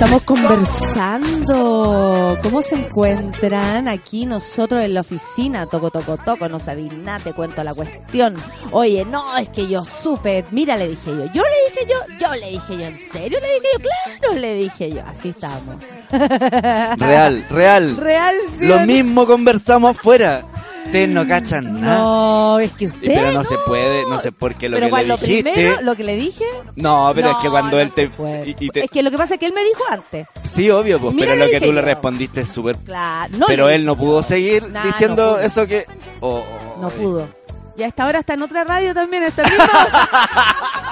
[0.00, 2.38] Estamos conversando.
[2.40, 5.66] ¿Cómo se encuentran aquí nosotros en la oficina?
[5.66, 8.36] Toco, toco, toco, no sabía nada, te cuento la cuestión.
[8.70, 12.32] Oye, no, es que yo supe, mira, le dije yo, yo le dije yo, yo
[12.36, 13.88] le dije yo, ¿en serio le dije yo?
[14.20, 15.74] Claro, le dije yo, así estamos.
[16.12, 17.96] Real, real.
[17.96, 18.66] Real, sí.
[18.66, 20.44] Lo mismo conversamos fuera.
[20.88, 21.98] Ustedes no cachan nada.
[22.00, 23.06] No, es que usted.
[23.06, 25.52] Pero no se puede, no sé por qué lo pero que cuando le dijiste.
[25.52, 26.44] primero, lo que le dije.
[26.76, 28.10] No, pero es que cuando no él te,
[28.46, 30.26] y- y te- Es que lo que pasa es que él me dijo antes.
[30.50, 32.76] Sí, obvio, pues, Mira, pero lo que tú le respondiste es súper...
[32.78, 35.84] Claro, pero él no pudo seguir Nah, diciendo eso que...
[36.20, 36.42] oh,
[36.80, 37.28] No pudo.
[37.76, 39.62] Y a esta hora está en otra radio también, está mismo.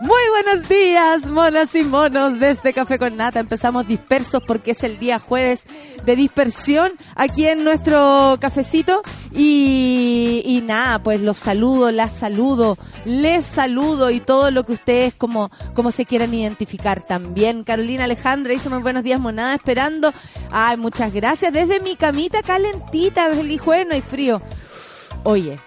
[0.00, 3.40] Muy buenos días, monas y monos de este Café con Nata.
[3.40, 5.64] Empezamos dispersos porque es el día jueves
[6.04, 9.02] de dispersión aquí en nuestro cafecito.
[9.32, 15.50] Y, nada, pues los saludo, las saludo, les saludo y todo lo que ustedes como,
[15.74, 17.64] como se quieran identificar también.
[17.64, 20.12] Carolina Alejandra dice muy buenos días, monada, esperando.
[20.50, 21.52] Ay, muchas gracias.
[21.52, 24.40] Desde mi camita calentita, feliz jueves, no hay frío.
[25.24, 25.58] Oye,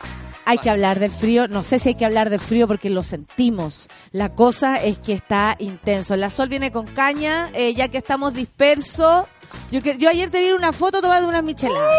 [0.51, 1.47] hay que hablar del frío.
[1.47, 3.87] No sé si hay que hablar del frío porque lo sentimos.
[4.11, 6.15] La cosa es que está intenso.
[6.15, 9.25] La sol viene con caña, eh, ya que estamos dispersos.
[9.71, 11.95] Yo, yo ayer te vi una foto tomada de unas micheladas.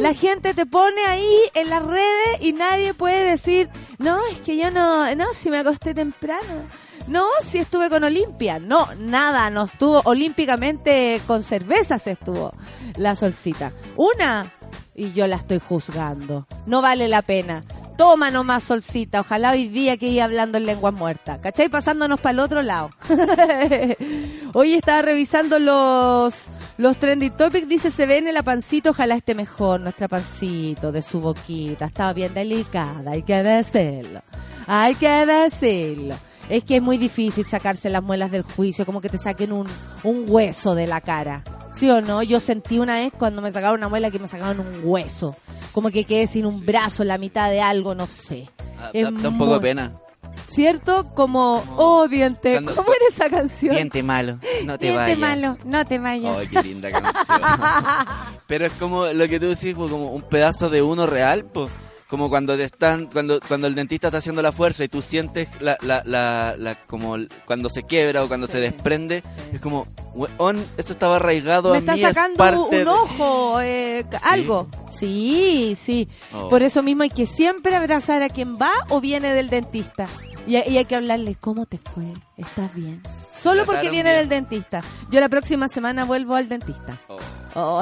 [0.00, 3.68] La gente te pone ahí en las redes y nadie puede decir,
[3.98, 6.66] no, es que yo no, no, si me acosté temprano.
[7.08, 8.58] No, si estuve con Olimpia.
[8.58, 12.52] No, nada, no estuvo olímpicamente con cervezas estuvo
[12.96, 13.72] la solcita.
[13.96, 14.52] Una,
[14.94, 16.46] y yo la estoy juzgando.
[16.66, 17.64] No vale la pena.
[17.96, 19.20] Toma nomás solcita.
[19.20, 21.40] Ojalá hoy día que iba hablando en lengua muerta.
[21.40, 21.68] ¿Cachai?
[21.68, 22.90] Pasándonos para el otro lado.
[24.52, 26.34] hoy estaba revisando los,
[26.76, 27.68] los trending topics.
[27.68, 28.90] Dice, se ve en la pancito.
[28.90, 31.86] Ojalá esté mejor nuestra pancito de su boquita.
[31.86, 33.12] Estaba bien delicada.
[33.12, 34.22] Hay que decirlo.
[34.66, 36.16] Hay que decirlo.
[36.48, 39.66] Es que es muy difícil sacarse las muelas del juicio, como que te saquen un,
[40.02, 41.42] un hueso de la cara.
[41.72, 42.22] ¿Sí o no?
[42.22, 45.36] Yo sentí una vez cuando me sacaron una muela que me sacaron un hueso.
[45.72, 48.48] Como que quedé sin un brazo, la mitad de algo, no sé.
[48.78, 49.92] Ah, Da, da un poco de pena.
[50.46, 51.10] ¿Cierto?
[51.14, 52.52] Como, oh, diente.
[52.52, 53.74] Cuando- ¿Cómo era esa canción?
[53.74, 55.18] Diente malo, no te Diente vayas.
[55.18, 56.38] malo, no te vayas.
[56.38, 57.14] Ay, qué linda canción.
[58.46, 61.68] Pero es como lo que tú decís, pues, como un pedazo de uno real, pues.
[62.08, 65.48] Como cuando te están, cuando, cuando el dentista está haciendo la fuerza y tú sientes
[65.60, 70.64] la, la, la, la- como cuando se quiebra o cuando se desprende, es como, weón,
[70.78, 74.68] esto estaba arraigado me a está mí, es sacando parte un ojo, eh, algo.
[74.90, 76.08] Sí, sí.
[76.32, 76.48] Oh.
[76.48, 80.08] Por eso mismo hay que siempre abrazar a quien va o viene del dentista.
[80.46, 82.04] Y, hay que hablarle, ¿cómo te fue?
[82.38, 83.02] ¿Estás bien?
[83.38, 84.16] Solo porque viene bien.
[84.20, 84.82] del dentista.
[85.10, 86.98] Yo la próxima semana vuelvo al dentista.
[87.08, 87.17] Oh.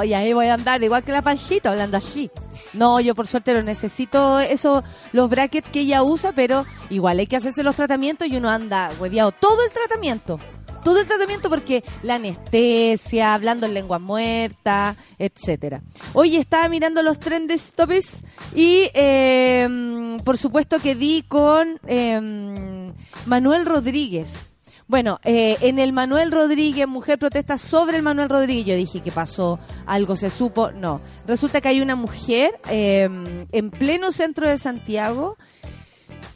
[0.03, 2.31] Y ahí voy a andar igual que la panchita, hablando así.
[2.73, 4.83] No, yo por suerte lo necesito, eso,
[5.13, 8.91] los brackets que ella usa, pero igual hay que hacerse los tratamientos y uno anda
[8.99, 10.39] hueviado todo el tratamiento.
[10.83, 15.81] Todo el tratamiento porque la anestesia, hablando en lengua muerta, etcétera.
[16.13, 18.23] Hoy estaba mirando los trendes topics
[18.55, 22.93] y eh, por supuesto que di con eh,
[23.25, 24.49] Manuel Rodríguez.
[24.87, 28.65] Bueno, eh, en el Manuel Rodríguez, mujer protesta sobre el Manuel Rodríguez.
[28.65, 29.59] Yo dije, ¿qué pasó?
[29.85, 30.71] ¿Algo se supo?
[30.71, 31.01] No.
[31.25, 33.09] Resulta que hay una mujer eh,
[33.51, 35.37] en pleno centro de Santiago.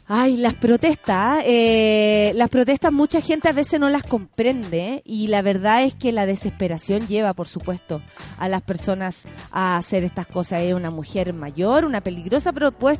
[0.08, 5.02] Ay, las protestas, eh, las protestas mucha gente a veces no las comprende ¿eh?
[5.06, 8.02] y la verdad es que la desesperación lleva, por supuesto,
[8.38, 10.62] a las personas a hacer estas cosas.
[10.62, 12.52] Es una mujer mayor, una peligrosa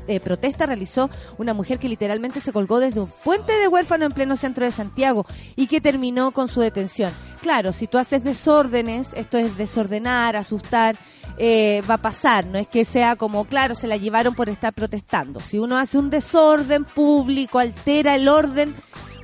[0.06, 4.12] eh, protesta realizó una mujer que literalmente se colgó desde un puente de huérfano en
[4.12, 5.26] pleno centro de Santiago
[5.56, 7.12] y que terminó con su detención.
[7.42, 10.96] Claro, si tú haces desórdenes, esto es desordenar, asustar,
[11.38, 12.46] eh, va a pasar.
[12.46, 15.40] No es que sea como, claro, se la llevaron por estar protestando.
[15.40, 18.74] Si uno hace un desorden público, altera el orden,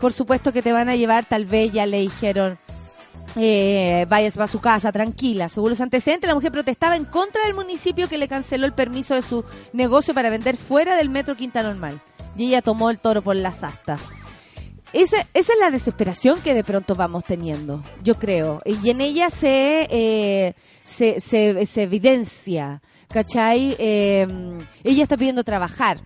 [0.01, 2.59] por supuesto que te van a llevar, tal vez ya le dijeron,
[3.37, 5.49] eh, vayas a su casa tranquila.
[5.49, 9.15] Según los antecedentes, la mujer protestaba en contra del municipio que le canceló el permiso
[9.15, 12.01] de su negocio para vender fuera del metro Quinta Normal.
[12.37, 14.01] Y ella tomó el toro por las astas.
[14.93, 18.63] Esa, esa es la desesperación que de pronto vamos teniendo, yo creo.
[18.65, 20.55] Y en ella se, eh,
[20.85, 23.77] se, se, evidencia, ¿cachai?
[23.79, 24.27] Eh,
[24.85, 25.99] ella está pidiendo trabajar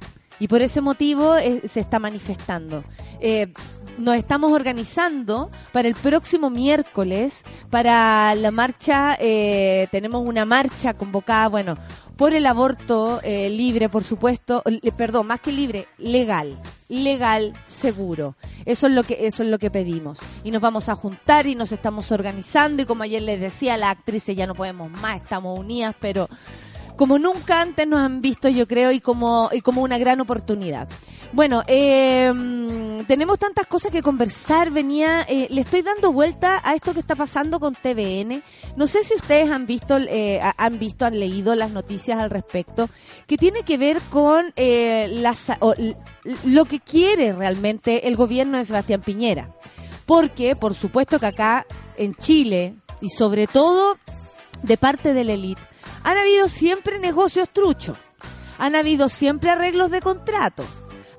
[0.42, 2.82] y por ese motivo eh, se está manifestando.
[3.20, 3.52] Eh,
[3.96, 11.48] nos estamos organizando para el próximo miércoles, para la marcha, eh, tenemos una marcha convocada,
[11.48, 11.76] bueno,
[12.16, 14.62] por el aborto eh, libre, por supuesto,
[14.96, 16.56] perdón, más que libre, legal,
[16.88, 18.36] legal, seguro.
[18.64, 20.18] Eso es lo que eso es lo que pedimos.
[20.44, 23.90] Y nos vamos a juntar y nos estamos organizando y como ayer les decía la
[23.90, 26.28] actriz, ya no podemos más, estamos unidas, pero
[27.02, 30.88] como nunca antes nos han visto, yo creo, y como, una gran oportunidad.
[31.32, 32.32] Bueno, eh,
[33.08, 34.70] tenemos tantas cosas que conversar.
[34.70, 38.44] Venía, eh, le estoy dando vuelta a esto que está pasando con TVN.
[38.76, 42.88] No sé si ustedes han visto, eh, han visto, han leído las noticias al respecto,
[43.26, 45.50] que tiene que ver con eh, las,
[46.44, 49.48] lo que quiere realmente el gobierno de Sebastián Piñera.
[50.06, 51.66] Porque, por supuesto que acá
[51.96, 53.96] en Chile y sobre todo
[54.62, 55.71] de parte de la élite
[56.04, 57.96] han habido siempre negocios truchos,
[58.58, 60.64] han habido siempre arreglos de contrato,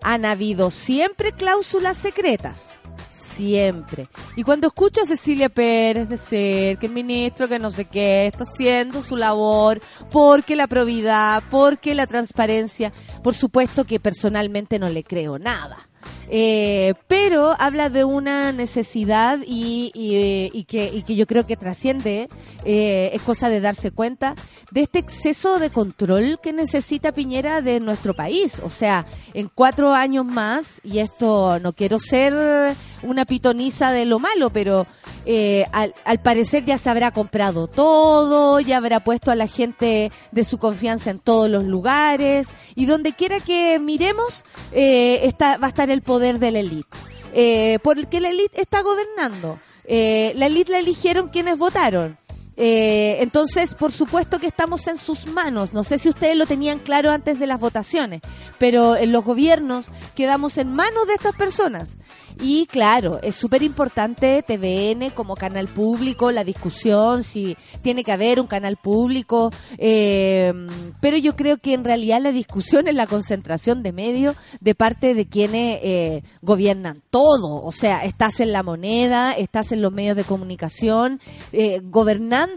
[0.01, 2.71] han habido siempre cláusulas secretas.
[3.09, 4.09] Siempre.
[4.35, 8.43] Y cuando escucho a Cecilia Pérez decir que el ministro que no sé qué está
[8.43, 9.81] haciendo su labor
[10.11, 12.93] porque la probidad, porque la transparencia,
[13.23, 15.89] por supuesto que personalmente no le creo nada.
[16.29, 22.29] Eh, pero habla de una necesidad y, y, que, que, yo creo que trasciende,
[22.65, 24.35] eh, es cosa de darse cuenta
[24.71, 28.59] de este exceso de control que necesita Piñera de nuestro país.
[28.63, 34.19] O sea, en cuatro años más, y esto no quiero ser una pitoniza de lo
[34.19, 34.87] malo, pero
[35.25, 40.11] eh, al, al, parecer ya se habrá comprado todo, ya habrá puesto a la gente
[40.31, 45.67] de su confianza en todos los lugares, y donde quiera que miremos, eh, está, va
[45.67, 46.97] a estar el poder de la élite.
[47.33, 49.59] Eh, porque la élite está gobernando.
[49.85, 52.17] Eh, la élite la eligieron quienes votaron.
[52.55, 55.73] Eh, entonces, por supuesto que estamos en sus manos.
[55.73, 58.21] No sé si ustedes lo tenían claro antes de las votaciones,
[58.59, 61.97] pero en los gobiernos quedamos en manos de estas personas.
[62.41, 68.39] Y claro, es súper importante TVN como canal público, la discusión, si tiene que haber
[68.39, 70.53] un canal público, eh,
[70.99, 75.13] pero yo creo que en realidad la discusión es la concentración de medios de parte
[75.13, 77.63] de quienes eh, gobiernan todo.
[77.63, 81.19] O sea, estás en la moneda, estás en los medios de comunicación,
[81.51, 81.81] eh,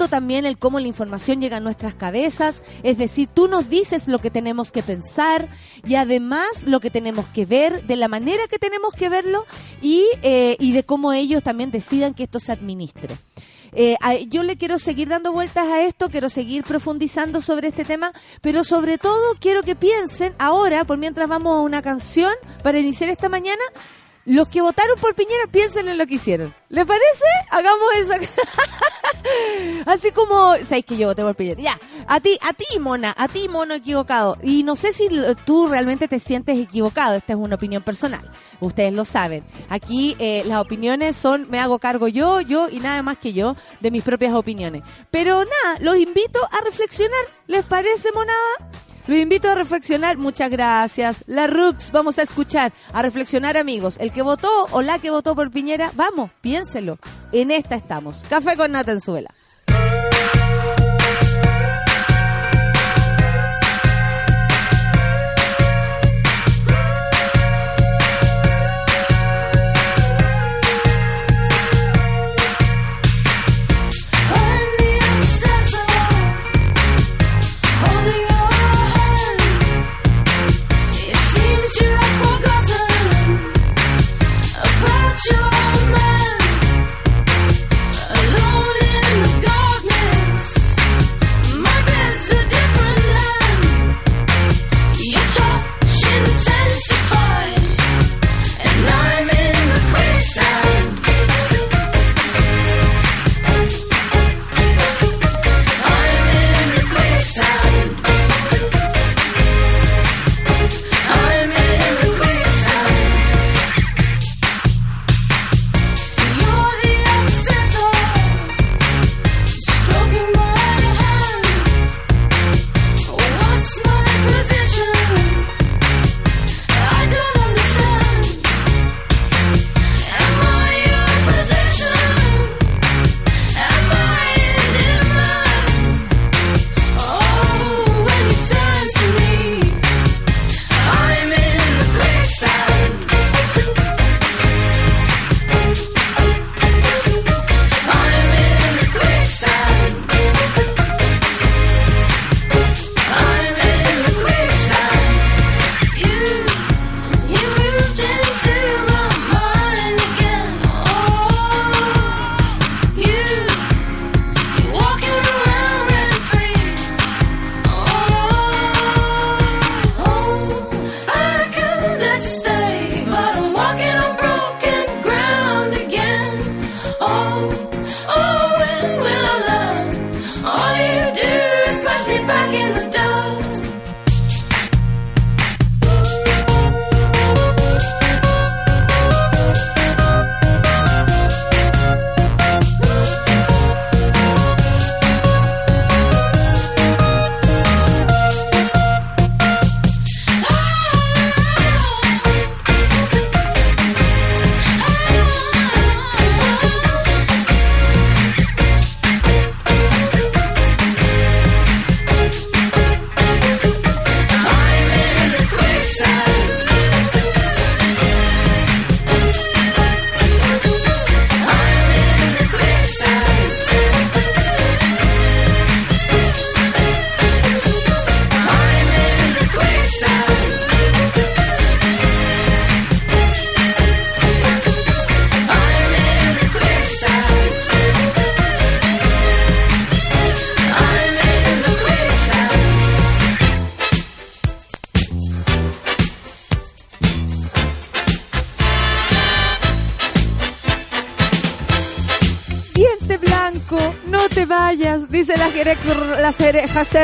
[0.09, 2.63] también el cómo la información llega a nuestras cabezas.
[2.83, 5.49] Es decir, tú nos dices lo que tenemos que pensar
[5.87, 9.47] y además lo que tenemos que ver, de la manera que tenemos que verlo
[9.81, 13.17] y, eh, y de cómo ellos también decidan que esto se administre.
[13.73, 13.97] Eh,
[14.29, 18.65] yo le quiero seguir dando vueltas a esto, quiero seguir profundizando sobre este tema, pero
[18.65, 23.29] sobre todo quiero que piensen ahora, por mientras vamos a una canción para iniciar esta
[23.29, 23.63] mañana,
[24.27, 26.53] los que votaron por Piñera piensen en lo que hicieron.
[26.69, 27.25] ¿Les parece?
[27.51, 28.13] Hagamos eso.
[29.87, 31.61] Así como, sabéis que yo voté por Piñera.
[31.63, 31.79] Ya,
[32.09, 34.37] a ti, a ti, mona, a ti, mono equivocado.
[34.43, 35.09] Y no sé si
[35.45, 37.15] tú realmente te sientes equivocado.
[37.15, 38.29] Esta es una opinión personal.
[38.61, 39.45] Ustedes lo saben.
[39.69, 43.55] Aquí eh, las opiniones son, me hago cargo yo, yo y nada más que yo
[43.81, 44.83] de mis propias opiniones.
[45.13, 47.25] Pero nada, los invito a reflexionar.
[47.47, 48.86] ¿Les parece, monada?
[49.07, 50.17] Los invito a reflexionar.
[50.19, 51.23] Muchas gracias.
[51.27, 53.97] La Rux, vamos a escuchar, a reflexionar, amigos.
[54.01, 56.99] El que votó o la que votó por Piñera, vamos, piénselo.
[57.33, 58.25] En esta estamos.
[58.29, 59.46] Café con in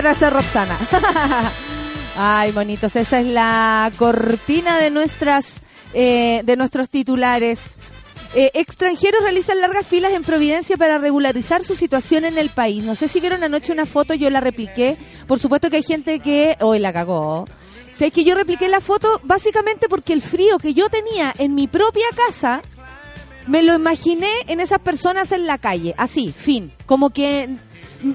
[0.01, 0.79] Jacera Roxana.
[2.17, 5.61] Ay, bonitos, esa es la cortina de nuestras,
[5.93, 7.77] eh, de nuestros titulares.
[8.35, 12.83] Eh, extranjeros realizan largas filas en Providencia para regularizar su situación en el país.
[12.85, 14.97] No sé si vieron anoche una foto, yo la repliqué.
[15.27, 17.45] Por supuesto que hay gente que hoy la cagó.
[17.91, 21.67] Sé que yo repliqué la foto básicamente porque el frío que yo tenía en mi
[21.67, 22.63] propia casa
[23.47, 26.73] me lo imaginé en esas personas en la calle, así, fin.
[26.87, 27.51] Como que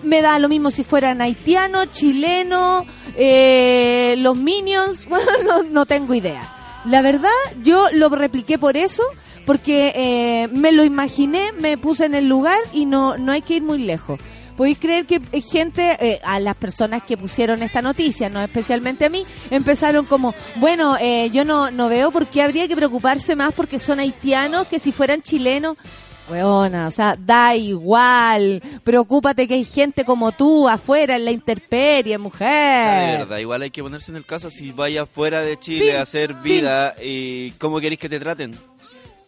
[0.04, 2.86] me da lo mismo si fueran haitianos, chilenos,
[3.18, 6.54] eh, los minions, bueno, no, no tengo idea.
[6.86, 7.30] La verdad,
[7.64, 9.04] yo lo repliqué por eso
[9.46, 13.56] porque eh, me lo imaginé, me puse en el lugar y no, no hay que
[13.56, 14.20] ir muy lejos.
[14.58, 19.10] Podéis creer que gente, eh, a las personas que pusieron esta noticia, no especialmente a
[19.10, 23.54] mí, empezaron como, bueno, eh, yo no, no veo por qué habría que preocuparse más
[23.54, 25.78] porque son haitianos que si fueran chilenos.
[26.30, 28.62] Weona, o sea, da igual.
[28.84, 33.12] Preocúpate que hay gente como tú afuera en la intemperie, mujer.
[33.12, 36.02] de verdad, igual hay que ponerse en el caso si vaya fuera de Chile a
[36.02, 38.56] hacer vida y cómo queréis que te traten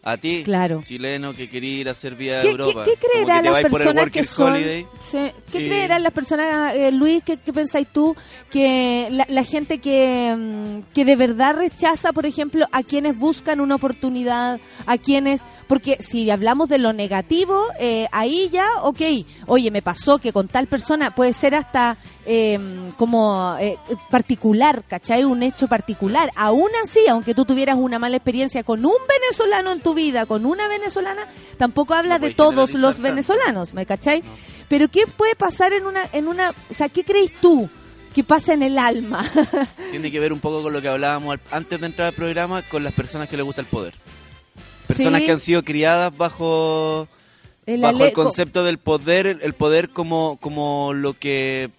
[0.02, 0.82] a ti, claro.
[0.86, 2.84] chileno que quería ir a hacer vía Europa.
[2.84, 4.54] ¿Qué, creerán las personas que son?
[4.54, 7.22] ¿Qué creerán las personas, Luis?
[7.22, 8.16] ¿qué, pensáis tú?
[8.50, 13.74] Que la, gente que, mm, que de verdad rechaza, por ejemplo, a quienes buscan una
[13.74, 19.02] oportunidad, a quienes porque si hablamos de lo negativo, eh, ahí ya, ok,
[19.46, 23.78] oye, me pasó que con tal persona puede ser hasta em, como eh,
[24.10, 25.24] particular, ¿cachai?
[25.24, 26.30] Un hecho particular.
[26.36, 30.46] Aún así, aunque tú tuvieras una mala experiencia con un venezolano en tu vida, con
[30.46, 34.22] una venezolana, tampoco habla de todos los venezolanos, ¿me cachai?
[34.68, 37.68] Pero ¿qué puede pasar en una, en una, o sea, ¿qué crees tú?
[38.14, 39.24] que pasa en el alma.
[39.90, 42.82] Tiene que ver un poco con lo que hablábamos antes de entrar al programa con
[42.82, 43.94] las personas que les gusta el poder.
[44.86, 47.06] Personas que han sido criadas bajo,
[47.66, 51.70] el, bajo el concepto del poder, el, poder como, como lo que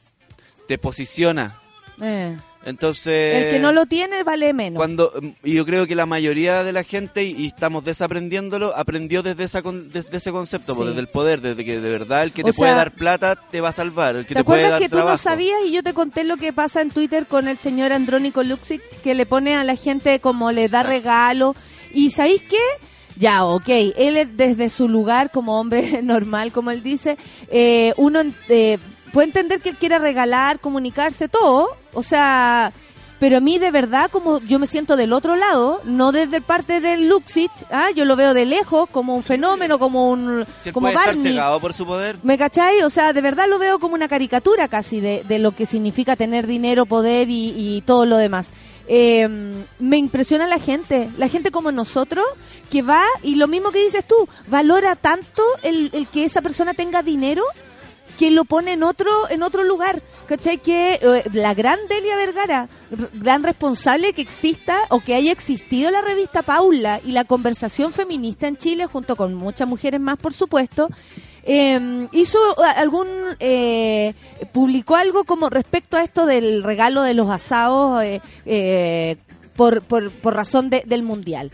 [0.71, 1.59] te posiciona.
[2.01, 2.37] Eh.
[2.63, 3.43] Entonces.
[3.43, 4.77] El que no lo tiene vale menos.
[4.77, 5.11] Cuando,
[5.43, 9.61] y yo creo que la mayoría de la gente, y, estamos desaprendiéndolo, aprendió desde, esa,
[9.61, 12.71] desde ese concepto, pues, desde el poder, desde que de verdad el que te puede
[12.71, 14.15] dar plata te va a salvar.
[14.15, 16.79] El que ¿Te, acuerdas que tú no sabías y yo te conté lo que pasa
[16.79, 20.69] en Twitter con el señor Andrónico Luxic, que le pone a la gente como le
[20.69, 21.53] da regalo?
[21.93, 22.63] ¿Y sabéis qué?
[23.17, 23.67] Ya, ok.
[23.67, 27.17] Él desde su lugar como hombre normal, como él dice,
[27.49, 28.77] eh, uno eh,
[29.11, 31.69] puede entender que él quiere regalar, comunicarse, todo.
[31.93, 32.71] O sea,
[33.21, 36.81] pero a mí de verdad, como yo me siento del otro lado, no desde parte
[36.81, 40.97] del Luxich, ah, yo lo veo de lejos como un fenómeno, como un como puede
[41.61, 42.17] por su poder.
[42.23, 42.81] ¿Me cachai?
[42.81, 46.15] O sea, de verdad lo veo como una caricatura casi de, de lo que significa
[46.15, 48.53] tener dinero, poder y, y todo lo demás.
[48.87, 49.29] Eh,
[49.77, 52.25] me impresiona la gente, la gente como nosotros,
[52.71, 56.73] que va, y lo mismo que dices tú, valora tanto el, el que esa persona
[56.73, 57.43] tenga dinero
[58.21, 60.03] que lo pone en otro en otro lugar.
[60.27, 60.59] ¿Cachai?
[60.59, 62.69] Que eh, la gran Delia Vergara,
[63.13, 68.47] gran responsable que exista o que haya existido la revista Paula y la conversación feminista
[68.47, 70.89] en Chile, junto con muchas mujeres más, por supuesto,
[71.41, 73.07] eh, hizo algún
[73.39, 74.13] eh,
[74.51, 79.17] publicó algo como respecto a esto del regalo de los asados eh, eh,
[79.55, 81.51] por, por, por, razón del mundial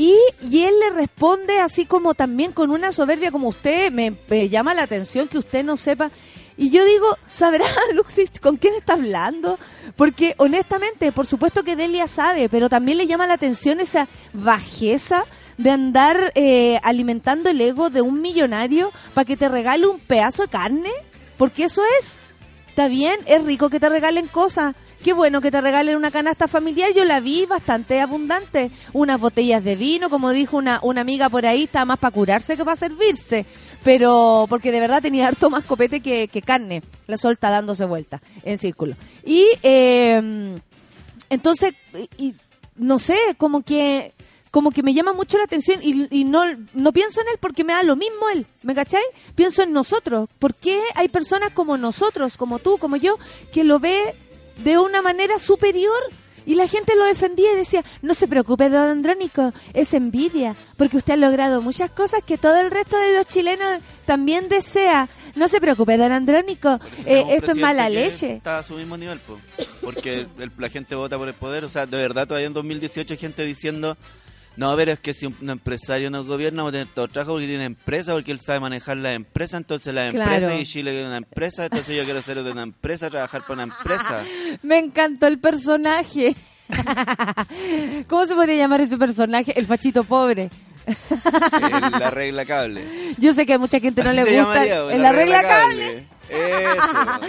[0.00, 4.72] y, y, él le responde así como también con una soberbia como usted me, llama
[4.72, 6.10] la atención que usted no sepa
[6.56, 9.58] y yo digo, ¿sabrá Luxich con quién está hablando?
[9.96, 15.26] Porque honestamente, por supuesto que Delia sabe, pero también le llama la atención esa bajeza
[15.58, 20.44] de andar eh, alimentando el ego de un millonario para que te regale un pedazo
[20.44, 20.92] de carne,
[21.36, 22.14] porque eso es.
[22.68, 24.74] Está bien, es rico que te regalen cosas.
[25.02, 26.92] Qué bueno que te regalen una canasta familiar.
[26.92, 28.70] Yo la vi bastante abundante.
[28.92, 32.56] Unas botellas de vino, como dijo una, una amiga por ahí, está más para curarse
[32.56, 33.46] que para servirse.
[33.82, 36.82] Pero porque de verdad tenía harto más copete que, carne.
[37.06, 38.94] La solta dándose vuelta en círculo.
[39.24, 40.58] Y eh,
[41.30, 41.72] entonces,
[42.18, 42.34] y,
[42.76, 44.12] no sé, como que
[44.50, 46.42] como que me llama mucho la atención y, no,
[46.74, 49.02] no pienso en él porque me da lo mismo él, ¿me cachai?
[49.36, 50.28] Pienso en nosotros.
[50.40, 53.16] ¿Por qué hay personas como nosotros, como tú, como yo,
[53.52, 54.16] que lo ve
[54.62, 56.00] de una manera superior?
[56.46, 60.96] Y la gente lo defendía y decía, no se preocupe, don Andrónico, es envidia, porque
[60.96, 65.08] usted ha logrado muchas cosas que todo el resto de los chilenos también desea.
[65.34, 68.36] No se preocupe, don Andrónico, eh, esto es mala leche.
[68.36, 69.20] Está a su mismo nivel,
[69.82, 70.26] porque
[70.58, 71.64] la gente vota por el poder.
[71.64, 73.96] O sea, de verdad, todavía en 2018 hay gente diciendo
[74.60, 77.46] no, pero es que si un empresario no gobierna, va a tener todo trabajo porque
[77.46, 81.16] tiene empresa, porque él sabe manejar la empresa, entonces la empresa y Chile es una
[81.16, 84.22] empresa, entonces yo quiero ser de una empresa, trabajar para una empresa.
[84.62, 86.36] Me encantó el personaje.
[88.08, 89.58] ¿Cómo se podría llamar ese personaje?
[89.58, 90.50] El fachito pobre.
[91.10, 92.84] El- la regla cable.
[93.16, 96.04] Yo sé que a mucha gente no le gusta llamaría, el arregla cable.
[96.30, 97.20] Eso.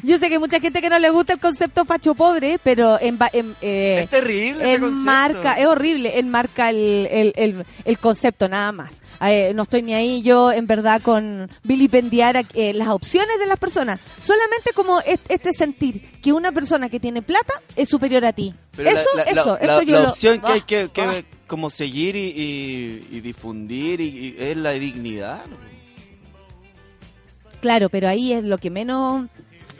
[0.02, 2.98] Yo sé que hay mucha gente que no le gusta el concepto facho pobre, pero
[3.00, 8.72] en, en, eh, es terrible enmarca, es horrible, enmarca el, el, el, el concepto nada
[8.72, 9.02] más.
[9.20, 13.58] Eh, no estoy ni ahí yo, en verdad, con vilipendiar eh, las opciones de las
[13.58, 14.00] personas.
[14.20, 18.54] Solamente como es- este sentir que una persona que tiene plata es superior a ti.
[18.76, 21.02] Pero eso, la, la- eso, la- eso yo la lo- opción que hay que, que
[21.02, 21.22] Ah.
[21.46, 25.44] como seguir y, y- y difundir y, y es la dignidad.
[25.46, 25.56] ¿no?
[27.60, 29.26] Claro, pero ahí es lo que menos,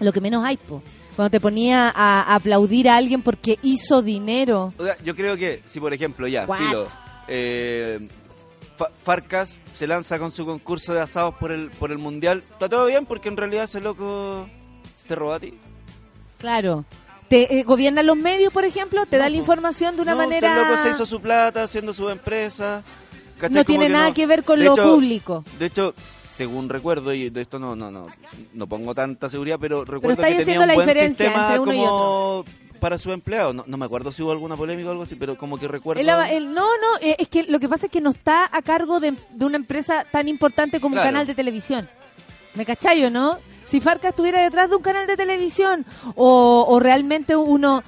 [0.01, 0.83] lo que menos hay, po.
[1.16, 4.73] Cuando te ponía a, aplaudir a alguien porque hizo dinero.
[4.79, 6.59] O sea, yo creo que si por ejemplo ya, What?
[6.59, 6.87] Filo,
[7.29, 8.09] eh,
[8.77, 12.69] Fa- Farcas se lanza con su concurso de asados por el por el mundial, está
[12.69, 14.47] todo bien porque en realidad ese loco
[15.07, 15.55] te roba a ti.
[16.38, 16.85] Claro.
[17.29, 20.19] Te eh, gobiernan los medios, por ejemplo, te No, da la información de una No,
[20.19, 20.53] manera...
[20.53, 22.83] El loco se hizo su plata haciendo su empresa.
[23.38, 23.55] ¿cachai?
[23.55, 25.45] No Como tiene nada no- que ver con de lo hecho- público.
[25.59, 25.95] De hecho,
[26.40, 28.07] según recuerdo, y de esto no no no
[28.55, 31.76] no pongo tanta seguridad, pero recuerdo que tenía un la buen sistema entre uno y
[31.76, 32.44] como
[32.81, 33.53] para su empleado.
[33.53, 36.00] No, no me acuerdo si hubo alguna polémica o algo así, pero como que recuerdo...
[36.00, 38.62] El- el- no, no, eh, es que lo que pasa es que no está a
[38.62, 41.09] cargo de, de una empresa tan importante como Claro.
[41.09, 41.87] un canal de televisión.
[42.55, 43.37] ¿Me cachai o no?
[43.66, 45.85] Si Farca estuviera detrás de un canal de televisión
[46.16, 47.83] o, o realmente uno...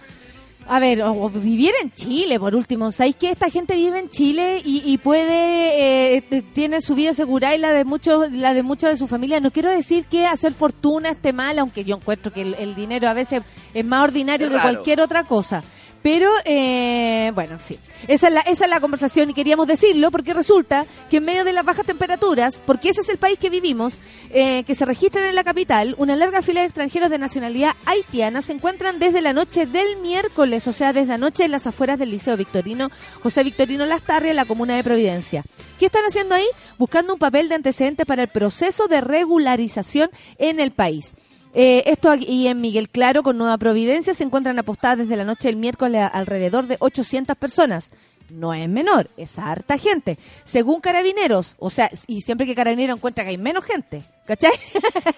[0.68, 2.90] A ver, o, o viviera en Chile, por último.
[2.92, 7.10] ¿Sabéis que esta gente vive en Chile y, y puede, eh, t- tiene su vida
[7.10, 9.40] asegurada y la de muchos, la de muchos de su familia?
[9.40, 13.08] No quiero decir que hacer fortuna esté mal, aunque yo encuentro que el, el dinero
[13.08, 13.42] a veces
[13.74, 15.62] es más ordinario Es que cualquier otra cosa.
[16.02, 17.78] Pero, eh, bueno, en fin.
[18.08, 21.44] Esa es, la, esa es la conversación y queríamos decirlo porque resulta que en medio
[21.44, 23.98] de las bajas temperaturas, porque ese es el país que vivimos,
[24.30, 28.42] eh, que se registran en la capital, una larga fila de extranjeros de nacionalidad haitiana
[28.42, 32.10] se encuentran desde la noche del miércoles, o sea, desde anoche en las afueras del
[32.10, 32.90] Liceo Victorino,
[33.22, 35.44] José Victorino Lastarria, en la comuna de Providencia.
[35.78, 36.46] ¿Qué están haciendo ahí?
[36.78, 41.14] Buscando un papel de antecedente para el proceso de regularización en el país.
[41.54, 45.48] Eh, esto aquí en Miguel Claro, con Nueva Providencia, se encuentran apostadas desde la noche
[45.48, 47.90] del miércoles alrededor de 800 personas.
[48.30, 50.18] No es menor, es harta gente.
[50.44, 54.52] Según Carabineros, o sea, y siempre que Carabineros encuentra que hay menos gente, ¿cachai?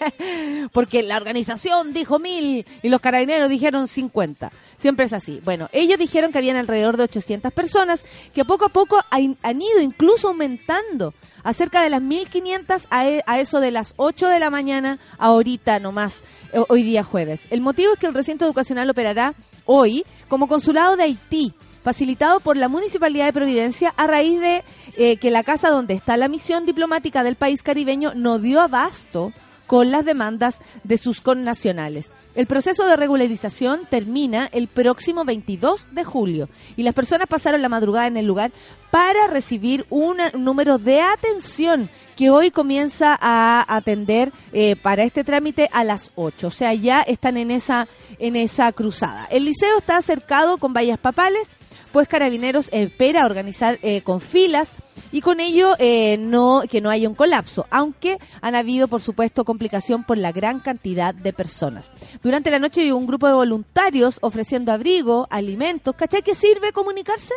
[0.72, 4.50] Porque la organización dijo mil y los Carabineros dijeron 50.
[4.78, 5.40] Siempre es así.
[5.44, 9.80] Bueno, ellos dijeron que habían alrededor de 800 personas que poco a poco han ido
[9.80, 11.14] incluso aumentando
[11.44, 14.98] a cerca de las 1500 a, e- a eso de las 8 de la mañana
[15.18, 17.46] ahorita nomás, eh, hoy día jueves.
[17.50, 19.34] El motivo es que el recinto educacional operará
[19.66, 21.54] hoy como consulado de Haití
[21.84, 24.64] facilitado por la Municipalidad de Providencia a raíz de
[24.96, 29.32] eh, que la casa donde está la misión diplomática del país caribeño no dio abasto
[29.66, 32.12] con las demandas de sus connacionales.
[32.34, 37.68] El proceso de regularización termina el próximo 22 de julio y las personas pasaron la
[37.68, 38.50] madrugada en el lugar
[38.90, 45.68] para recibir un número de atención que hoy comienza a atender eh, para este trámite
[45.72, 46.46] a las 8.
[46.46, 49.26] O sea, ya están en esa, en esa cruzada.
[49.30, 51.52] El liceo está cercado con vallas papales,
[51.92, 54.74] pues Carabineros espera organizar eh, con filas
[55.14, 59.44] y con ello eh, no que no haya un colapso, aunque han habido, por supuesto,
[59.44, 61.92] complicación por la gran cantidad de personas.
[62.20, 65.94] Durante la noche un grupo de voluntarios ofreciendo abrigo, alimentos.
[65.94, 67.32] ¿Cachai que sirve comunicarse?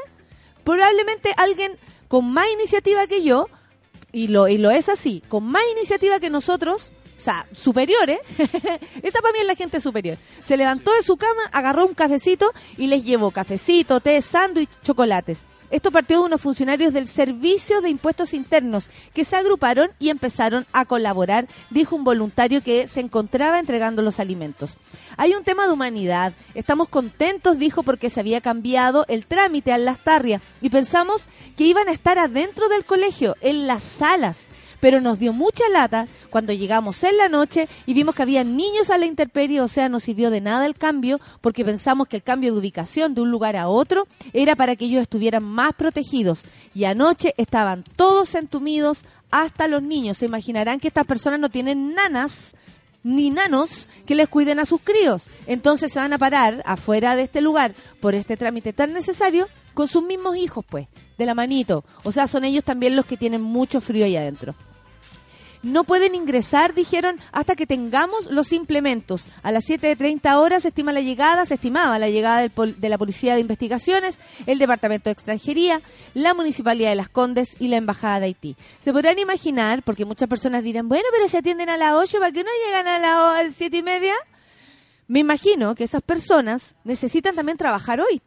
[0.63, 3.47] Probablemente alguien con más iniciativa que yo,
[4.11, 8.17] y lo, y lo es así, con más iniciativa que nosotros, o sea, superiores,
[9.03, 10.17] esa para mí es la gente superior.
[10.41, 15.45] Se levantó de su cama, agarró un cafecito y les llevó cafecito, té, sándwich, chocolates.
[15.69, 20.65] Esto partió de unos funcionarios del Servicio de Impuestos Internos que se agruparon y empezaron
[20.71, 24.77] a colaborar, dijo un voluntario que se encontraba entregando los alimentos.
[25.17, 26.34] Hay un tema de humanidad.
[26.56, 31.27] Estamos contentos, dijo, porque se había cambiado el trámite a Lastarria y pensamos
[31.58, 34.47] que iban a estar adentro del colegio, en las salas
[34.79, 38.89] pero nos dio mucha lata cuando llegamos en la noche y vimos que había niños
[38.89, 42.23] a la intemperie, o sea, no sirvió de nada el cambio porque pensamos que el
[42.23, 46.43] cambio de ubicación de un lugar a otro era para que ellos estuvieran más protegidos
[46.73, 50.17] y anoche estaban todos entumidos hasta los niños.
[50.17, 52.55] Se imaginarán que estas personas no tienen nanas
[53.03, 55.29] ni nanos que les cuiden a sus críos.
[55.45, 59.87] Entonces se van a parar afuera de este lugar por este trámite tan necesario con
[59.87, 60.87] sus mismos hijos, pues,
[61.17, 61.85] de la manito.
[62.03, 64.55] O sea, son ellos también los que tienen mucho frío ahí adentro.
[65.67, 69.27] No pueden ingresar, dijeron, hasta que tengamos los implementos.
[69.43, 73.34] A las 7.30 horas se estima la llegada, se estimaba la llegada de la Policía
[73.34, 75.82] de Investigaciones, el Departamento de Extranjería,
[76.13, 78.56] la Municipalidad de Las Condes y la Embajada de Haití.
[78.80, 82.32] Se podrán imaginar, porque muchas personas dirán, bueno, pero se atienden a las 8, ¿para
[82.32, 84.13] qué no llegan a las 7 y media?
[85.10, 88.21] Me imagino que esas personas necesitan también trabajar hoy.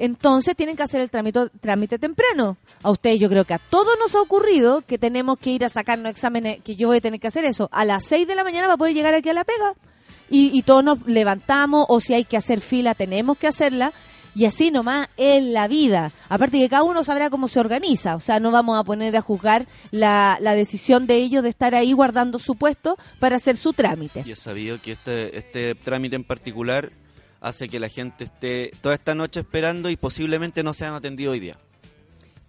[0.00, 2.56] Entonces tienen que hacer el trámite, trámite temprano.
[2.82, 5.68] A ustedes yo creo que a todos nos ha ocurrido que tenemos que ir a
[5.68, 8.42] sacarnos exámenes, que yo voy a tener que hacer eso a las 6 de la
[8.42, 9.74] mañana para poder llegar aquí a la pega.
[10.30, 13.92] Y, todos nos levantamos o si hay que hacer fila tenemos que hacerla
[14.34, 16.12] y así nomás en la vida.
[16.30, 19.20] Aparte que cada uno sabrá cómo se organiza, o sea, no vamos a poner a
[19.20, 23.74] juzgar la, la decisión de ellos de estar ahí guardando su puesto para hacer su
[23.74, 24.22] trámite.
[24.24, 26.92] Yo he sabido que este, este trámite en particular
[27.40, 31.40] hace que la gente esté toda esta noche esperando y posiblemente no sean atendidos hoy
[31.40, 31.56] día.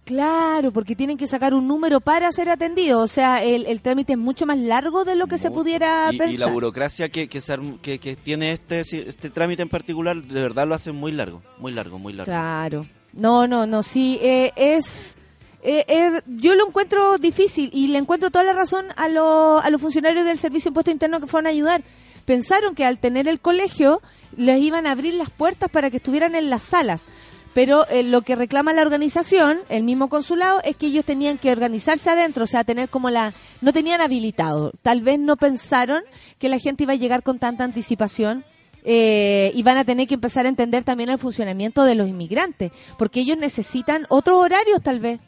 [0.04, 3.02] Claro, porque tienen que sacar un número para ser atendidos.
[3.02, 6.18] O sea, el, el trámite es mucho más largo de lo que se pudiera y,
[6.18, 6.34] pensar.
[6.34, 10.42] y la burocracia que, que, se que- que tiene este, este trámite en particular, de
[10.42, 12.30] verdad lo hace muy largo, muy largo, muy largo.
[12.30, 12.84] Claro.
[13.12, 15.16] No, no, no, sí, eh, es...
[15.62, 19.70] eh, eh, yo lo encuentro difícil y le encuentro toda la razón a, lo- a
[19.70, 21.82] los funcionarios del Servicio de Impuesto Interno que fueron a ayudar.
[22.24, 24.00] Pensaron que al tener el colegio
[24.36, 27.06] les iban a abrir las puertas para que estuvieran en las salas.
[27.54, 31.52] Pero eh, lo que reclama la organización, el mismo consulado, es que ellos tenían que
[31.52, 33.34] organizarse adentro, o sea, tener como la...
[33.60, 34.72] No tenían habilitado.
[34.82, 36.02] Tal vez no pensaron
[36.38, 38.44] que la gente iba a llegar con tanta anticipación
[38.84, 42.72] eh, y van a tener que empezar a entender también el funcionamiento de los inmigrantes,
[42.98, 45.20] porque ellos necesitan otros horarios tal vez.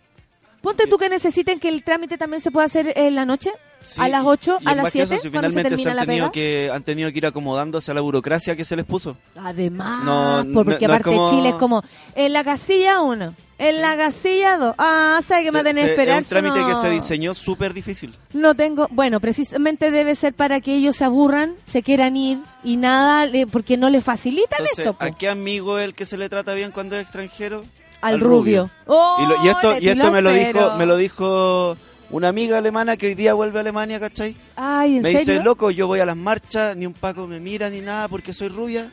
[0.61, 3.53] Ponte tú que necesiten que el trámite también se pueda hacer en la noche,
[3.85, 5.69] Sí, a las 8, y a las más que eso, 7, si cuando se finalmente
[5.71, 6.33] termina han la tenido pega.
[6.33, 9.17] que han tenido que ir acomodándose a la burocracia que se les puso.
[9.37, 11.83] Además, No, no- porque no aparte como- Chile es como
[12.15, 14.75] en la casilla 1, en la casilla 2.
[14.79, 16.21] Ah, ¿sabes que me va a tener que esperar?
[16.21, 16.69] es un trámite No.
[16.69, 18.15] que se diseñó súper difícil.
[18.33, 22.77] No tengo, bueno, precisamente debe ser para que ellos se aburran, se quieran ir y
[22.77, 24.95] nada, porque no les facilitan Entonces, esto.
[24.95, 25.05] po.
[25.05, 27.65] ¿a qué amigo es el que se le trata bien cuando es extranjero?
[28.01, 28.69] Al rubio.
[28.87, 31.75] ¡Oh, Y, lo- y esto, y esto me lo dijo, me lo dijo
[32.11, 34.37] una amiga alemana que hoy día vuelve a Alemania, ¿cachai?
[34.57, 35.19] Ay, ¿en Me serio?
[35.35, 38.33] dice, loco, yo voy a las marchas, ni un paco me mira ni nada porque
[38.33, 38.91] soy rubia.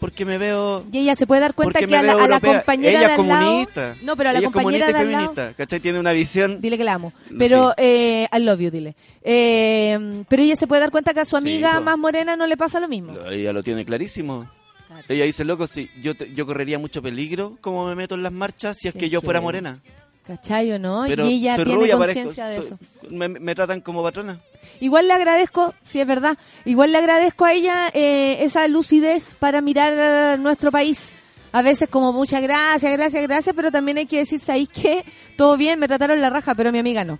[0.00, 0.84] Porque me veo...
[0.92, 3.26] Y ella se puede dar cuenta que a la, a compañera Ella de es al
[3.28, 3.46] lado...
[3.46, 3.96] comunista.
[4.02, 5.28] No, pero a la Ella es compañera comunista y lado...
[5.34, 5.80] feminista, ¿cachai?
[5.80, 6.60] Tiene una visión...
[6.60, 7.14] Dile que la amo.
[7.38, 7.74] Pero, Sí.
[7.78, 8.96] eh, I love you, dile.
[9.22, 12.56] Eh, pero ella se puede dar cuenta que a su amiga más morena no le
[12.58, 13.14] pasa lo mismo.
[13.30, 14.46] Ella lo tiene clarísimo.
[14.88, 15.04] Claro.
[15.08, 18.32] Ella dice, loco, si yo, te- yo correría mucho peligro como me meto en las
[18.32, 19.78] marchas si es que yo fuera morena.
[20.26, 21.04] ¿Cachai o no?
[21.06, 22.78] Pero y ella tiene conciencia de eso.
[23.10, 24.40] me, me tratan como patrona.
[24.80, 29.60] Igual le agradezco, si es verdad, igual le agradezco a ella eh, esa lucidez para
[29.60, 31.14] mirar nuestro país.
[31.52, 35.04] A veces como muchas gracias, gracias, gracias, pero también hay que decir, ¿sabéis qué?
[35.36, 37.18] Todo bien, me trataron la raja, pero mi amiga no.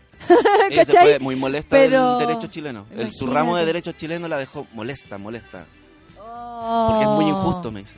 [0.75, 1.05] ¿Cachai?
[1.05, 2.87] fue muy molesta Pero- del derecho chileno.
[2.97, 5.67] El, su ramo de derecho chileno la dejó molesta, molesta.
[6.17, 7.95] Porque es muy injusto, me dice.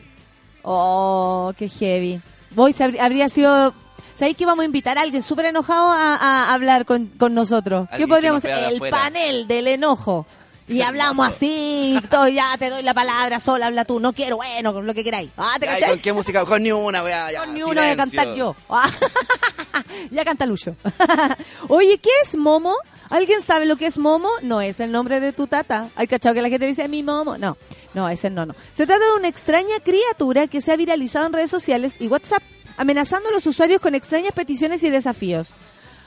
[0.62, 2.20] Oh, qué heavy.
[2.50, 3.72] Voy, habría sido...
[4.16, 7.86] ¿Sabéis que vamos a invitar a alguien súper enojado a, a hablar con, con nosotros?
[7.96, 8.64] ¿Qué podríamos hacer?
[8.70, 8.96] El afuera.
[8.96, 10.26] panel del enojo.
[10.68, 14.72] Y hablamos así, todo, ya te doy la palabra, sola habla tú, no quiero, bueno,
[14.72, 15.30] con lo que queráis.
[15.36, 15.90] Ah, ¿te cachai?
[15.90, 16.44] ¿Con qué música?
[16.44, 18.56] Con ni una, weá, ya, Con ni uno voy a cantar yo.
[18.68, 18.90] Ah,
[20.10, 20.74] ya canta Lucho.
[21.68, 22.74] Oye, ¿qué es Momo?
[23.10, 24.28] ¿Alguien sabe lo que es Momo?
[24.42, 25.88] No es el nombre de tu tata.
[25.94, 27.38] ¿Hay cachado que la gente dice mi Momo?
[27.38, 27.56] No,
[27.94, 28.56] no, ese no, no.
[28.72, 32.42] Se trata de una extraña criatura que se ha viralizado en redes sociales y WhatsApp,
[32.76, 35.52] amenazando a los usuarios con extrañas peticiones y desafíos.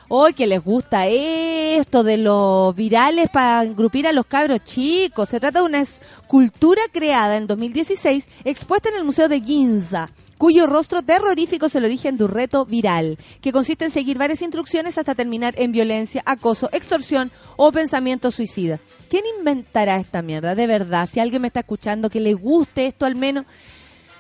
[0.08, 5.29] Hoy que les gusta esto de los virales para engrupir a los cabros chicos.
[5.29, 10.65] Se trata de una escultura creada en 2016, expuesta en el Museo de Ginza, cuyo
[10.65, 14.97] rostro terrorífico es el origen de un reto viral, que consiste en seguir varias instrucciones
[14.97, 18.79] hasta terminar en violencia, acoso, extorsión o pensamiento suicida.
[19.12, 20.55] ¿Quién inventará esta mierda?
[20.55, 23.45] De verdad, si alguien me está escuchando que le guste esto al menos,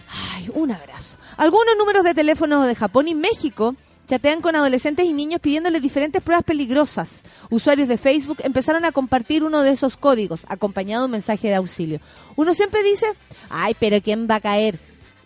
[0.09, 1.17] Ay, un abrazo.
[1.39, 3.77] Algunos números de teléfono de Japón y México
[4.09, 7.23] chatean con adolescentes y niños pidiéndoles diferentes pruebas peligrosas.
[7.49, 11.55] Usuarios de Facebook empezaron a compartir uno de esos códigos, acompañado de un mensaje de
[11.55, 12.01] auxilio.
[12.35, 13.05] Uno siempre dice,
[13.49, 14.79] ay, pero ¿quién va a caer?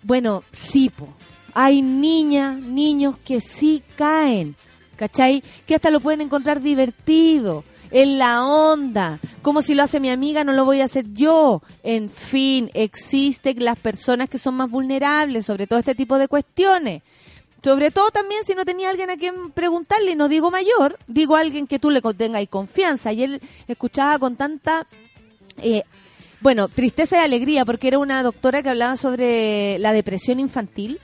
[0.04, 1.08] Bueno, sí, po.
[1.56, 4.56] Hay niñas, niños que sí caen,
[4.96, 5.44] ¿cachai?
[5.66, 10.44] Que hasta lo pueden encontrar divertido, en la onda, como si lo hace mi amiga,
[10.44, 11.62] no lo voy a hacer yo.
[11.84, 17.04] En fin, existen las personas que son más vulnerables sobre todo este tipo de cuestiones.
[17.64, 21.36] Sobre todo también si no tenía alguien a quien preguntarle, y no digo mayor, digo
[21.36, 23.14] alguien que tú le tengas confianza.
[23.14, 24.88] Y él escuchaba con tanta
[25.60, 25.84] eh,
[26.42, 31.00] bueno, tristeza y alegría, porque era una doctora que hablaba sobre la depresión infantil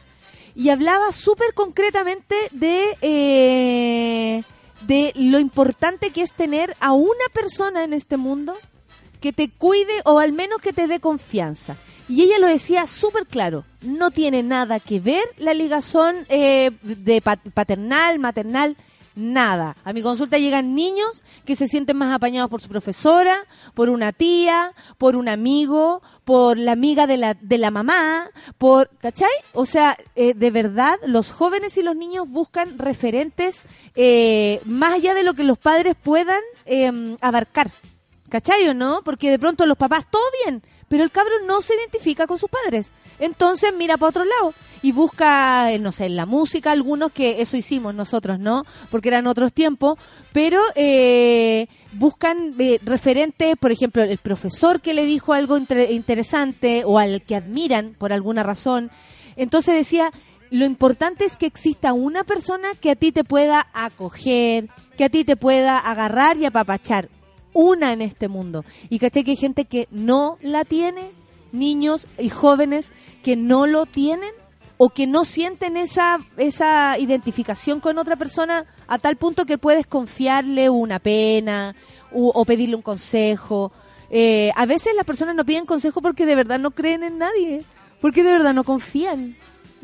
[0.55, 4.43] y hablaba súper concretamente de, eh,
[4.81, 8.55] de lo importante que es tener a una persona en este mundo
[9.21, 11.75] que te cuide o al menos que te dé confianza.
[12.07, 17.21] Y ella lo decía súper claro, no tiene nada que ver la ligazón eh, de
[17.21, 18.77] pa- paternal, maternal,
[19.15, 19.75] nada.
[19.83, 24.11] A mi consulta llegan niños que se sienten más apañados por su profesora, por una
[24.11, 29.29] tía, por un amigo, por la amiga de la, de la mamá, por, ¿cachai?
[29.53, 35.13] O sea, eh, de verdad, los jóvenes y los niños buscan referentes eh, más allá
[35.13, 37.71] de lo que los padres puedan em, abarcar.
[38.29, 39.01] ¿Cachai o no?
[39.03, 42.49] Porque de pronto los papás, todo bien, pero el cabro no se identifica con sus
[42.49, 42.91] padres.
[43.19, 47.41] Entonces mira para otro lado y busca, eh, no sé, en la música algunos, que
[47.41, 48.65] eso hicimos nosotros, ¿no?
[48.89, 49.97] Porque eran otros tiempos,
[50.33, 56.99] pero eh, buscan eh, referentes, por ejemplo, el profesor que le dijo algo interesante o
[56.99, 58.89] al que admiran por alguna razón.
[59.35, 60.11] Entonces decía,
[60.49, 65.09] lo importante es que exista una persona que a ti te pueda acoger, que a
[65.09, 67.09] ti te pueda agarrar y apapachar.
[67.53, 68.63] Una en este mundo.
[68.89, 71.11] Y caché que hay gente que no la tiene,
[71.51, 72.91] niños y jóvenes
[73.23, 74.31] que no lo tienen
[74.77, 79.85] o que no sienten esa, esa identificación con otra persona a tal punto que puedes
[79.85, 81.75] confiarle una pena
[82.13, 83.71] o, pedirle un consejo.
[84.09, 87.63] Eh, a veces las personas no piden consejo porque de verdad no creen en nadie,
[87.99, 89.35] porque de verdad no confían.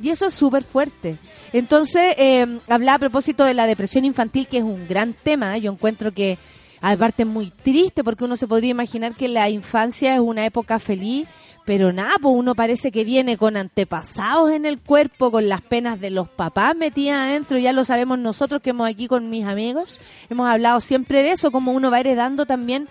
[0.01, 1.17] Y eso es súper fuerte.
[1.54, 5.58] Entonces, eh, hablaba a propósito de la depresión infantil, que es un gran tema.
[5.58, 6.38] Yo encuentro que,
[6.81, 11.27] aparte, muy triste, porque uno se podría imaginar que la infancia es una época feliz
[11.65, 15.99] pero nada, pues uno parece que viene con antepasados en el cuerpo, con las penas
[15.99, 19.99] de los papás metidas adentro, ya lo sabemos nosotros que hemos aquí con mis amigos,
[20.29, 22.88] hemos hablado siempre de eso, como uno va heredando también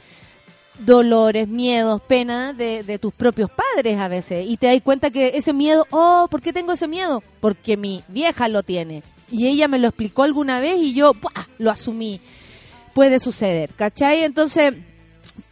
[0.80, 4.44] dolores, miedos, penas de, de, tus propios padres a veces.
[4.48, 7.22] Y te das cuenta que ese miedo, oh, ¿por qué tengo ese miedo?
[7.40, 9.04] Porque mi vieja lo tiene.
[9.30, 11.12] Y ella me lo explicó alguna vez y yo
[11.58, 12.20] lo asumí.
[12.94, 14.24] Puede suceder, ¿cachai?
[14.24, 14.74] Entonces,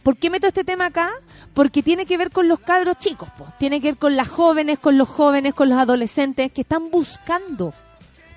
[0.01, 1.11] ¿por qué meto este tema acá?
[1.53, 3.29] porque tiene que ver con los cabros chicos,
[3.59, 7.73] tiene que ver con las jóvenes, con los jóvenes, con los adolescentes que están buscando.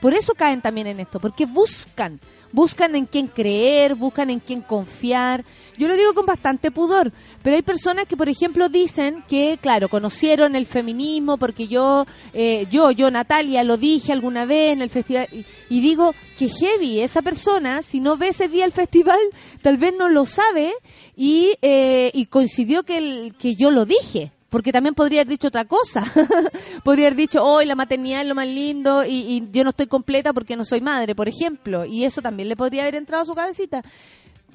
[0.00, 2.20] Por eso caen también en esto, porque buscan,
[2.52, 5.44] buscan en quién creer, buscan en quién confiar.
[5.76, 9.88] Yo lo digo con bastante pudor, pero hay personas que, por ejemplo, dicen que, claro,
[9.88, 14.90] conocieron el feminismo porque yo, eh, yo, yo, Natalia, lo dije alguna vez en el
[14.90, 15.28] festival
[15.68, 19.18] y, digo que heavy, esa persona, si no ve ese día el festival,
[19.62, 20.72] tal vez no lo sabe
[21.16, 24.32] y, eh, y coincidió que, que yo lo dije.
[24.56, 26.02] Porque también podría haber dicho otra cosa.
[26.82, 29.86] podría haber dicho, hoy la maternidad es lo más lindo y, y, yo no estoy
[29.86, 31.84] completa porque no soy madre, por ejemplo.
[31.84, 33.82] Y eso también le podría haber entrado a su cabecita.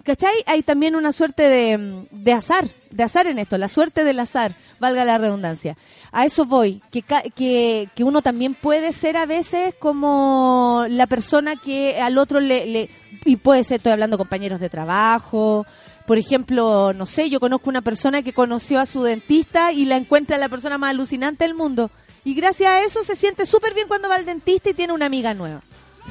[0.01, 0.43] ¿Cachai?
[0.47, 4.55] Hay también una suerte de, de azar, de azar en esto, la suerte del azar,
[4.79, 5.77] valga la redundancia.
[6.11, 11.57] A eso voy, que, que, que uno también puede ser a veces como la persona
[11.57, 12.89] que al otro le, le
[13.23, 15.67] y puede ser, estoy hablando compañeros de trabajo,
[16.05, 19.97] por ejemplo, no sé, yo conozco una persona que conoció a su dentista y la
[19.97, 21.91] encuentra la persona más alucinante del mundo.
[22.23, 25.07] Y gracias a eso se siente súper bien cuando va al dentista y tiene una
[25.07, 25.61] amiga nueva.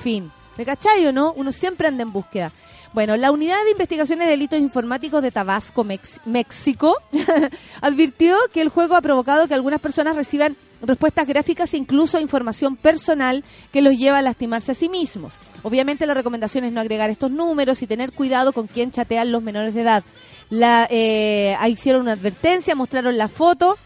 [0.03, 0.31] Fin.
[0.57, 1.33] ¿Me cachai no?
[1.33, 2.53] Uno siempre anda en búsqueda.
[2.93, 5.87] Bueno, la Unidad de Investigaciones de Delitos Informáticos de Tabasco,
[6.25, 6.97] México,
[7.81, 12.77] advirtió que el juego ha provocado que algunas personas reciban respuestas gráficas e incluso información
[12.77, 15.35] personal que los lleva a lastimarse a sí mismos.
[15.63, 19.43] Obviamente la recomendación es no agregar estos números y tener cuidado con quién chatean los
[19.43, 20.05] menores de edad.
[20.49, 23.79] La, eh, hicieron una advertencia, mostraron la foto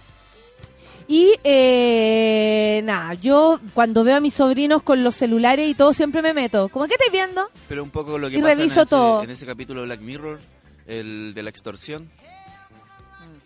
[1.06, 6.22] y eh, nada, yo cuando veo a mis sobrinos con los celulares y todo siempre
[6.22, 6.68] me meto.
[6.70, 7.50] ¿Cómo que estáis viendo?
[7.68, 9.22] Pero un poco lo que y pasa reviso en, ese, todo.
[9.22, 10.40] en ese capítulo de Black Mirror,
[10.86, 12.08] el de la extorsión.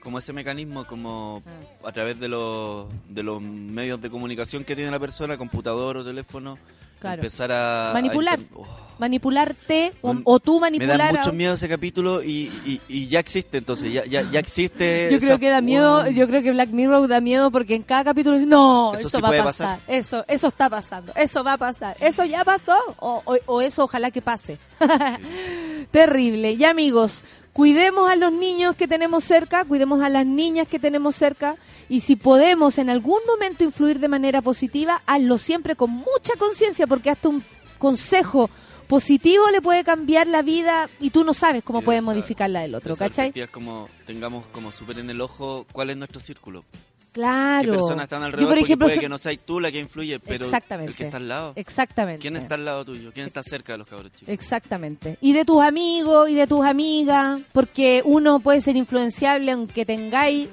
[0.08, 1.42] Como ese mecanismo, como
[1.84, 6.02] a través de los, de los medios de comunicación que tiene la persona, computador o
[6.04, 6.56] teléfono,
[6.98, 7.16] Claro.
[7.16, 7.90] empezar a...
[7.92, 8.38] Manipular.
[8.38, 8.66] a Oh.
[8.98, 10.96] Manipularte o, Man- o tú Me manipular.
[10.98, 14.40] da a- mucho miedo ese capítulo y, y, y ya existe, entonces, ya, ya, ya
[14.40, 15.08] existe...
[15.12, 16.08] Yo creo esa- que da miedo, Oh.
[16.08, 19.20] yo creo que Black Mirror da miedo porque en cada capítulo dice, no, Eso sí
[19.20, 19.80] va a pasar, pasar.
[19.88, 23.84] eso, eso está pasando, eso va a pasar, eso ya pasó, o, o- o eso
[23.84, 24.58] ojalá que pase.
[25.90, 26.52] Terrible.
[26.52, 27.22] Y amigos,
[27.58, 31.56] cuidemos a los niños que tenemos cerca, cuidemos a las niñas que tenemos cerca,
[31.88, 36.86] y si podemos en algún momento influir de manera positiva, hazlo siempre con mucha conciencia,
[36.86, 37.42] porque hasta un
[37.78, 38.48] consejo
[38.86, 42.76] positivo le puede cambiar la vida y tú no sabes cómo esa- modificar la del
[42.76, 43.32] otro, ¿cachai?
[43.50, 46.64] como tengamos como súper en el ojo cuál es nuestro círculo.
[47.12, 47.72] Claro.
[47.72, 48.48] ¿Qué personas están Yo, alrededor?
[48.48, 50.90] por Porque ejemplo, puede que no seas tú la que influye, pero Exactamente.
[50.92, 51.52] el que está al lado.
[51.56, 52.20] Exactamente.
[52.20, 53.10] ¿Quién está al lado tuyo?
[53.12, 54.28] ¿Quién está cerca de los cabros chicos?
[54.28, 55.16] Exactamente.
[55.20, 60.48] Y de tus amigos y de tus amigas, porque uno puede ser influenciable aunque tengáis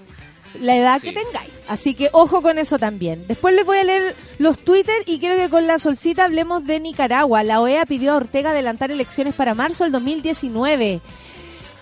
[0.61, 1.07] la edad Sí.
[1.11, 1.51] que tengáis.
[1.67, 3.25] Así que ojo con eso también.
[3.27, 6.79] Después les voy a leer los Twitter y quiero que con la solcita hablemos de
[6.79, 7.43] Nicaragua.
[7.43, 11.01] La OEA pidió a Ortega adelantar elecciones para marzo del 2019.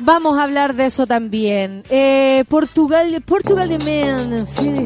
[0.05, 1.83] Vamos a hablar de eso también.
[1.89, 4.85] Eh, Portugal, Portugal de Man, feel,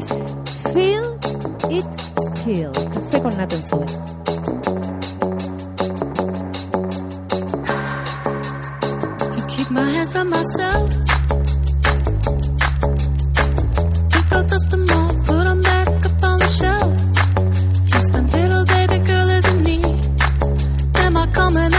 [0.74, 1.18] feel
[1.72, 1.86] it
[2.36, 2.72] still.
[2.94, 3.86] Café con suero.
[9.48, 10.90] keep my hands on myself.
[14.48, 16.94] Dust them off, put 'em back up on the shelf.
[17.92, 19.78] Just a little baby girl isn't me.
[21.04, 21.77] Am I coming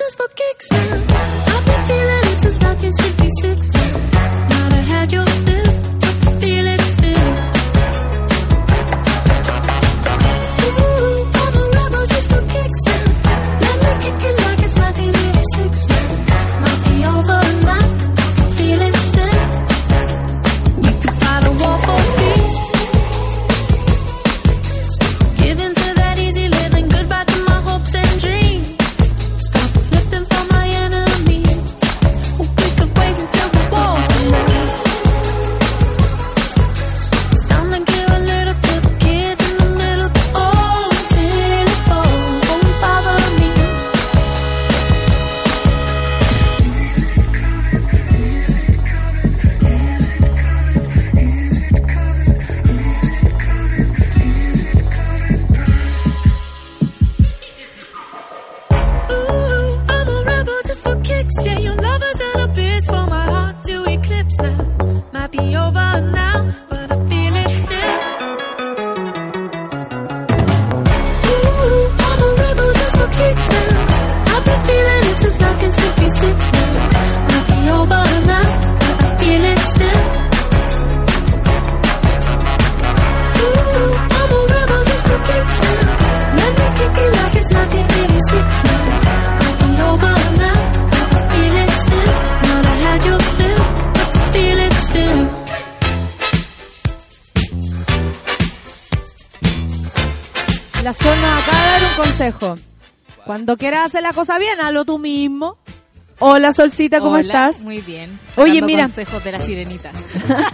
[0.00, 0.94] just for kicks now.
[0.94, 4.19] I've been feeling it since 1966 now.
[101.02, 102.58] Zona acaba de dar un consejo.
[103.24, 105.56] Cuando quieras hacer la cosa bien, hazlo tú mismo.
[106.18, 107.62] Hola, Solcita, ¿cómo Hola, estás?
[107.64, 108.18] Muy bien.
[108.36, 108.82] Oye, mira.
[108.84, 109.90] consejos de la sirenita.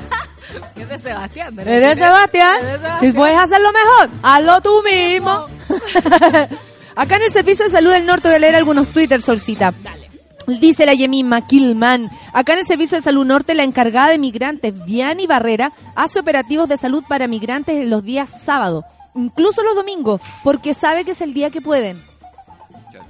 [0.76, 1.56] es de Sebastián.
[1.56, 2.06] de ¿Eres sirena.
[2.06, 2.56] Sebastián?
[2.58, 3.14] Es de Si Sebastián.
[3.14, 5.44] puedes hacerlo mejor, hazlo tú mismo.
[6.96, 9.72] Acá en el Servicio de Salud del Norte voy a leer algunos Twitter, Solcita.
[9.82, 10.08] Dale.
[10.46, 12.08] Dice la Yemima Kilman.
[12.32, 16.68] Acá en el Servicio de Salud Norte, la encargada de migrantes, Viani Barrera, hace operativos
[16.68, 18.84] de salud para migrantes en los días sábado,
[19.16, 22.02] incluso los domingos, porque sabe que es el día que pueden.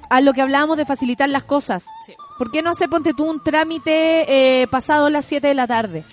[0.09, 1.85] A lo que hablábamos de facilitar las cosas.
[2.05, 2.15] Sí.
[2.39, 6.05] ¿Por qué no hace, ponte tú, un trámite eh, pasado las 7 de la tarde?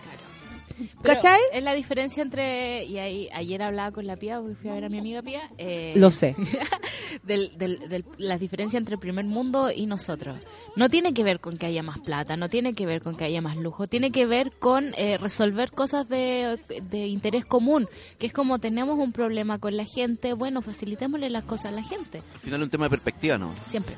[1.01, 1.39] Pero ¿Cachai?
[1.51, 2.86] Es la diferencia entre.
[2.86, 5.49] Y ahí, ayer hablaba con la Pía, porque fui a ver a mi amiga Pía.
[5.57, 6.36] eh, Lo sé.
[7.24, 10.39] del, del, del- la diferencia entre el primer mundo y nosotros.
[10.76, 13.26] No tiene que ver con que haya más plata, no tiene que ver con que
[13.26, 16.59] haya más lujo, tiene que ver con eh, resolver cosas de,
[16.89, 21.43] de interés común, que es como tenemos un problema con la gente, bueno, facilitémosle las
[21.43, 23.51] cosas a la gente, Al final es un tema de perspectiva, ¿no?
[23.67, 23.95] siempre,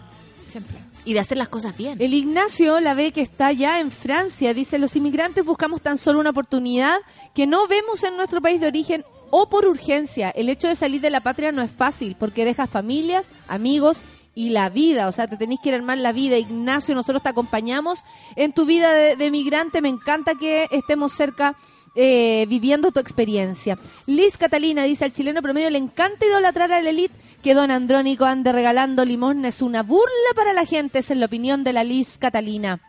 [1.05, 2.01] Y de hacer las cosas bien.
[2.01, 4.53] El Ignacio la ve que está ya en Francia.
[4.53, 6.97] Dice, los inmigrantes buscamos tan solo una oportunidad
[7.33, 10.29] que no vemos en nuestro país de origen o por urgencia.
[10.29, 13.97] El hecho de salir de la patria no es fácil porque dejas familias, amigos
[14.33, 15.07] y la vida.
[15.07, 16.37] O sea, te tenéis que ir armar la vida.
[16.37, 17.99] Ignacio, nosotros te acompañamos
[18.35, 19.31] en tu vida de, de.
[19.81, 21.55] Me encanta que estemos cerca.
[21.97, 23.77] eh, viviendo tu experiencia.
[24.05, 28.25] Liz Catalina dice al chileno promedio le encanta idolatrar a la elite que don Andrónico
[28.25, 32.17] ande regalando limosna es una burla para la gente, es la opinión de la Liz
[32.17, 32.81] Catalina.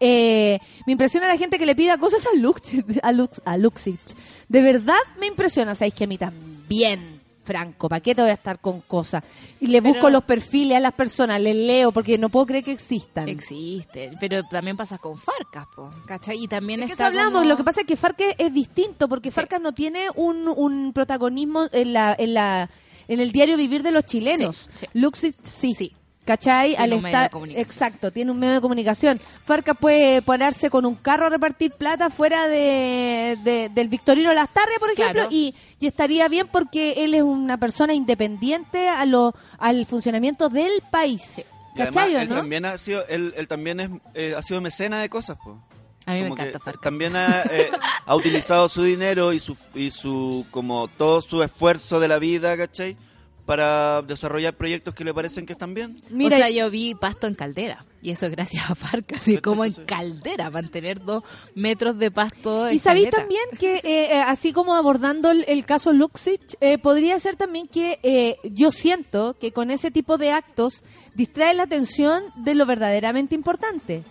[0.00, 2.60] Eh, me impresiona la gente que le pida cosas a, Lux,
[3.02, 4.14] a, Lux, a Luxich.
[4.48, 8.34] De verdad me impresiona, sabéis que a mí también, Franco, ¿para qué te voy a
[8.34, 9.24] estar con cosas?
[9.60, 12.64] Y le Pero- busco los perfiles a las personas, les leo, porque no puedo creer
[12.64, 13.28] que existan.
[13.30, 16.44] Existe, pero también pasa con Farcas, po, ¿cachai?
[16.44, 18.52] Y también Es que está eso hablamos, como- lo que pasa es que Farcas es
[18.52, 19.36] distinto, porque Sí.
[19.36, 22.68] Farcas no tiene un, un protagonismo en la, en la
[23.08, 24.56] en el diario vivir de los chilenos.
[24.56, 24.86] Sí, sí.
[24.94, 25.74] Luxich sí.
[25.74, 25.92] Sí.
[26.24, 26.70] ¿Cachai?
[26.70, 27.62] Tiene Al un medio estar, de comunicación.
[27.64, 29.20] exacto, tiene un medio de comunicación.
[29.44, 34.76] Farcas puede ponerse con un carro a repartir plata fuera de, de- del Victorino Lastarria,
[34.80, 35.28] por ejemplo, Claro.
[35.30, 40.82] y, y estaría bien porque él es una persona independiente a lo, al funcionamiento del
[40.90, 41.54] país.
[41.74, 42.34] Además, ¿Cachai o él no?
[42.34, 45.54] también ha sido, él, él también es, eh, ha sido mecena de cosas, pues.
[46.06, 46.82] A mí me Como encanta Farcas.
[46.82, 47.70] También ha, eh,
[48.06, 52.56] ha utilizado su dinero y su, y su, como todo su esfuerzo de la vida,
[52.56, 52.96] ¿cachai?
[53.44, 56.00] Para desarrollar proyectos que le parecen que están bien.
[56.10, 57.84] Mira, o sea, yo vi pasto en caldera.
[58.02, 59.26] Y eso es gracias a Farcas.
[59.26, 61.24] Y como en caldera, mantener dos
[61.56, 62.68] metros de pasto.
[62.68, 66.78] en Y sabéis también que, eh, eh, así como abordando el, el caso Luxich, eh,
[66.78, 70.84] podría ser también que eh, yo siento que con ese tipo de actos
[71.14, 74.04] distrae la atención de lo verdaderamente importante.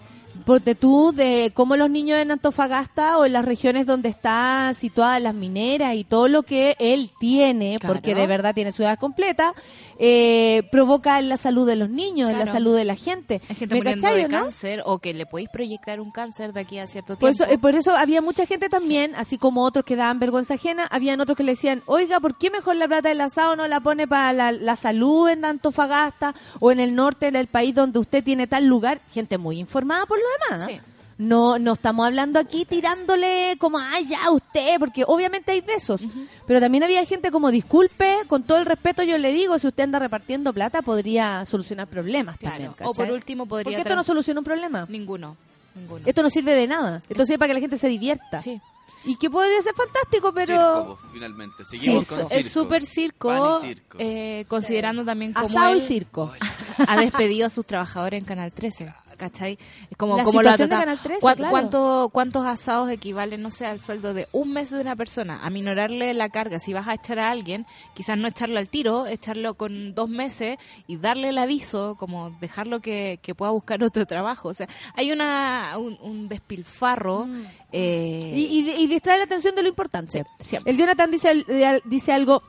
[0.46, 5.22] Porque tú, de cómo los niños en Antofagasta o en las regiones donde están situadas
[5.22, 7.96] las mineras y todo lo que él tiene, Claro.
[7.96, 9.54] porque de verdad tiene ciudad completa,
[9.98, 13.42] eh, provoca en la salud de los niños, en la salud de la gente.
[13.50, 14.30] Hay gente ¿Me muriendo de no?
[14.44, 17.44] cáncer o que le podéis proyectar un cáncer de aquí a cierto Por tiempo.
[17.46, 20.86] eso, eh, por eso había mucha gente también, así como otros que daban vergüenza ajena,
[20.92, 23.80] habían otros que le decían, oiga, ¿por qué mejor la plata del asado no la
[23.80, 28.24] pone para la, la salud en Antofagasta o en el norte del país donde usted
[28.24, 29.00] tiene tal lugar?
[29.12, 30.68] Gente muy informada por lo demás.
[30.70, 30.80] Sí.
[31.18, 36.02] No, no estamos hablando aquí tirándole como, ay, ya usted, porque obviamente hay de esos.
[36.46, 39.84] Pero también había gente como, disculpe, con todo el respeto yo le digo, si usted
[39.86, 42.56] anda repartiendo plata podría solucionar problemas Claro.
[42.56, 42.74] también.
[42.84, 44.86] O por último podría Porque esto no soluciona un problema.
[44.90, 45.38] Ninguno.
[45.74, 46.02] Ninguno.
[46.06, 47.02] Esto no sirve de nada.
[47.08, 48.42] Esto sirve para que la gente se divierta.
[48.42, 48.60] Sí.
[49.06, 50.56] Y que podría ser fantástico, pero...
[50.58, 51.64] Circo, pues, finalmente.
[51.64, 52.50] Seguimos es con es circo.
[52.50, 53.98] súper circo, Pan y circo.
[54.02, 56.34] eh, considerando también cómo Asado y circo.
[56.88, 58.94] ha despedido a sus trabajadores en Canal 13.
[59.18, 59.58] ¿Cachai?
[59.90, 60.76] Es como, La como situación de.
[60.76, 61.52] Canal 13, ¿Cuán- claro.
[61.52, 65.40] cuánto- ¿Cuántos asados equivalen, no sé, al sueldo de un mes de una persona?
[65.44, 66.60] A minorarle la carga.
[66.60, 70.58] Si vas a echar a alguien, quizás no echarlo al tiro, echarlo con dos meses
[70.88, 74.50] y darle el aviso, como dejarlo que, que pueda buscar otro trabajo.
[74.50, 77.28] O sea, hay una un, un despilfarro.
[77.72, 78.38] eh, Mm.
[78.38, 80.26] Y, y, y distrae la atención de lo importante.
[80.44, 80.58] Sí.
[80.66, 82.42] El Jonathan dice, eh, dice algo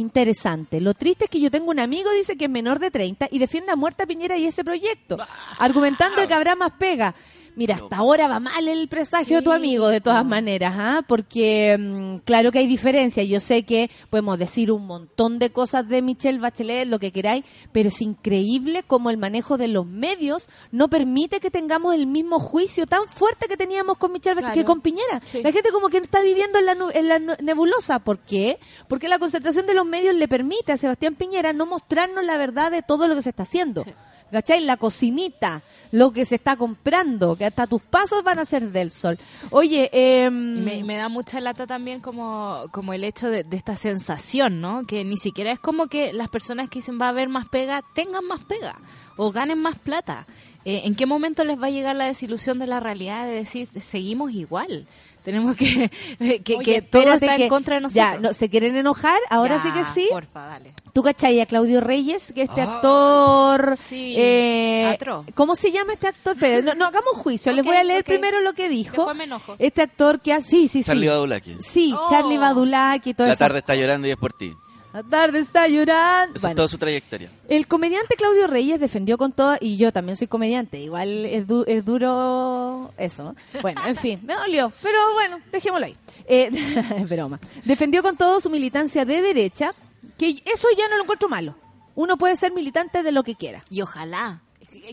[0.00, 0.80] interesante.
[0.80, 3.38] Lo triste es que yo tengo un amigo, dice que es menor de 30 y
[3.38, 5.18] defiende a muerta Piñera y ese proyecto,
[5.58, 7.14] argumentando que habrá más pega.
[7.54, 10.28] Mira, hasta ahora va mal el presagio de tu amigo, de todas po.
[10.28, 11.04] maneras, ¿ah?
[11.06, 13.22] porque mm, claro que hay diferencia.
[13.24, 17.44] Yo sé que podemos decir un montón de cosas de Michelle Bachelet, lo que queráis,
[17.72, 22.40] pero es increíble cómo el manejo de los medios no permite que tengamos el mismo
[22.40, 25.20] juicio tan fuerte que teníamos con Michelle Bachelet que con Piñera.
[25.24, 25.42] Sí.
[25.42, 27.98] La gente como que está viviendo en la, en la nebulosa.
[27.98, 28.58] ¿Por qué?
[28.88, 32.70] Porque la concentración de los medios le permite a Sebastián Piñera no mostrarnos la verdad
[32.70, 33.84] de todo lo que se está haciendo.
[33.84, 33.92] Sí.
[34.32, 34.64] ¿Cachai?
[34.64, 38.90] La cocinita, lo que se está comprando, que hasta tus pasos van a ser del
[38.90, 39.18] sol.
[39.50, 44.60] Oye, eh, me da mucha lata también como, como el hecho de, de esta sensación,
[44.60, 44.84] ¿no?
[44.84, 47.82] Que ni siquiera es como que las personas que dicen va a haber más pega
[47.94, 48.74] tengan más pega
[49.16, 50.26] o ganen más plata.
[50.64, 53.66] Eh, ¿En qué momento les va a llegar la desilusión de la realidad de decir
[53.66, 54.86] seguimos igual?
[55.22, 55.88] Tenemos que
[56.44, 58.12] que, Oye, que todo está que- en contra de nosotros.
[58.12, 59.18] Ya, no, ¿se quieren enojar?
[59.30, 60.08] Ahora Ya, sí que sí.
[60.10, 60.74] Porfa, dale.
[60.92, 62.74] ¿Tú cachai a Claudio Reyes, que este Ah.
[62.76, 63.76] actor...
[63.78, 65.24] Sí, eh, atro.
[65.34, 66.36] ¿Cómo se llama este actor?
[66.38, 68.96] Pero no, no hagamos juicio, les voy a leer primero lo que dijo.
[68.96, 69.56] Después me enojo.
[69.58, 70.42] Este actor que ha...
[70.42, 71.08] Sí, sí, Charlie sí.
[71.08, 71.56] Badulaki.
[71.60, 72.10] Sí, Oh.
[72.10, 73.38] Charlie Badulaki y todo La eso.
[73.38, 74.52] tarde está llorando y es por ti.
[74.92, 76.36] La tarde está llorando.
[76.36, 77.30] Esa es toda su trayectoria.
[77.48, 81.64] el comediante Claudio Reyes defendió con toda, y yo también soy comediante, igual es, du-
[81.66, 83.34] es duro eso.
[83.62, 85.96] Bueno, en fin, me dolió, pero bueno, dejémoslo ahí.
[86.26, 86.50] Eh,
[87.08, 87.40] broma.
[87.64, 89.74] Defendió con todo su militancia de derecha,
[90.18, 91.54] que eso ya no lo encuentro malo.
[91.94, 93.62] Uno puede ser militante de lo que quiera.
[93.70, 94.40] Y ojalá.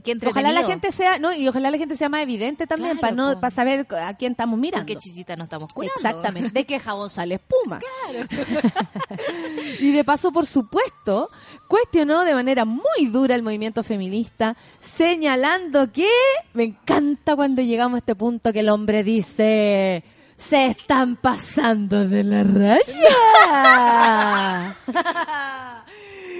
[0.03, 3.01] Que Ojalá la gente sea, no, y ojalá la gente sea más evidente también Claro,
[3.01, 4.85] para no para saber a quién estamos mirando.
[4.85, 5.93] ¿Con qué chisita nos estamos curando?
[5.95, 7.79] Exactamente, de qué jabón sale espuma.
[9.79, 11.31] y de paso, por supuesto,
[11.67, 16.09] cuestionó de manera muy dura el movimiento feminista, señalando que
[16.53, 20.03] me encanta cuando llegamos a este punto que el hombre dice
[20.39, 22.75] se están pasando de la raya.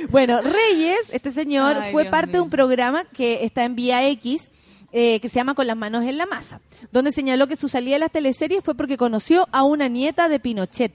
[0.10, 4.08] bueno, Reyes, este señor, Ay, fue Dios parte de un programa que está en Vía
[4.08, 4.50] X
[4.92, 7.96] eh, que se llama Con las manos en la masa, donde señaló que su salida
[7.96, 10.94] de las teleseries fue porque conoció a una nieta de Pinochet.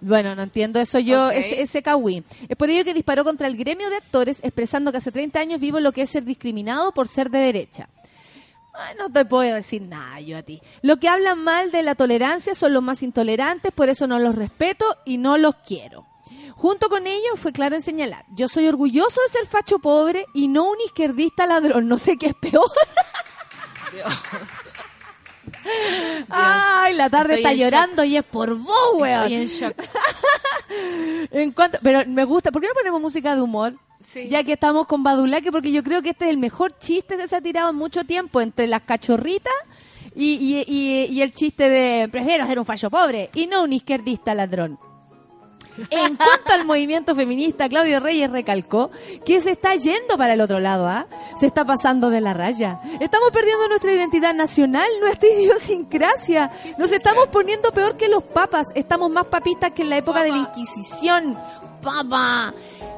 [0.00, 1.32] Bueno, no entiendo eso yo, Ok.
[1.34, 1.82] ese, ese.
[2.48, 5.60] Es por ello que disparó contra el gremio de actores, expresando que hace 30 años
[5.60, 7.88] vivo lo que es ser discriminado por ser de derecha.
[8.74, 10.60] Ay, no te puedo decir nada yo a ti.
[10.82, 14.34] Lo que hablan mal de la tolerancia son los más intolerantes, por eso no los
[14.34, 16.06] respeto y no los quiero.
[16.54, 20.48] Junto con ello fue claro en señalar, yo soy orgulloso de ser facho pobre y
[20.48, 22.70] no un izquierdista ladrón, no sé qué es peor.
[26.28, 29.22] Ay, la tarde Estoy está llorando y es por vos, weón.
[29.32, 29.74] Estoy en shock.
[31.30, 33.74] En cuanto, pero me gusta, ¿por qué no ponemos música de humor?
[34.06, 34.28] Sí.
[34.28, 37.28] Ya que estamos con Badulaque, porque yo creo que este es el mejor chiste que
[37.28, 39.52] se ha tirado en mucho tiempo entre las cachorritas
[40.16, 43.72] y, y, y- y el chiste de prefiero ser un fallo pobre y no un
[43.72, 44.78] izquierdista ladrón.
[45.90, 48.90] En cuanto al movimiento feminista, Claudio Reyes recalcó
[49.24, 51.06] que se está yendo para el otro lado, ¿ah?
[51.38, 52.78] Se está pasando de la raya.
[53.00, 56.50] Estamos perdiendo nuestra identidad nacional, nuestra idiosincrasia.
[56.78, 58.68] Nos estamos poniendo peor que los papas.
[58.74, 61.38] Estamos más papistas que en la época de la Inquisición.
[61.82, 62.54] Papa.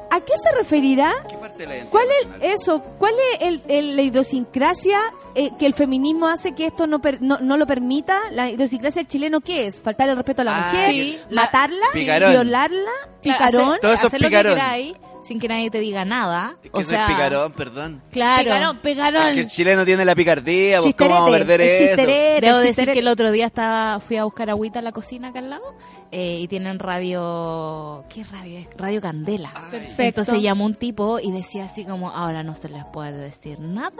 [0.09, 1.13] ¿A qué se referirá?
[1.57, 2.07] ¿Qué parte de la identidad ¿Cuál
[2.51, 2.81] es eso?
[2.97, 4.99] ¿Cuál es el, el- la idiosincrasia
[5.35, 8.19] eh, que el feminismo hace que esto no, per- no, no lo permita?
[8.31, 9.81] ¿La idiosincrasia del chileno qué es?
[9.81, 10.89] ¿Faltar el respeto a la Ah, mujer?
[10.91, 11.85] sí, la- ¿Matarla?
[11.93, 12.31] Picarón.
[12.31, 12.91] ¿Violarla?
[13.21, 13.69] Claro, ¿Picarón?
[13.69, 14.53] hacer- Todo eso es hacer lo que picarón.
[14.55, 14.93] queráis
[15.23, 16.55] sin que nadie te diga nada.
[16.63, 18.01] Que o soy sea, picarón, perdón.
[18.13, 18.43] claro.
[18.45, 19.33] Picarón, picarón.
[19.33, 22.01] Que el chileno tiene la picardía, pues cómo vamos a perder el eso.
[22.41, 25.39] Debo decir que el otro día estaba, fui a buscar agüita a la cocina acá
[25.39, 25.75] al lado
[26.11, 28.03] eh, y tienen radio...
[28.09, 28.67] ¿Qué radio es?
[28.77, 29.51] Radio Candela.
[29.71, 30.21] Perfecto.
[30.21, 33.91] Entonces llamó un tipo y decía así como, ahora no se les puede decir nada.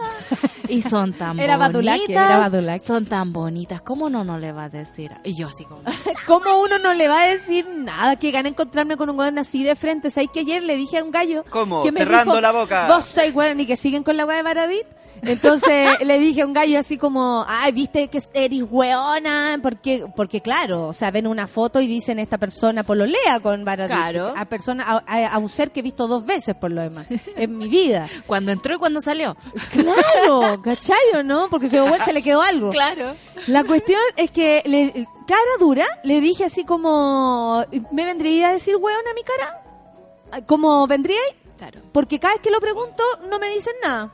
[0.68, 2.26] Y son tan Era Badulaque, bonitas.
[2.30, 2.84] era Badulaque.
[2.86, 3.80] Son tan bonitas.
[3.82, 5.10] ¿Cómo no no le va a decir?
[5.24, 5.82] Y yo así como...
[6.26, 8.16] ¿Cómo uno no le va a decir nada?
[8.16, 10.10] Que gana encontrarme con un weón así de frente.
[10.10, 11.44] ¿Sabes que ayer le dije a un gallo?
[11.50, 11.82] ¿Cómo?
[11.82, 12.88] que me Cerrando dijo, la boca.
[12.88, 14.86] Vos sois weón y que siguen con la weá de Baradit.
[15.22, 20.40] Entonces le dije a un gallo así como, ay, viste que eres weona, porque, porque
[20.40, 23.94] claro, o sea, ven una foto y dicen esta persona pololea con Baradit.
[23.94, 24.32] Claro.
[24.36, 27.06] A persona, a, a- a un ser que he visto dos veces por lo demás,
[27.36, 28.06] en mi vida.
[28.26, 29.36] Cuando entró y cuando salió.
[29.72, 31.48] Claro, ¿cachayo, no?
[31.48, 32.70] Porque se, se le quedó algo.
[32.70, 33.14] Claro.
[33.46, 38.76] La cuestión es que, le, cara dura, le dije así como, ¿me vendría a decir
[38.76, 40.44] weón a mi cara?
[40.46, 41.18] ¿Como vendría?
[41.56, 41.80] Claro.
[41.92, 44.12] Porque cada vez que lo pregunto no me dicen nada.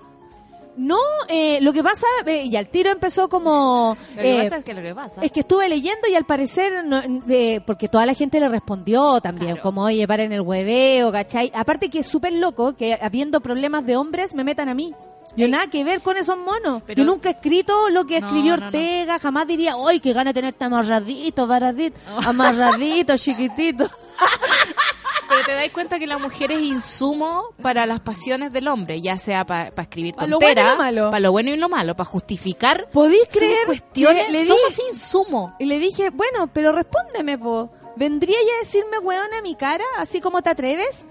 [0.77, 0.99] No,
[1.29, 3.97] eh, lo que pasa, eh, y al tiro empezó como...
[4.17, 5.23] Lo que eh, pasa es que lo que pasa...
[5.23, 9.21] es que estuve leyendo y al parecer, no- eh, porque toda la gente le respondió
[9.21, 9.63] también, Claro.
[9.63, 11.53] como, oye, paren el hueveo, ¿cachai?
[11.55, 14.93] Aparte que es súper loco que habiendo problemas de hombres me metan a mí.
[15.37, 16.83] Yo nada que ver con esos monos.
[16.87, 18.67] Pero- Yo nunca he escrito lo que No, escribió no.
[18.67, 23.89] Ortega, jamás diría, ¡ay, qué gana de tenerte amarradito, baradito, amarradito, chiquitito!
[25.29, 29.19] Pero te das cuenta que la mujer es insumo para las pasiones del hombre, ya
[29.19, 31.05] sea para escribir Pa' bueno y tonteras, lo malo.
[31.11, 34.31] para lo bueno y lo malo, para justificar ¿Podéis creer cuestiones.
[34.31, 35.55] le Somos dije- insumo.
[35.59, 37.71] Y le dije, bueno, pero respóndeme, po.
[37.97, 41.07] ¿Vendría ya a decirme weón a mi cara, así como te atreves?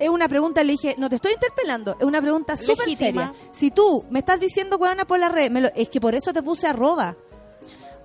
[0.00, 3.32] Es una pregunta, le dije, no te estoy interpelando, es una pregunta súper seria.
[3.52, 6.32] Si tú me estás diciendo weona por la red, me lo- es que por eso
[6.32, 7.14] te puse arroba.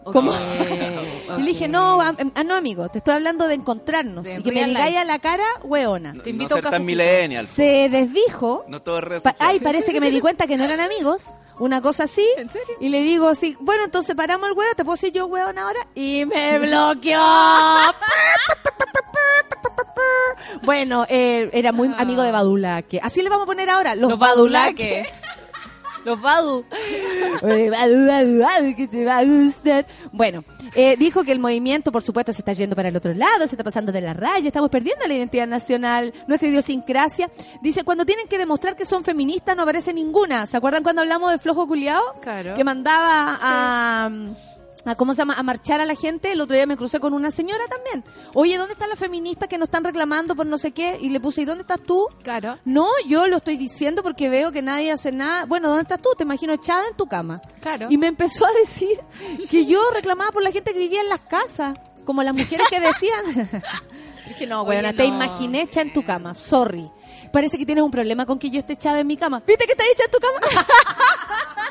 [1.37, 4.23] Y le dije, no, am- ah, no, amigo, te estoy hablando de encontrarnos.
[4.23, 6.13] De y que me digáis a la cara, weona.
[6.13, 7.47] No, Te invito no a un millennial.
[7.47, 8.65] Se desdijo.
[8.67, 11.33] No todo es Pa- ay, parece que me di cuenta que no eran amigos.
[11.59, 12.25] Una cosa así.
[12.37, 12.75] ¿En serio?
[12.79, 15.79] Y le digo así, bueno, entonces paramos el huevo, ¿te puedo decir yo hueón ahora?
[15.93, 17.19] Y me bloqueó.
[20.63, 22.99] bueno, eh, era muy amigo de Badulaque.
[23.03, 25.05] Así le vamos a poner ahora, los, Los Badulaque.
[26.05, 26.65] Los badu.
[27.41, 29.85] Oye, Badu, Badu, Badu, que te va a gustar.
[30.11, 30.43] Bueno,
[30.75, 33.55] eh, dijo que el movimiento, por supuesto, se está yendo para el otro lado, se
[33.55, 37.29] está pasando de la raya, estamos perdiendo la identidad nacional, nuestra idiosincrasia.
[37.61, 40.45] Dice, cuando tienen que demostrar que son feministas no aparece ninguna.
[40.45, 42.13] ¿Se acuerdan cuando hablamos del flojo culiao?
[42.21, 42.55] Claro.
[42.55, 44.09] Que mandaba a...
[44.85, 45.33] a, ¿Cómo se llama?
[45.35, 46.31] A marchar a la gente.
[46.31, 48.03] El otro día me crucé con una señora también.
[48.33, 50.97] Oye, ¿dónde están las feministas que nos están reclamando por no sé qué?
[50.99, 52.07] Y le puse, ¿y dónde estás tú?
[52.23, 52.57] Claro.
[52.65, 55.45] No, yo lo estoy diciendo porque veo que nadie hace nada.
[55.45, 56.09] Bueno, ¿dónde estás tú?
[56.17, 57.41] Te imagino echada en tu cama.
[57.61, 57.87] Claro.
[57.89, 58.99] Y me empezó a decir
[59.49, 62.79] que yo reclamaba por la gente que vivía en las casas, como las mujeres que
[62.79, 63.61] decían.
[64.27, 65.15] Dije, no, weona, te no.
[65.15, 66.35] imaginé hecha en tu cama.
[66.35, 66.89] Sorry.
[67.31, 69.43] Parece que tienes un problema con que yo esté echada en mi cama.
[69.45, 70.39] ¿Viste que está hecha en tu cama?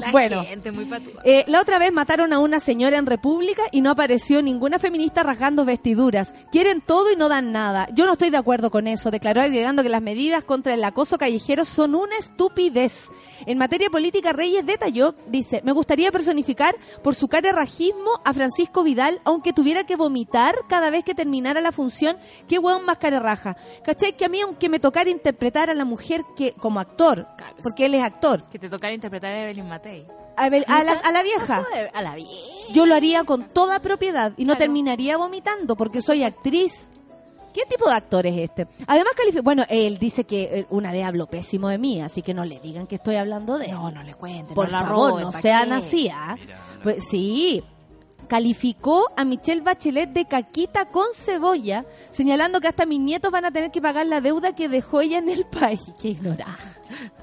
[0.00, 0.44] La bueno.
[0.44, 0.88] gente muy.
[1.24, 5.22] Eh, la otra vez mataron a una señora en República y no apareció ninguna feminista
[5.22, 6.34] rasgando vestiduras.
[6.50, 7.88] Quieren todo y no dan nada.
[7.92, 9.10] Yo no estoy de acuerdo con eso.
[9.10, 13.08] Declaró agregando que las medidas contra el acoso callejero son una estupidez.
[13.46, 19.20] En materia política, Reyes detalló, dice, me gustaría personificar por su carerrajismo a Francisco Vidal,
[19.24, 22.16] aunque tuviera que vomitar cada vez que terminara la función.
[22.48, 23.56] Qué hueón más carerraja.
[23.84, 24.16] ¿Cachai?
[24.16, 27.26] Que a mí, aunque me tocara interpretar a la mujer que como actor,
[27.62, 30.06] porque él es actor, Que te tocara interpretar a Evelyn Matei.
[30.36, 31.62] a, ver, a la, a la vieja
[31.92, 32.32] A la vieja.
[32.72, 34.58] yo lo haría con toda propiedad y no Claro.
[34.60, 36.88] terminaría vomitando porque soy actriz.
[37.52, 38.68] ¿Qué tipo de actor es este?
[38.86, 42.32] Además, califi- bueno, él dice que eh, una vez habló pésimo de mí, así que
[42.32, 43.72] no le digan que estoy hablando de él.
[43.72, 44.54] No, no le cuenten.
[44.54, 45.74] Por no la favor, roben, no ¿pa' sean qué?
[45.74, 46.36] así, ¿ah?
[46.38, 46.82] Mira, no.
[46.84, 47.60] Pues, sí.
[48.30, 53.50] Calificó a Michelle Bachelet de caquita con cebolla, señalando que hasta mis nietos van a
[53.50, 55.92] tener que pagar la deuda que dejó ella en el país.
[56.00, 56.46] Qué ignorante.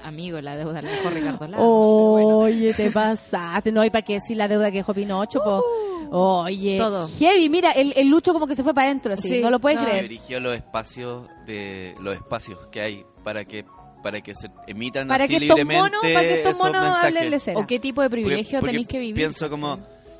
[0.04, 1.66] Amigo, la deuda la dejó Ricardo Lagos.
[1.66, 3.72] Oye, te pasaste.
[3.72, 5.62] No hay para qué decir la deuda que dejó Pinocho, po.
[6.10, 7.08] Oye, Todo.
[7.18, 7.48] heavy.
[7.48, 9.28] Mira, el, el Lucho como que se fue para adentro, así.
[9.30, 9.86] Sí, no lo puedes no.
[9.86, 10.02] creer.
[10.02, 13.64] Dirigió los espacios de los espacios que hay para que
[14.02, 16.82] para que se emitan Para así que estos libremente monos, para que estos esos monos
[16.82, 17.04] mensajes.
[17.16, 17.58] hablen de cera.
[17.60, 19.14] ¿O qué tipo de privilegio porque tenéis que vivir?
[19.16, 19.78] Pienso como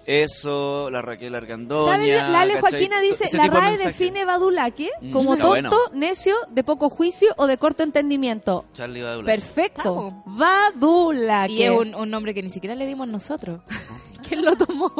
[0.08, 1.92] eso, la Raquel Argandoña.
[1.92, 2.30] ¿Sabes?
[2.30, 2.70] La Ale ¿cachai?
[2.70, 3.88] Joaquina dice, la de RAE mensaje.
[3.88, 5.70] define badulaque Mm, como está tonto, bueno.
[5.92, 8.64] necio, de poco juicio o de corto entendimiento.
[8.72, 9.26] Charlie Badula.
[9.26, 10.22] Perfecto.
[10.26, 11.52] Badulaque.
[11.52, 13.60] Y es un, un nombre que ni siquiera le dimos nosotros.
[14.26, 14.90] ¿Quién lo tomó?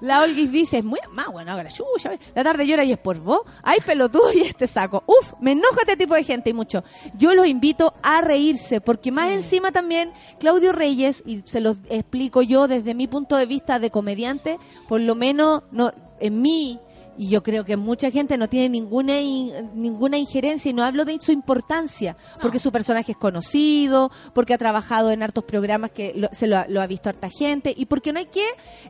[0.00, 3.18] La Olguis dice, es muy más bueno, ahora chucha, la tarde llora y es por
[3.18, 3.40] vos.
[3.62, 5.04] Ay, pelotudo y este saco.
[5.06, 6.82] Uf, me enoja este tipo de gente y mucho.
[7.16, 12.42] Yo los invito a reírse, porque más encima también Claudio Reyes, y se los explico
[12.42, 16.78] yo desde mi punto de vista de comediante, por lo menos no en mí
[17.18, 21.04] y yo creo que mucha gente no tiene ninguna in- ninguna injerencia y no hablo
[21.04, 26.12] de su importancia porque su personaje es conocido porque ha trabajado en hartos programas que
[26.14, 28.44] lo- se lo, ha- lo ha visto harta gente y porque no hay que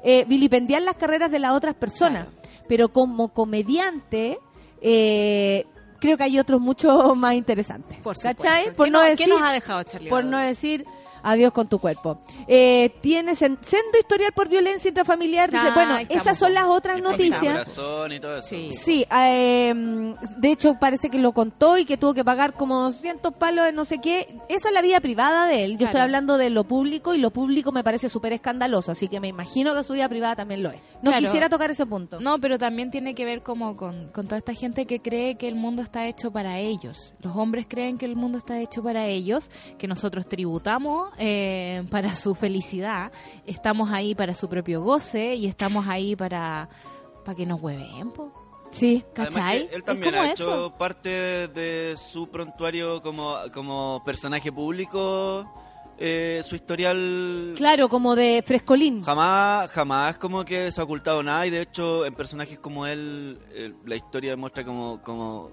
[0.05, 2.27] eh, vilipendiar las carreras de las otras personas.
[2.69, 4.39] Pero como comediante
[4.83, 5.65] eh,
[6.01, 7.99] creo que hay otros mucho más interesantes.
[8.01, 8.75] Por ¿cachai?
[8.75, 10.85] por ¿Qué no no- qué decir nos ha dejado Charlie por no decir
[11.27, 12.19] adiós con tu cuerpo.
[12.49, 15.51] Eh, tienes en- sendo historial por violencia intrafamiliar.
[15.51, 17.43] Dice, Ah, bueno, esas son las otras noticias.
[17.43, 18.49] Corazón y todo eso.
[18.49, 18.71] Sí.
[18.73, 19.75] Sí, eh,
[20.39, 23.73] de hecho parece que lo contó y que tuvo que pagar como cientos palos de
[23.73, 24.39] no sé qué.
[24.49, 25.73] Eso es la vida privada de él.
[25.73, 25.89] Yo Claro.
[25.91, 29.29] estoy hablando de lo público y lo público me parece súper escandaloso, así que me
[29.29, 30.81] imagino que su vida privada también lo es.
[31.03, 31.19] No Claro.
[31.25, 32.21] quisiera tocar ese punto.
[32.21, 35.49] No, pero también tiene que ver como con, con toda esta gente que cree que
[35.49, 37.13] el mundo está hecho para ellos.
[37.21, 42.15] Los hombres creen que el mundo está hecho para ellos, que nosotros tributamos eh, para
[42.15, 43.13] su felicidad,
[43.47, 46.69] estamos ahí para su propio goce y estamos ahí para,
[47.25, 48.33] para que nos hueven, po.
[48.71, 49.05] Sí.
[49.15, 49.69] ¿Cachai?
[49.73, 50.75] él también como ha hecho eso.
[50.77, 55.47] parte de su prontuario como, como personaje público,
[55.99, 59.03] eh, su historial Claro, como de frescolín.
[59.03, 63.39] Jamás, jamás como que se ha ocultado nada y de hecho en personajes como él
[63.51, 65.53] eh, la historia demuestra como, como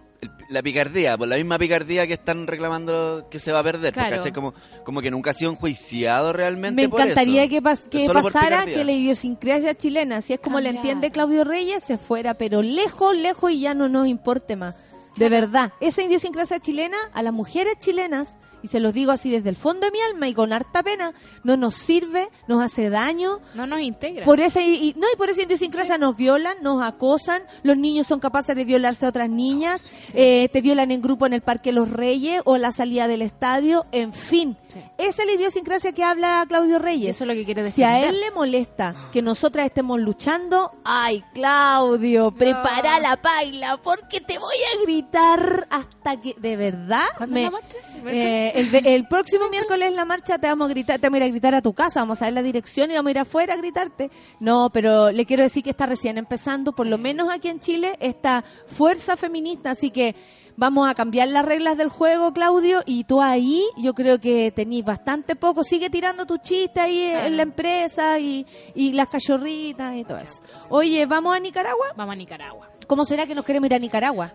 [0.50, 4.18] la picardía, por la misma picardía que están reclamando que se va a perder, Claro.
[4.18, 4.32] ¿cachai?
[4.34, 4.54] Como,
[4.84, 7.50] como que nunca ha sido enjuiciado realmente Me por encantaría eso.
[7.52, 10.80] que, pas- que Solo pasara que la idiosincrasia chilena, si es como le Cambiara.
[10.90, 14.76] entiende Claudio Reyes, se fuera, pero lejos, lejos y ya no nos importe más.
[15.16, 18.34] De verdad, esa idiosincrasia chilena a las mujeres chilenas,
[18.64, 21.14] y se los digo así desde el fondo de mi alma y con harta pena,
[21.44, 23.40] no nos sirve, nos hace daño.
[23.54, 24.26] No nos integra.
[24.26, 28.20] Por esa, y, no, y por esa idiosincrasia nos violan, nos acosan, los niños son
[28.20, 31.90] capaces de violarse a otras niñas, eh, te violan en grupo en el Parque Los
[31.92, 34.58] Reyes o la salida del estadio, en fin.
[34.70, 34.80] Sí.
[34.98, 37.16] Esa es la idiosincrasia que habla Claudio Y Reyes.
[37.16, 41.24] eso es lo que quiere Si a él le molesta que nosotras estemos luchando, ay,
[41.34, 47.52] Claudio, prepara la paila porque te voy a gritar hasta que, de verdad, ¿Cuándo me-
[47.52, 51.24] la eh, el, el próximo miércoles la marcha te vamos a gritar, te vamos a
[51.26, 53.20] ir a gritar a tu casa, vamos a ver la dirección y vamos a ir
[53.20, 54.10] afuera a gritarte.
[54.40, 57.98] No, pero le quiero decir que está recién empezando, por lo menos aquí en Chile,
[58.00, 60.16] esta fuerza feminista, así que
[60.56, 64.86] vamos a cambiar las reglas del juego, Claudio, y tú ahí yo creo que tenís
[64.86, 67.26] bastante poco, sigue tirando tu chiste ahí Claro.
[67.28, 68.46] en la empresa y,
[68.76, 70.42] y las cachorritas y todo eso.
[70.70, 71.88] Oye, ¿vamos a Nicaragua?
[71.96, 72.70] Vamos a Nicaragua.
[72.86, 74.32] ¿Cómo será que nos queremos ir a Nicaragua?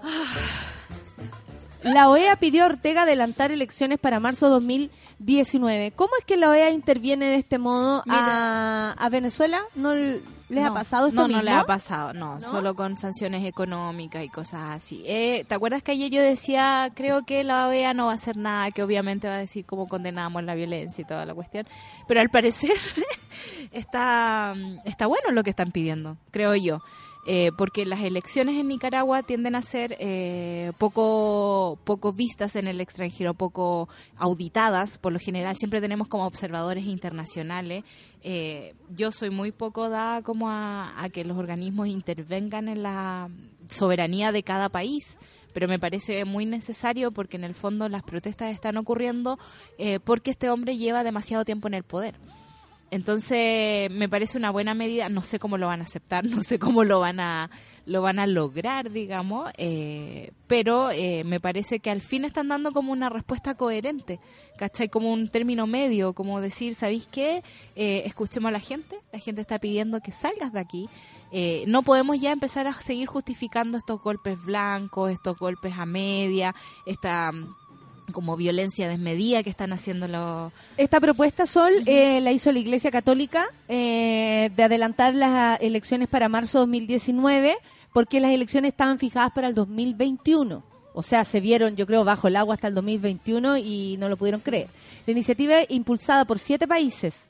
[1.83, 5.93] La OEA pidió a Ortega adelantar elecciones para marzo 2019.
[5.93, 9.61] ¿Cómo es que la OEA interviene de este modo a, a Venezuela?
[9.75, 9.95] ¿No
[10.49, 11.43] les ha pasado esto no, mismo?
[11.43, 12.41] No, le ha pasado, no, ¿No?
[12.41, 15.03] solo con sanciones económicas y cosas así.
[15.07, 18.37] Eh, ¿Te acuerdas que ayer yo decía, creo que la OEA no va a hacer
[18.37, 21.67] nada, que obviamente va a decir cómo condenamos la violencia y toda la cuestión?
[22.07, 22.73] Pero al parecer
[23.73, 24.55] está,
[24.85, 26.83] está bueno lo que están pidiendo, creo yo.
[27.27, 32.81] Eh, porque las elecciones en Nicaragua tienden a ser eh, poco, poco vistas en el
[32.81, 34.97] extranjero, poco auditadas.
[34.97, 37.85] Por lo general siempre tenemos como observadores internacionales.
[38.23, 43.29] Eh, yo soy muy poco dada como a, que los organismos intervengan en la
[43.69, 45.19] soberanía de cada país
[45.55, 49.39] pero me parece muy necesario porque en el fondo las protestas están ocurriendo
[49.77, 52.15] eh, porque este hombre lleva demasiado tiempo en el poder.
[52.91, 55.09] Entonces me parece una buena medida.
[55.09, 57.51] No sé cómo lo van a aceptar, no sé cómo lo van a
[57.87, 62.73] lo van a lograr, digamos, eh, pero eh, me parece que al fin están dando
[62.73, 64.21] como una respuesta coherente,
[64.59, 64.91] ¿cachai?
[64.91, 67.43] Como un término medio, como decir, ¿sabéis qué?
[67.77, 70.91] Eh, escuchemos a la gente, la gente está pidiendo que salgas de aquí.
[71.31, 76.55] Eh, no podemos ya empezar a seguir justificando estos golpes blancos, estos golpes a media,
[76.87, 77.33] esta
[78.13, 82.91] como violencia desmedida que están haciendo los, Esta propuesta, Sol, eh, la hizo la Iglesia
[82.91, 87.57] Católica eh, de adelantar las elecciones para marzo 2019
[87.93, 90.63] porque las elecciones estaban fijadas para el 2021.
[90.95, 94.17] O sea, se vieron, yo creo, bajo el agua hasta el 2021 y no lo
[94.17, 94.69] pudieron creer.
[95.07, 97.27] La iniciativa impulsada por siete países.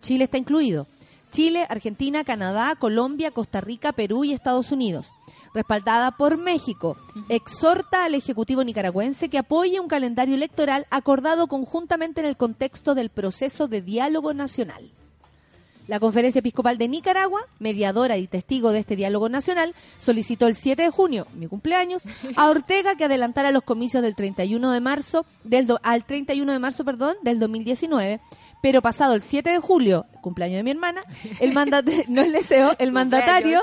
[0.00, 0.86] Chile está incluido.
[1.34, 5.08] Chile, Argentina, Canadá, Colombia, Costa Rica, Perú y Estados Unidos.
[5.52, 6.96] Respaldada por México,
[7.28, 13.10] exhorta al Ejecutivo nicaragüense que apoye un calendario electoral acordado conjuntamente en el contexto del
[13.10, 14.90] proceso de diálogo nacional.
[15.86, 20.82] La Conferencia Episcopal de Nicaragua, mediadora y testigo de este diálogo nacional, solicitó el 7
[20.82, 22.02] de junio, mi cumpleaños,
[22.36, 26.58] a Ortega que adelantara los comicios del 31 de marzo del do- al 31 de
[26.58, 28.20] marzo, perdón, del 2019.
[28.64, 31.02] Pero pasado el 7 de julio, cumpleaños de mi hermana,
[31.38, 33.60] el mandatario, no el deseo, el mandatario,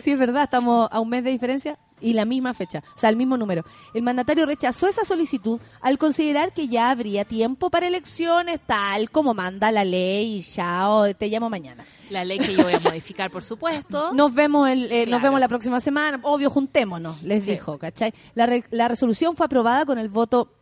[0.00, 3.10] sí es verdad, estamos a un mes de diferencia y la misma fecha, o sea,
[3.10, 3.64] el mismo número.
[3.94, 9.34] El mandatario rechazó esa solicitud al considerar que ya habría tiempo para elecciones, tal como
[9.34, 11.84] manda la ley, y chao, te llamo mañana.
[12.10, 14.12] La ley que yo voy a modificar, por supuesto.
[14.14, 16.20] Nos vemos el, eh, nos vemos la próxima semana.
[16.22, 17.50] Obvio, juntémonos, les Sí.
[17.52, 18.14] dijo, ¿cachai?
[18.36, 20.52] La, re- la resolución fue aprobada con el voto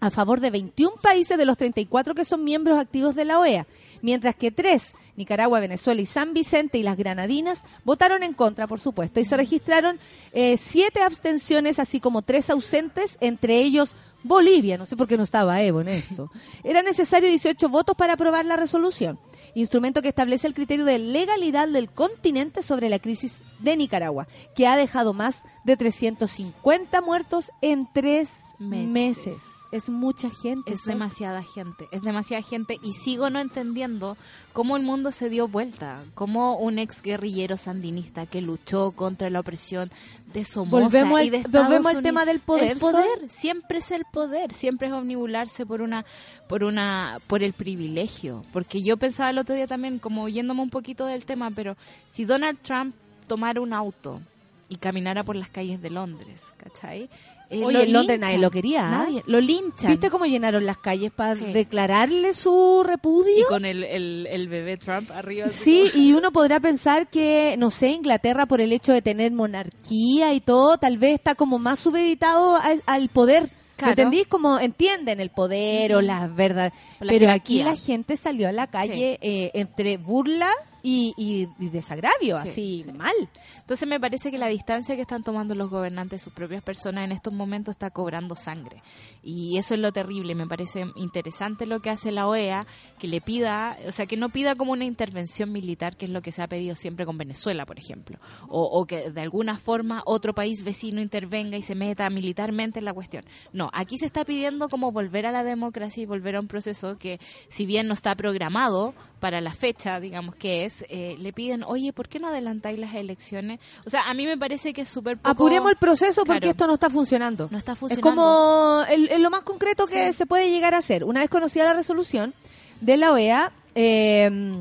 [0.00, 3.66] a favor de 21 países de los 34 que son miembros activos de la OEA,
[4.00, 8.80] mientras que tres, Nicaragua, Venezuela y San Vicente y las Granadinas, votaron en contra, por
[8.80, 9.98] supuesto, y se registraron
[10.32, 15.22] eh, siete abstenciones, así como tres ausentes, entre ellos Bolivia, no sé por qué no
[15.22, 16.30] estaba Evo en esto.
[16.64, 19.18] Era necesario 18 votos para aprobar la resolución,
[19.60, 24.66] instrumento que establece el criterio de legalidad del continente sobre la crisis de Nicaragua, que
[24.66, 28.92] ha dejado más de 350 muertos en tres Meses.
[28.92, 29.46] meses.
[29.70, 30.72] Es mucha gente.
[30.72, 34.16] Es demasiada gente, es demasiada gente y sigo no entendiendo
[34.58, 39.38] cómo el mundo se dio vuelta, cómo un ex guerrillero sandinista que luchó contra la
[39.38, 39.88] opresión
[40.34, 43.78] de Somoza Volvemos y al- de Estados volvemos al tema del poder, El poder siempre
[43.78, 46.04] es el poder, siempre es omnibularse por una
[46.48, 50.70] por una por el privilegio, porque yo pensaba el otro día también como yéndome un
[50.70, 51.76] poquito del tema, pero
[52.10, 52.96] si Donald Trump
[53.28, 54.20] tomara un auto
[54.68, 57.08] y caminara por las calles de Londres, ¿cachai?
[57.50, 58.90] Eh, Oye, lo en Londres nadie lo quería, ¿ah?
[59.04, 59.90] Nadie, lo linchan.
[59.90, 61.46] ¿Viste cómo llenaron las calles para Sí.
[61.46, 63.46] declararle su Y repudio?
[63.48, 65.48] con el, el, el bebé Trump arriba.
[65.48, 70.34] Sí, y uno podrá pensar que, no sé, Inglaterra por el hecho de tener monarquía
[70.34, 73.50] y todo, tal vez está como más subeditado al, al poder.
[73.76, 73.94] Claro.
[73.96, 74.26] ¿Me entendís?
[74.26, 76.72] Como entienden el poder o las verdades.
[77.00, 80.50] La Pero aquí la gente salió a la calle eh, entre burla
[80.82, 82.92] y, y- y desagravio, Sí, así sí.
[82.92, 83.14] mal.
[83.58, 87.12] Entonces me parece que la distancia que están tomando los gobernantes, sus propias personas, en
[87.12, 88.82] estos momentos está cobrando sangre.
[89.22, 90.34] Y eso es lo terrible.
[90.34, 92.66] Me parece interesante lo que hace la OEA,
[92.98, 96.22] que le pida, o sea, que no pida como una intervención militar, que es lo
[96.22, 98.18] que se ha pedido siempre con Venezuela, por ejemplo.
[98.48, 102.84] O, o que de alguna forma otro país vecino intervenga y se meta militarmente en
[102.84, 103.24] la cuestión.
[103.52, 106.96] No, aquí se está pidiendo como volver a la democracia y volver a un proceso
[106.98, 107.18] que,
[107.48, 111.92] si bien no está programado para la fecha, digamos que es, eh, le piden, oye,
[111.92, 113.60] ¿por qué no adelantáis las elecciones?
[113.84, 115.28] O sea, a mí me parece que es súper poco...
[115.30, 116.50] Apuremos el proceso porque Claro.
[116.52, 117.48] esto no está funcionando.
[117.50, 118.08] No está Es funcionando.
[118.10, 121.04] como el, el lo más concreto que se puede llegar a hacer.
[121.04, 122.32] Una vez conocida la resolución
[122.80, 124.52] de la OEA, eh,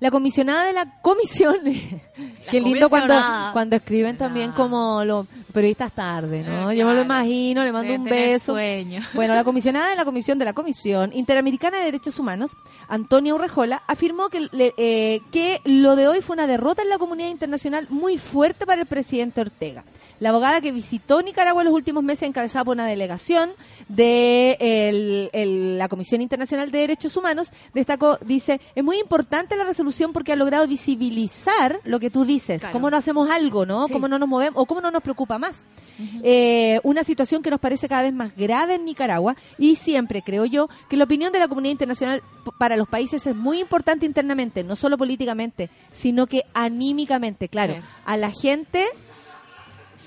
[0.00, 1.56] la comisionada de la comisión,
[2.50, 3.14] qué lindo cuando,
[3.52, 6.70] cuando escriben también como los periodistas tarde, ¿no?
[6.70, 8.52] Eh, Yo me lo imagino, le mando Debe un beso.
[8.52, 9.02] sueño.
[9.14, 12.52] Bueno, la comisionada de la Comisión de la Comisión Interamericana de Derechos Humanos,
[12.88, 16.98] Antonia Urrejola, afirmó que, le- eh, que lo de hoy fue una derrota en la
[16.98, 19.84] comunidad internacional muy fuerte para el presidente Ortega.
[20.20, 23.50] La abogada que visitó Nicaragua en los últimos meses, encabezada por una delegación
[23.88, 29.62] de el- el- la Comisión Internacional de Derechos Humanos, destacó, dice, es muy importante la
[29.64, 32.72] resolución porque ha logrado visibilizar lo que tú dices, Claro.
[32.72, 33.86] cómo no hacemos algo, ¿no?
[33.86, 33.92] Sí.
[33.92, 35.64] Cómo no nos movemos o cómo no nos preocupa más.
[36.22, 40.44] Eh, una situación que nos parece cada vez más grave en Nicaragua y siempre creo
[40.44, 42.22] yo que la opinión de la comunidad internacional
[42.58, 47.80] para los países es muy importante internamente, no solo políticamente, sino que anímicamente, claro, Sí.
[48.04, 48.86] a la gente.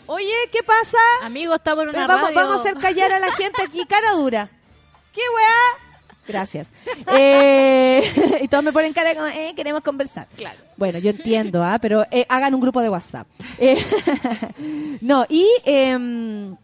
[0.08, 0.98] Oye, ¿qué pasa?
[1.24, 2.36] Amigo, está por una Pero vamos, radio.
[2.40, 4.50] vamos a hacer callar a la gente aquí, cara dura.
[5.14, 5.91] ¿Qué weá?
[6.32, 6.70] Gracias.
[7.14, 8.02] Eh,
[8.42, 10.28] y todos me ponen cara como, eh, queremos conversar.
[10.36, 10.60] Claro.
[10.78, 11.78] Bueno, yo entiendo, ¿ah?
[11.80, 13.28] pero eh, hagan un grupo de WhatsApp.
[13.58, 13.78] Eh,
[15.02, 16.56] no, y em,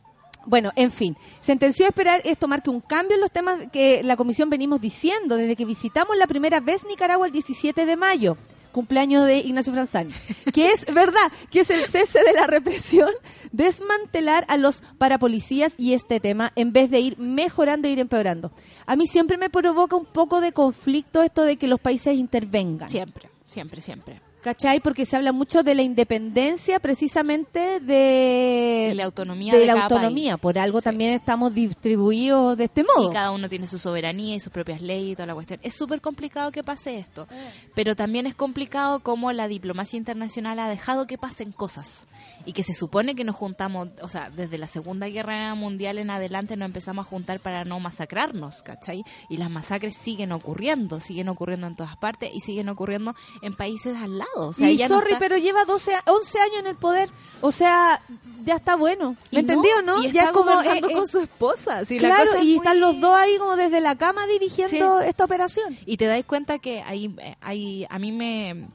[0.45, 4.15] bueno, en fin, sentenció a esperar esto marque un cambio en los temas que la
[4.15, 8.37] comisión venimos diciendo desde que visitamos la primera vez Nicaragua el 17 de mayo
[8.77, 10.13] cumpleaños de Ignacio Franzani,
[10.53, 13.09] que es verdad, que es el cese de la represión,
[13.51, 18.51] desmantelar a los parapolicías y este tema en vez de ir mejorando e ir empeorando.
[18.85, 22.87] A mí siempre me provoca un poco de conflicto esto de que los países intervengan.
[22.87, 24.26] Siempre, siempre, siempre.
[24.41, 24.79] ¿Cachai?
[24.79, 29.73] Porque se habla mucho de la independencia precisamente de, De la autonomía de de la
[29.73, 30.33] cada autonomía.
[30.33, 30.41] país.
[30.41, 30.85] Por algo Sí.
[30.85, 33.09] también estamos distribuidos de este modo.
[33.09, 35.59] Y cada uno tiene su soberanía y sus propias leyes y toda la cuestión.
[35.63, 37.27] Es súper complicado que pase esto.
[37.75, 42.01] Pero también es complicado como la diplomacia internacional ha dejado que pasen cosas.
[42.47, 46.09] Y que se supone que nos juntamos, o sea, desde la Segunda Guerra Mundial en
[46.09, 49.03] adelante nos empezamos a juntar para no masacrarnos, ¿cachai?
[49.29, 53.97] Y las masacres siguen ocurriendo, siguen ocurriendo en todas partes y siguen ocurriendo en países
[53.97, 54.47] al lado.
[54.47, 57.09] O sea, y no sorry, está- pero lleva 12, a- 11 años en el poder.
[57.41, 58.01] O sea,
[58.45, 59.17] ya está bueno.
[59.31, 59.99] ¿Me Y no, entendió, no?
[60.01, 61.83] Y ya está es como eh, eh, con su esposa.
[61.83, 64.25] sí, la claro, cosa es y muy- están los dos ahí como desde la cama
[64.25, 65.77] dirigiendo esta operación.
[65.85, 68.67] Y te das cuenta que ahí, eh, ahí a mí me,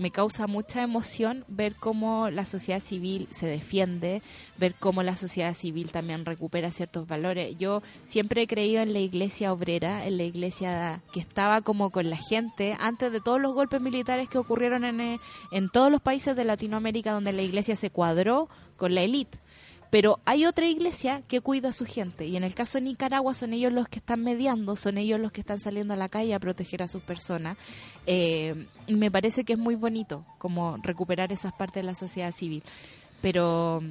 [0.00, 4.22] me causa mucha emoción ver cómo la sociedad civil se defiende,
[4.56, 7.54] ver cómo la sociedad civil también recupera ciertos valores.
[7.58, 12.08] Yo siempre he creído en la iglesia obrera, en la iglesia que estaba como con
[12.08, 15.20] la gente antes de todos los golpes militares que ocurrieron en, eh,
[15.52, 18.48] en todos los países de Latinoamérica donde la iglesia se cuadró
[18.78, 19.38] con la élite.
[19.90, 23.34] Pero hay otra iglesia que cuida a su gente y en el caso de Nicaragua
[23.34, 26.32] son ellos los que están mediando, son ellos los que están saliendo a la calle
[26.32, 27.56] a proteger a sus personas.
[28.06, 32.62] Eh, me parece que es muy bonito como recuperar esas partes de la sociedad civil.
[33.20, 33.82] Pero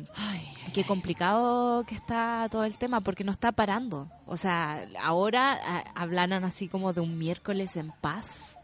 [0.74, 4.10] qué complicado que está todo el tema porque no está parando.
[4.26, 8.58] O sea, ahora hablaron así como de un miércoles en paz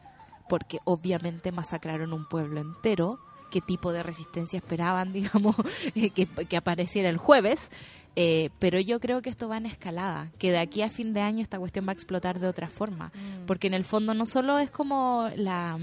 [0.47, 3.19] porque obviamente masacraron un pueblo entero.
[3.55, 5.55] ¿Qué tipo de resistencia esperaban, digamos,
[5.95, 7.69] eh, que, que apareciera el jueves?
[8.17, 11.21] Eh, pero yo creo que esto va en escalada, que de aquí a fin de
[11.21, 13.13] año esta cuestión va a explotar de otra forma,
[13.47, 15.79] porque en el fondo no solo es como la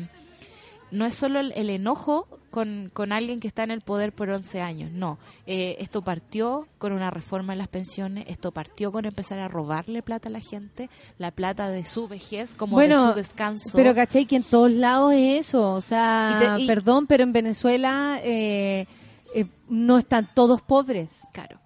[0.93, 4.31] no es solo el, el enojo con, con alguien que está en el poder por
[4.31, 5.19] 11 años, no.
[5.47, 10.03] Eh, esto partió con una reforma en las pensiones, esto partió con empezar a robarle
[10.03, 10.89] plata a la gente,
[11.19, 13.71] la plata de su vejez, como Bueno, de su descanso.
[13.75, 17.23] Pero cachai que en todos lados es eso, o sea, Y te- y- perdón, pero
[17.25, 18.87] en Venezuela eh,
[19.35, 21.21] eh, no están todos pobres.
[21.33, 21.59] Claro.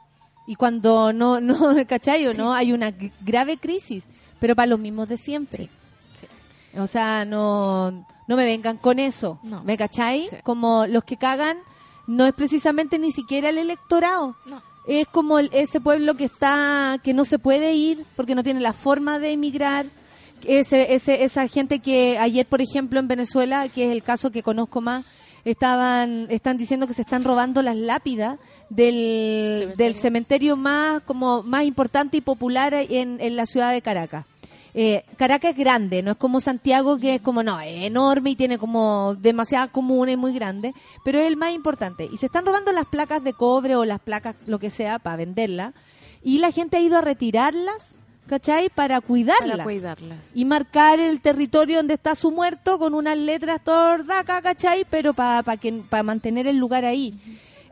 [0.46, 1.56] Y cuando no, no,
[1.88, 2.54] ¿cachai o no?
[2.54, 4.04] Hay una grave crisis,
[4.38, 5.64] pero para los mismos de siempre.
[5.64, 5.70] Sí.
[6.78, 7.90] O sea, no,
[8.26, 9.38] no me vengan con eso.
[9.42, 9.62] No.
[9.64, 10.26] ¿Me cachai?
[10.26, 10.36] Sí.
[10.42, 11.58] Como los que cagan
[12.06, 14.36] no es precisamente ni siquiera el electorado.
[14.46, 14.62] No.
[14.86, 18.60] Es como el- ese pueblo que está, que no se puede ir porque no tiene
[18.60, 19.86] la forma de emigrar.
[20.44, 24.42] Ese, ese, esa gente que ayer, por ejemplo, en Venezuela, que es el caso que
[24.44, 25.04] conozco más,
[25.44, 28.94] estaban, están diciendo que se están robando las lápidas del,
[29.58, 29.76] Cementerio.
[29.76, 34.24] del cementerio más, como más importante y popular en, en la ciudad de Caracas.
[34.78, 38.36] Eh, Caracas es grande, no es como Santiago que es como, no, es enorme y
[38.36, 42.06] tiene como demasiadas comunas y muy grande, pero es el más importante.
[42.12, 45.16] Y se están robando las placas de cobre o las placas, lo que sea, para
[45.16, 45.72] venderlas.
[46.22, 47.94] Y la gente ha ido a retirarlas,
[48.26, 48.68] ¿cachai?
[48.68, 49.52] Para cuidarlas.
[49.52, 50.16] Para cuidarla.
[50.34, 54.84] Y marcar el territorio donde está su muerto con unas letras tordacas, ¿cachai?
[54.90, 57.18] Pero para que para mantener el lugar ahí.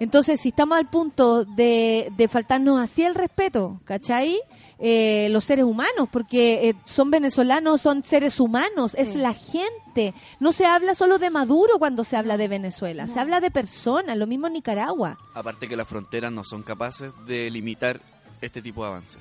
[0.01, 4.41] Entonces, si estamos al punto de, de faltarnos así el respeto, ¿cachai?
[4.81, 10.13] Eh, los seres humanos, porque eh, son venezolanos, son seres humanos, es la gente.
[10.41, 14.17] No se habla solo de Maduro cuando se habla de Venezuela, se habla de personas,
[14.19, 15.17] lo mismo en Nicaragua.
[15.33, 18.01] Aparte que las fronteras no son capaces de limitar
[18.41, 19.21] este tipo de avances,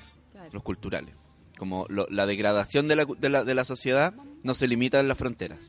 [0.52, 1.14] los culturales.
[1.56, 4.12] Como lo- la degradación de la, de, la, de la sociedad
[4.42, 5.60] no se limita en las fronteras,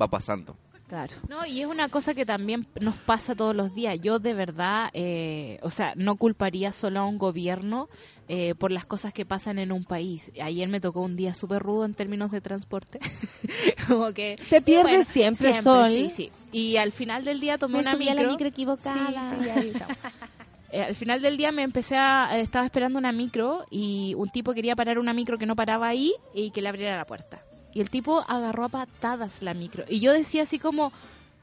[0.00, 0.56] va pasando.
[0.88, 1.14] Claro.
[1.28, 3.98] No, y es una cosa que también nos pasa todos los días.
[4.00, 7.88] Yo de verdad, eh, o sea, no culparía solo a un gobierno
[8.28, 10.30] eh, por las cosas que pasan en un país.
[10.40, 13.00] Ayer me tocó un día súper rudo en términos de transporte.
[13.88, 14.38] Como que...
[14.48, 15.88] Te pierdes siempre, Sol.
[15.88, 16.30] Sí, sí.
[16.52, 18.26] Y al final del día tomé Me una subí a micro.
[18.26, 19.30] la micro equivocada.
[19.30, 19.72] Sí, sí, ahí.
[20.72, 22.28] Eh, al final del día me empecé a...
[22.32, 25.88] eh, estaba esperando una micro y un tipo quería parar una micro que no paraba
[25.88, 27.40] ahí y que le abriera la puerta.
[27.76, 29.84] Y el tipo agarró a patadas la micro.
[29.86, 30.94] Y yo decía así como,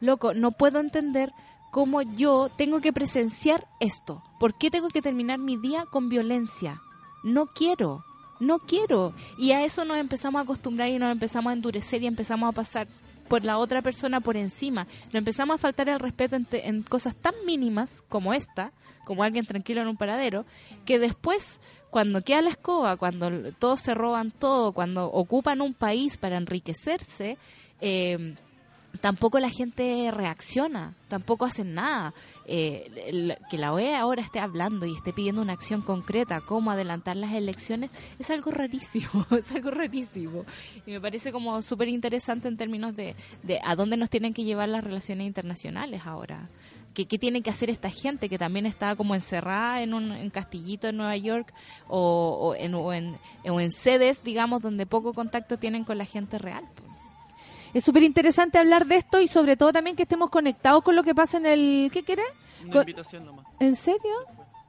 [0.01, 1.31] loco, no puedo entender
[1.71, 4.23] cómo yo tengo que presenciar esto.
[4.39, 6.81] ¿Por qué tengo que terminar mi día con violencia?
[7.23, 8.03] No quiero,
[8.39, 9.13] no quiero.
[9.37, 12.51] Y a eso nos empezamos a acostumbrar y nos empezamos a endurecer y empezamos a
[12.51, 12.87] pasar
[13.27, 14.87] por la otra persona por encima.
[15.05, 18.71] Nos empezamos a faltar el respeto en, en cosas tan mínimas como esta,
[19.05, 20.47] como alguien tranquilo en un paradero,
[20.83, 21.59] que después,
[21.93, 27.37] cuando queda la escoba, cuando todos se roban todo, cuando ocupan un país para enriquecerse,
[27.81, 28.33] eh,
[28.99, 32.15] tampoco la gente reacciona, tampoco hacen nada.
[32.47, 37.15] Eh, que la OEA ahora esté hablando y esté pidiendo una acción concreta, como adelantar
[37.15, 40.45] las elecciones, es algo rarísimo, es algo rarísimo.
[40.87, 44.45] Y me parece como súper interesante en términos de, de a dónde nos tienen que
[44.45, 46.49] llevar las relaciones internacionales ahora.
[46.93, 50.29] ¿Qué, qué tiene que hacer esta gente que también está como encerrada en un en
[50.29, 51.53] castillito en Nueva York
[51.87, 53.15] o, o en, o, en,
[53.49, 56.63] o en sedes, digamos, donde poco contacto tienen con la gente real?
[57.73, 61.03] Es súper interesante hablar de esto y sobre todo también que estemos conectados con lo
[61.03, 61.89] que pasa en el...
[61.91, 62.25] ¿Qué quieres?
[62.63, 63.45] Una Con- invitación nomás.
[63.59, 64.13] ¿En serio?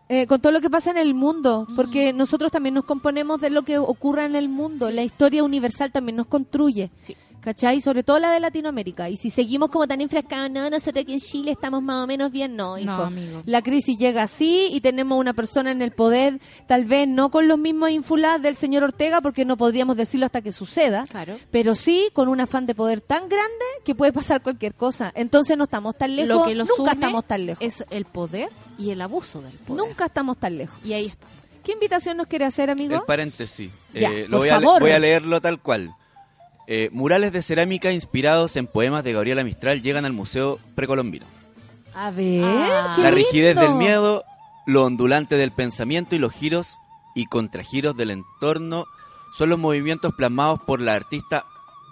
[0.08, 3.48] Eh, con todo lo que pasa en el mundo, porque nosotros también nos componemos de
[3.50, 4.90] lo que ocurra en el mundo.
[4.90, 6.90] La historia universal también nos construye.
[7.00, 7.16] Sí.
[7.44, 7.82] ¿Cachai?
[7.82, 9.10] Sobre todo la de Latinoamérica.
[9.10, 12.32] Y si seguimos como tan enfrascados, no, nosotros aquí en Chile estamos más o menos
[12.32, 12.90] bien, no, hijo.
[12.90, 13.42] No, amigo.
[13.44, 17.46] La crisis llega así y tenemos una persona en el poder, tal vez no con
[17.46, 21.36] los mismos ínfulas del señor Ortega, porque no podríamos decirlo hasta que suceda, Claro.
[21.50, 25.12] pero sí con un afán de poder tan grande que puede pasar cualquier cosa.
[25.14, 27.62] Entonces no estamos tan lejos, Lo que los nunca estamos tan lejos.
[27.62, 29.84] es el poder y el abuso del poder.
[29.86, 30.78] Nunca estamos tan lejos.
[30.82, 31.26] Y ahí está.
[31.62, 32.94] ¿Qué invitación nos quiere hacer, amigo?
[32.94, 33.70] El paréntesis.
[33.92, 34.80] Ya, Eh, lo voy a, le- favor.
[34.80, 35.94] voy a leerlo tal cual.
[36.66, 41.26] Eh, murales de cerámica inspirados en poemas de Gabriela Mistral llegan al Museo Precolombino.
[41.94, 42.96] A ver, Ah.
[42.98, 43.62] La rigidez lindo.
[43.62, 44.24] del miedo,
[44.66, 46.78] lo ondulante del pensamiento y los giros
[47.14, 48.86] y contragiros del entorno
[49.36, 51.44] son los movimientos plasmados por la artista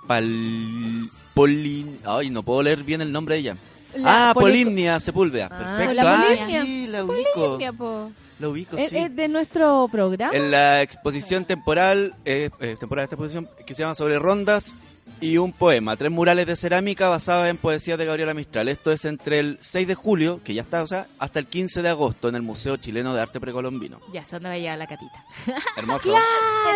[0.07, 1.11] Pal...
[1.35, 1.99] Polin...
[2.05, 3.57] Ay, no puedo leer bien el nombre de ella.
[3.95, 5.49] La ah, Polimnia Sepúlveda.
[5.51, 5.95] Ah, Perfecto.
[6.03, 7.59] la ah, sí, la ubico.
[7.77, 8.11] Po.
[8.51, 8.97] Ubico, ¿Es, sí.
[8.97, 10.35] es de nuestro programa?
[10.37, 14.75] En la exposición temporal, eh, eh, temporal esta exposición que se llama sobre rondas
[15.21, 18.69] y un poema, tres murales de cerámica basados en poesías de Gabriela Mistral.
[18.69, 21.81] Esto es entre el 6 de julio, que ya está, o sea, hasta el 15
[21.81, 24.01] de agosto en el Museo Chileno de Arte Precolombino.
[24.13, 25.25] Ya sé dónde va a llegar la catita.
[25.77, 26.13] Hermoso.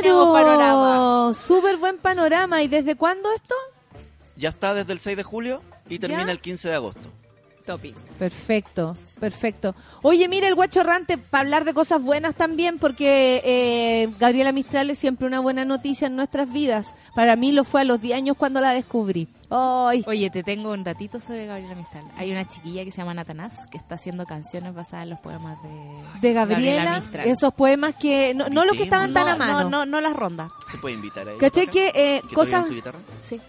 [0.01, 0.33] Tenemos ¡Claro!
[0.33, 1.35] panorama.
[1.35, 2.63] Súper buen panorama.
[2.63, 3.55] ¿Y desde cuándo esto?
[4.37, 6.31] Ya está desde el 6 de julio y termina ¿Ya?
[6.33, 7.11] el 15 de agosto.
[7.67, 7.95] Topi.
[8.19, 9.75] Perfecto, perfecto.
[10.03, 14.89] Oye, mira el guacho errante para hablar de cosas buenas también, porque eh, Gabriela Mistral
[14.89, 16.95] es siempre una buena noticia en nuestras vidas.
[17.15, 19.29] Para mí lo fue a los 10 años cuando la descubrí.
[19.49, 22.05] Ay, Oye, te tengo un datito sobre Gabriela Mistral.
[22.17, 25.57] Hay una chiquilla que se llama Natanás que está haciendo canciones basadas en los poemas
[25.63, 27.29] de, de Gabriela, Mistral.
[27.29, 29.63] esos poemas que no, no los que estaban tan no, a mano.
[29.65, 30.51] No, no, no las rondas.
[30.71, 31.41] ¿Se puede invitar a ella?
[31.41, 32.99] ¿Cachai para que eh, ¿Que cosas, su guitarra?
[33.25, 33.41] Sí.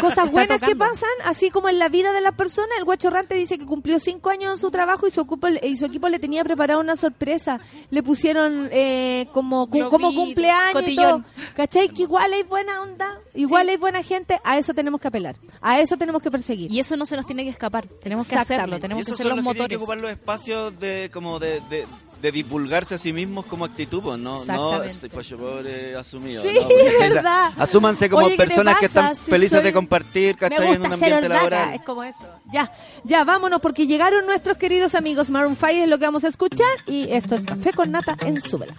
[0.00, 2.70] cosas buenas que pasan, así como en la vida de las personas?
[2.78, 5.76] El guacho errante dice que cumplió cinco años en su trabajo y su, ocupo- y
[5.76, 7.60] su equipo le tenía preparada una sorpresa.
[7.90, 11.22] Le pusieron eh, como, cu- Globito, como cumpleaños y cotillón.
[11.22, 11.32] todo.
[11.56, 11.88] ¿Cachai?
[11.88, 14.38] Que igual hay buena onda, igual hay buena gente.
[14.44, 15.36] A eso tenemos que apelar.
[15.60, 16.70] A eso tenemos que perseguir.
[16.70, 17.86] Y eso no se nos tiene que escapar.
[17.86, 18.78] Tenemos que hacerlo.
[18.80, 19.76] Tenemos que ser los los que tienen que motores.
[19.78, 21.86] ocupar los espacios de como de, de,
[22.22, 24.82] de divulgarse a sí mismos como actitud, pues, no, no
[25.12, 26.42] pobre asumido.
[26.42, 27.52] Sí, no, pues, verdad.
[27.56, 30.74] Asúmanse como Oye, ¿qué te personas que están si felices soy- de compartir, ¿cachai?
[30.74, 31.74] En un ambiente laboral.
[31.74, 32.24] es como eso.
[32.52, 32.72] Ya,
[33.04, 36.66] ya, vámonos porque llegaron nuestros queridos amigos Maroon 5 es lo que vamos a escuchar
[36.86, 38.74] y esto es Café con Nata en Súbela.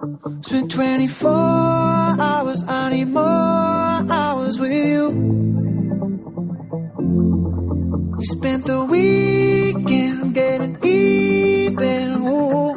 [0.00, 5.10] Spent 24 hours, I need more hours with you.
[8.16, 12.12] We spent the weekend getting even.
[12.16, 12.72] Ooh.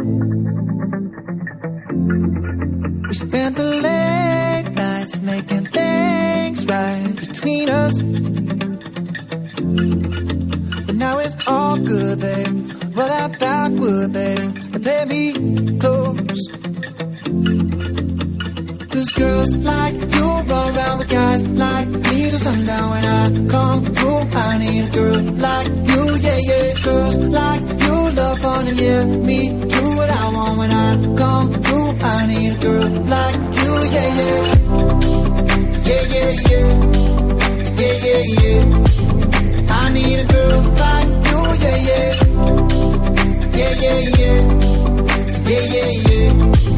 [3.07, 8.01] We spent the late nights making things right between us.
[10.85, 12.71] But now it's all good, babe.
[12.93, 14.39] Roll that backward, babe,
[14.73, 16.49] and play me close.
[18.93, 23.85] Cause girls like you run around with guys like me till sundown when I come
[23.85, 24.19] through.
[24.37, 26.73] I need a girl like you, yeah, yeah.
[26.83, 31.53] Girls like you love fun and yeah, me do what I want when I come
[31.63, 31.89] through.
[32.13, 34.41] I need a girl like you, yeah, yeah.
[35.87, 36.69] Yeah, yeah, yeah.
[37.79, 38.61] Yeah, yeah, yeah.
[39.73, 42.09] I need a girl like you, yeah, yeah.
[43.57, 44.39] Yeah, yeah, yeah.
[45.49, 46.72] Yeah, yeah, yeah.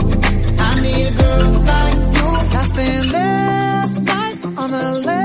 [0.95, 2.57] Need a girl like you.
[2.59, 5.24] I spent last night on the last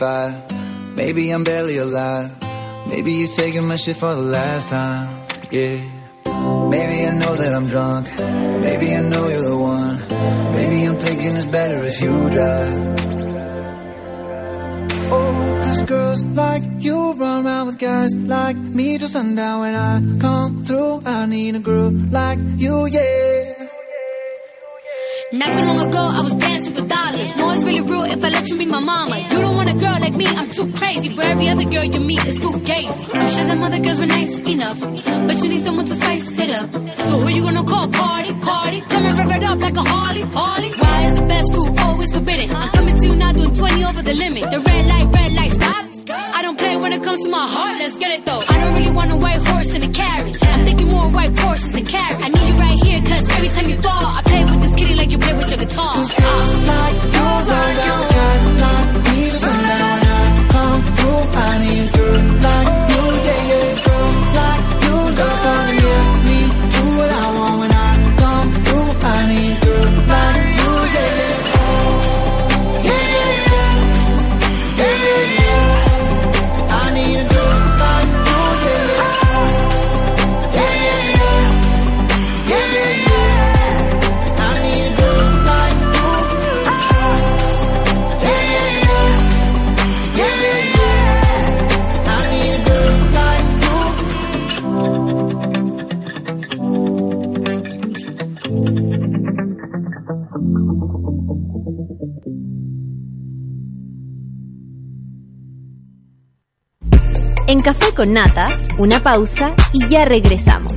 [0.00, 0.96] 45.
[0.96, 2.30] Maybe I'm barely alive.
[2.88, 5.08] Maybe you're taking my shit for the last time.
[5.50, 5.76] Yeah.
[6.74, 8.06] Maybe I know that I'm drunk.
[8.66, 9.96] Maybe I know you're the one.
[10.56, 12.78] Maybe I'm thinking it's better if you drive.
[15.12, 19.60] Oh, cause girls like you run around with guys like me till sundown.
[19.60, 23.66] When I come through, I need a girl like you, yeah.
[25.32, 26.59] Not too long ago, I was dancing
[28.20, 29.18] if I let you be my mama.
[29.18, 31.08] You don't want a girl like me, I'm too crazy.
[31.08, 33.14] For every other girl you meet is fugazi.
[33.14, 36.50] I'm sure them other girls were nice enough, but you need someone to spice it
[36.50, 36.70] up.
[37.08, 37.88] So who you gonna call?
[37.88, 38.80] Cardi, Cardi.
[38.82, 40.70] Come and rev it up like a Harley, Harley.
[40.82, 42.54] Why is the best food always forbidden?
[42.54, 44.50] I'm coming to you now, doing 20 over the limit.
[44.50, 45.52] The red light, red light,
[108.00, 108.48] con Nata,
[108.78, 110.72] una pausa y ya regresamos.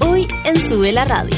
[0.00, 1.36] Hoy en Sube la Radio.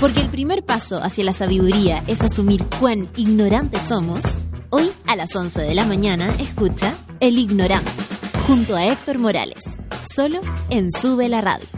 [0.00, 4.22] Porque el primer paso hacia la sabiduría es asumir cuán ignorantes somos,
[4.70, 7.92] hoy a las 11 de la mañana escucha El Ignorante,
[8.48, 9.78] junto a Héctor Morales,
[10.12, 11.77] solo en Sube la Radio.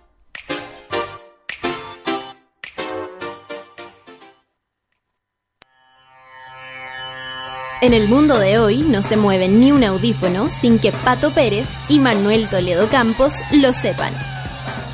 [7.81, 11.67] En el mundo de hoy no se mueve ni un audífono sin que Pato Pérez
[11.89, 14.13] y Manuel Toledo Campos lo sepan.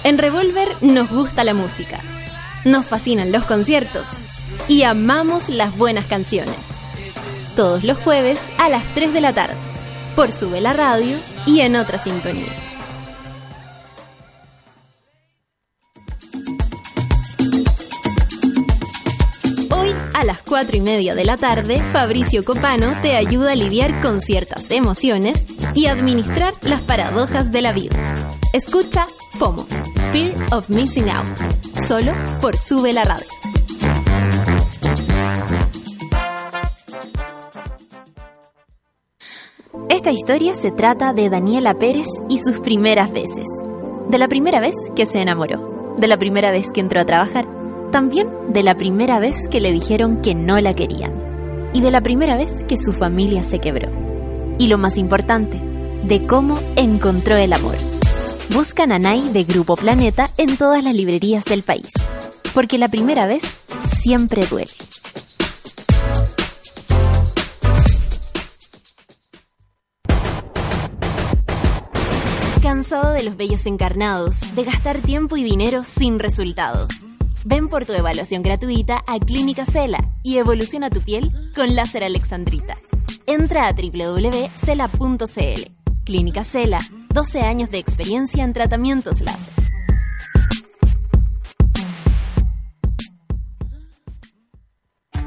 [0.06, 2.00] En Revolver nos gusta la música,
[2.64, 4.08] nos fascinan los conciertos
[4.70, 6.56] y amamos las buenas canciones.
[7.58, 9.56] Todos los jueves a las 3 de la tarde,
[10.16, 12.67] por Sube la Radio y en otra sintonía.
[20.18, 24.20] A las 4 y media de la tarde, Fabricio Copano te ayuda a lidiar con
[24.20, 25.46] ciertas emociones
[25.76, 28.16] y administrar las paradojas de la vida.
[28.52, 29.06] Escucha
[29.38, 29.68] FOMO,
[30.12, 31.38] Fear of Missing Out,
[31.86, 33.28] solo por Sube la Radio.
[39.88, 43.46] Esta historia se trata de Daniela Pérez y sus primeras veces.
[44.10, 47.57] De la primera vez que se enamoró, de la primera vez que entró a trabajar,
[47.92, 51.28] también de la primera vez que le dijeron que no la querían
[51.74, 53.92] y de la primera vez que su familia se quebró.
[54.58, 55.62] Y lo más importante,
[56.04, 57.76] de cómo encontró el amor.
[58.54, 61.92] Busca Nanay de Grupo Planeta en todas las librerías del país,
[62.54, 63.62] porque la primera vez
[64.00, 64.72] siempre duele.
[72.62, 76.88] ¿Cansado de los bellos encarnados, de gastar tiempo y dinero sin resultados?
[77.50, 82.76] Ven por tu evaluación gratuita a Clínica Cela y evoluciona tu piel con láser alexandrita.
[83.26, 85.62] Entra a www.cela.cl.
[86.04, 86.80] Clínica Cela,
[87.14, 89.54] 12 años de experiencia en tratamientos láser.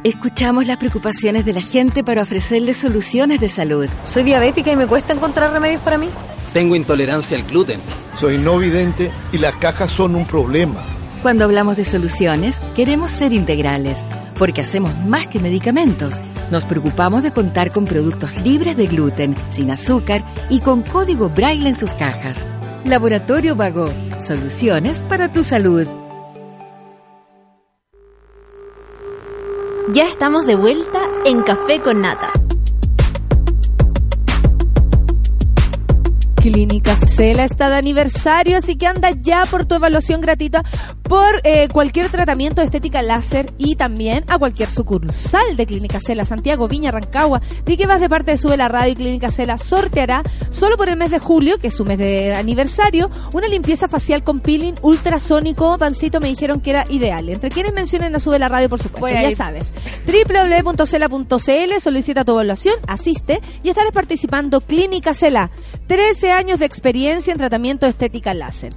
[0.04, 3.88] Escuchamos las preocupaciones de la gente para ofrecerles soluciones de salud.
[4.04, 6.10] Soy diabética y me cuesta encontrar remedios para mí.
[6.52, 7.80] Tengo intolerancia al gluten.
[8.14, 10.99] Soy no vidente y las cajas son un problema.
[11.22, 14.06] Cuando hablamos de soluciones, queremos ser integrales,
[14.38, 16.18] porque hacemos más que medicamentos.
[16.50, 21.68] Nos preocupamos de contar con productos libres de gluten, sin azúcar y con código braille
[21.68, 22.46] en sus cajas.
[22.86, 23.84] Laboratorio Vago,
[24.18, 25.86] soluciones para tu salud.
[29.92, 32.32] Ya estamos de vuelta en Café con Nata.
[36.40, 40.64] Clínica Cela está de aniversario, así que anda ya por tu evaluación gratuita
[41.02, 46.24] por eh, cualquier tratamiento de estética láser y también a cualquier sucursal de Clínica Cela,
[46.24, 47.42] Santiago, Viña, Rancagua.
[47.66, 50.88] Di que vas de parte de Sube la Radio y Clínica Cela sorteará solo por
[50.88, 54.76] el mes de julio, que es su mes de aniversario, una limpieza facial con peeling
[54.80, 55.76] ultrasónico.
[55.76, 57.28] Pancito me dijeron que era ideal.
[57.28, 59.74] Entre quienes mencionen a Sube la Radio, por supuesto, Voy ya sabes.
[60.06, 65.50] www.cela.cl, solicita tu evaluación, asiste y estarás participando Clínica Cela.
[65.86, 68.72] 13 años de experiencia en tratamiento de estética láser.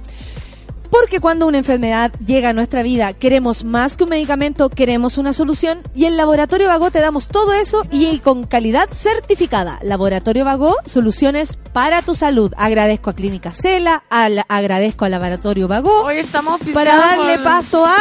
[0.90, 5.32] Porque cuando una enfermedad llega a nuestra vida, queremos más que un medicamento, queremos una
[5.32, 5.80] solución.
[5.92, 9.80] Y en Laboratorio Vago te damos todo eso y con calidad certificada.
[9.82, 12.52] Laboratorio Vago, soluciones para tu salud.
[12.56, 16.02] Agradezco a Clínica Cela, al- agradezco al Laboratorio Vago.
[16.02, 17.96] Hoy estamos para darle paso a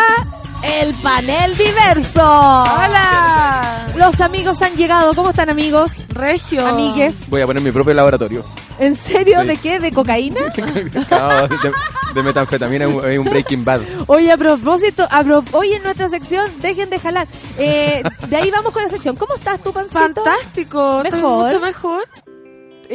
[0.63, 2.21] el panel diverso.
[2.23, 3.87] ¡Hola!
[3.95, 5.13] Los amigos han llegado.
[5.13, 5.91] ¿Cómo están amigos?
[6.09, 6.65] Regio.
[6.65, 7.29] Amigues.
[7.29, 8.43] Voy a poner mi propio laboratorio.
[8.79, 9.39] ¿En serio?
[9.41, 9.47] Sí.
[9.47, 9.79] ¿De qué?
[9.79, 10.41] ¿De cocaína?
[10.53, 11.71] De,
[12.15, 13.81] de metanfetamina, un, un Breaking Bad.
[14.07, 17.27] Oye, a propósito, a pro- hoy en nuestra sección, dejen de jalar.
[17.57, 19.15] Eh, de ahí vamos con la sección.
[19.15, 19.99] ¿Cómo estás tú, Pancito?
[19.99, 21.45] Fantástico, estoy Mejor.
[21.47, 22.03] mucho mejor.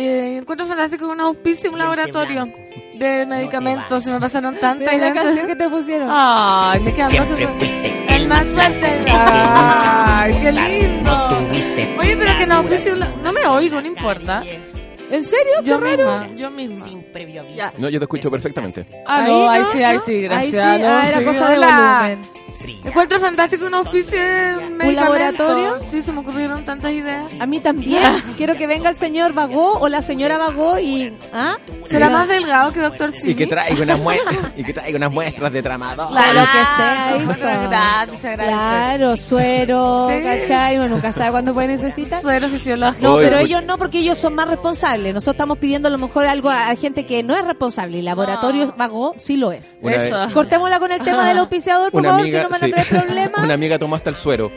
[0.01, 2.49] Eh, encuentro fantástico un auspicio, un laboratorio
[2.99, 4.03] de medicamentos.
[4.05, 4.93] Se me pasaron tantas.
[4.95, 6.09] Mira la canción que te pusieron.
[6.11, 7.39] Ay, me quedan dos
[8.09, 9.05] El más fuerte.
[9.11, 11.29] Ay, qué lindo.
[12.01, 14.43] Oye, pero que no auspicio, no me oigo, no importa.
[15.11, 15.53] ¿En serio?
[15.65, 16.21] Yo Qué raro.
[16.21, 16.87] misma, yo misma.
[17.55, 17.73] Ya.
[17.79, 18.85] No, yo te escucho perfectamente.
[19.07, 19.71] Ah, Ahí, no, ahí ¿no?
[19.73, 20.03] sí, ahí ¿No?
[20.03, 20.77] sí, Ahí gracias.
[20.77, 21.99] sí, no, ah, era sí, cosa de hola.
[22.03, 22.48] volumen.
[22.85, 24.95] Encuentro fantástico un auspicio de medicamentos.
[24.95, 25.79] laboratorio?
[25.91, 27.31] Sí, se me ocurrieron tantas ideas.
[27.39, 28.03] A mí también.
[28.37, 31.13] Quiero que venga el señor Vagó o la señora Vagó y...
[31.33, 31.57] ¿Ah?
[31.87, 33.33] ¿Será más delgado que Doctor Simi?
[33.33, 36.09] Y que traiga unas muestras, y que traiga unas muestras de tramador.
[36.11, 37.69] Claro, lo que sea, hijo.
[37.69, 38.21] gratis.
[38.21, 40.23] Claro, suero, Sí.
[40.23, 40.77] ¿cachai?
[40.79, 42.21] Uno nunca sabe cuándo puede necesitar.
[42.21, 43.09] Suero fisiológico.
[43.09, 45.15] No, pero ellos no, porque ellos son más responsables.
[45.15, 47.99] Nosotros estamos pidiendo a lo mejor algo a, gente que no es responsable.
[47.99, 48.75] Y Laboratorio No.
[48.77, 49.79] Vago sí lo es.
[49.83, 50.17] Eso.
[50.35, 52.67] Cortémosla con el tema del auspiciador, por favor, si no me van sí.
[52.67, 53.43] a traer problemas.
[53.43, 54.51] una amiga tomó hasta el suero.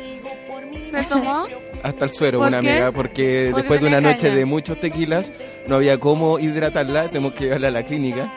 [0.91, 1.45] ¿Se tomó?
[1.84, 2.69] Hasta el suero, ¿Por una qué?
[2.69, 5.31] amiga, porque, Porque después de una noche de muchos tequilas,
[5.68, 8.31] no había cómo hidratarla, tenemos que llevarla a la clínica.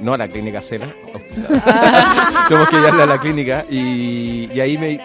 [0.00, 2.44] No a la clínica Cela, auspiciada.
[2.48, 5.00] tenemos que llevarla a la clínica y, y ahí me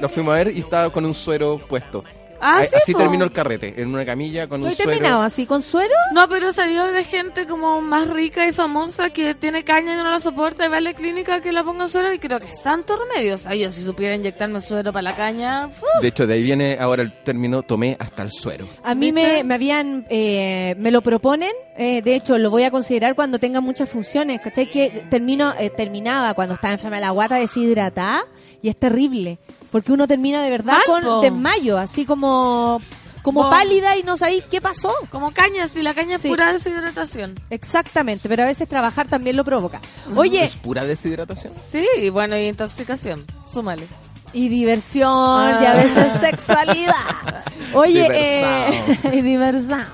[0.00, 2.04] la fuimos a ver y estaba con un suero puesto.
[2.44, 2.98] Ah, sí, Así po.
[2.98, 4.90] terminó el carrete, en una camilla con ¿No un he suero.
[4.90, 5.94] terminado así con suero?
[6.12, 10.10] No, pero salió de gente como más rica y famosa que tiene caña y no
[10.10, 12.60] la soporta y va a la clínica que la ponga suero y creo que es
[12.60, 13.36] santo remedio.
[13.36, 15.70] O sea, yo si supiera inyectarme suero para la caña...
[16.00, 18.66] De hecho, de ahí viene ahora el término tomé hasta el suero.
[18.82, 22.72] A mí me, me habían, eh, me lo proponen, eh, de hecho lo voy a
[22.72, 24.66] considerar cuando tenga muchas funciones, ¿cachai?
[24.66, 28.24] Que termino, eh, terminaba cuando estaba enferma la guata deshidratada
[28.60, 29.38] y es terrible,
[29.72, 32.78] porque uno termina de verdad con desmayo, así como,
[33.22, 34.92] como pálida y no sabéis qué pasó.
[35.10, 36.28] Como caña, si la caña Sí.
[36.28, 37.34] es pura deshidratación.
[37.50, 39.80] Exactamente, pero a veces trabajar también lo provoca.
[40.14, 41.52] Oye, ¿Es pura deshidratación?
[41.70, 43.24] Sí, bueno, y intoxicación.
[43.52, 43.86] Súmale.
[44.34, 45.58] y diversión, Ah.
[45.62, 46.94] y a veces sexualidad.
[47.74, 49.84] Oye, eh, y diversión.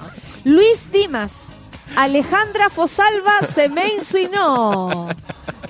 [0.44, 1.48] Luis Dimas,
[1.96, 5.08] Alejandra Fosalva se me insinuó.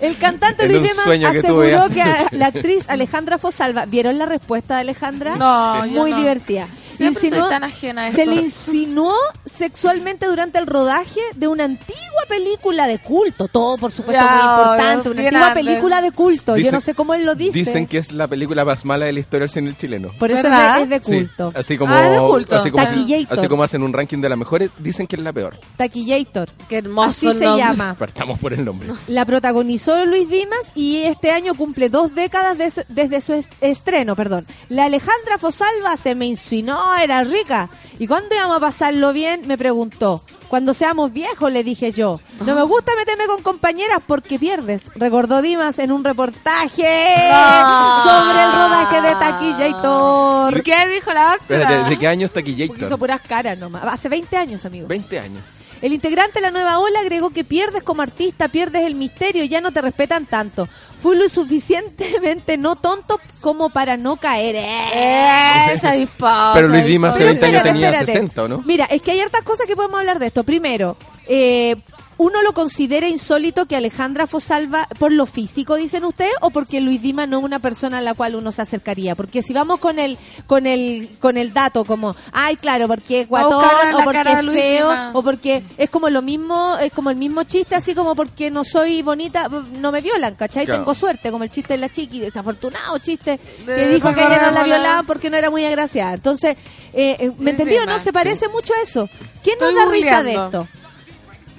[0.01, 2.05] El cantante Luis que aseguró que
[2.37, 5.37] la actriz Alejandra Fosalva, ¿vieron la respuesta de Alejandra?
[5.37, 6.19] No, Muy no.
[6.19, 6.69] divertida.
[6.99, 9.15] Siempre Insinuó- estoy tan ajena a se le insinuó
[9.47, 11.97] sexualmente durante el rodaje de una antigua
[12.29, 13.49] película de culto.
[13.49, 15.11] Todo, por supuesto, Ya, muy importante.
[15.11, 16.57] Una antigua película de culto.
[16.57, 17.53] Yo no sé cómo él lo dice.
[17.59, 20.09] Dicen que es la película más mala de la historia del cine chileno.
[20.19, 20.77] Por eso es ¿Verdad?
[20.77, 21.53] de, es de Sí, culto.
[21.55, 22.57] así como, Ah, es de culto.
[22.57, 23.39] Así como, Taquillator.
[23.39, 25.59] así como hacen un ranking de las mejores, dicen que es la peor.
[25.77, 26.49] Taquillator.
[26.69, 27.95] Qué hermoso Así se llama.
[27.99, 28.89] Partamos por el nombre.
[29.07, 34.17] La protagonizó Luis Dimas y este año cumple dos décadas des- desde su es- estreno,
[34.17, 34.47] perdón.
[34.69, 37.69] La Alejandra Fosalva se me insinuó, era rica.
[37.99, 39.43] ¿Y cuándo íbamos a pasarlo bien?
[39.47, 40.23] Me preguntó.
[40.49, 42.21] Cuando seamos viejos, le dije yo.
[42.47, 48.03] No me gusta meterme con compañeras porque pierdes, recordó Dimas en un reportaje No.
[48.03, 50.57] sobre el rodaje de Taquillator.
[50.59, 51.35] ¿Y qué dijo la?
[51.35, 52.99] Espérate, ¿de qué año es Porque hizo Taquillator?
[52.99, 53.83] puras caras nomás.
[53.85, 54.87] Hace 20 años, amigo.
[54.89, 55.43] 20 años.
[55.81, 59.61] El integrante de la nueva ola agregó que pierdes como artista, pierdes el misterio, ya
[59.61, 60.69] no te respetan tanto.
[61.01, 64.57] Fui lo suficientemente no tonto como para no caer.
[64.57, 66.51] Eh, Esa disposa.
[66.55, 68.13] Pero Luis Dimas hace Pero 20 años espérate, tenía espérate.
[68.13, 68.63] 60, ¿o no?
[68.67, 70.43] Mira, es que hay hartas cosas que podemos hablar de esto.
[70.45, 70.97] Primero,
[71.29, 71.77] eh,
[72.19, 77.01] uno lo considera insólito que Alejandra Fosalva, por lo físico, dicen ustedes, o porque Luis
[77.01, 79.15] Dimas no es una persona a la cual uno se acercaría.
[79.15, 83.29] Porque si vamos con el, con el, con el dato como, ay, claro, porque es
[83.29, 83.65] guatón,
[83.95, 87.77] o porque es feo, o porque es como lo mismo, es como el mismo chiste,
[87.77, 90.67] así como porque no soy bonita, no me violan, ¿cachai?
[90.67, 90.81] Claro.
[90.81, 94.51] Tengo suerte, como el chiste de la chiqui, desafortunado chiste, que dijo que ella no
[94.51, 96.15] la violaba porque no era muy agraciada.
[96.15, 96.57] Entonces,
[96.93, 97.87] eh, eh, ¿me entendió?
[97.87, 99.09] No se parece mucho a eso.
[99.43, 100.69] ¿Quién Estoy nos da risa de esto?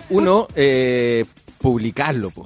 [0.09, 1.23] Uno, eh,
[1.59, 2.45] publicarlo, po,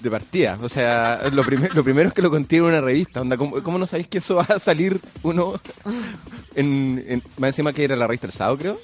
[0.00, 0.58] de partida.
[0.62, 3.20] O sea, lo, primer- lo primero es que lo contiene una revista.
[3.22, 5.54] Onda, ¿cómo, cómo no sabéis que eso va a salir uno
[6.54, 8.78] en, en- más encima que era la revista El Sábado, creo?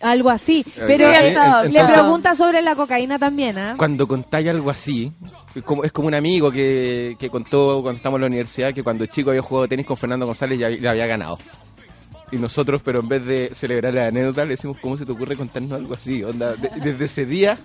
[0.00, 0.64] Algo así.
[0.64, 3.74] Sí, Pero sí, entonces- le pregunta sobre la cocaína también, ¿ah?
[3.78, 5.12] Cuando contáis algo así,
[5.54, 8.82] es como, es como un amigo que, que contó cuando estábamos en la universidad que
[8.82, 11.38] cuando chico había jugado tenis con Fernando González y le había ganado.
[12.32, 15.36] Y nosotros, pero en vez de celebrar la anécdota, le decimos, ¿cómo se te ocurre
[15.36, 16.24] contarnos algo así?
[16.24, 17.58] Onda, de- desde ese día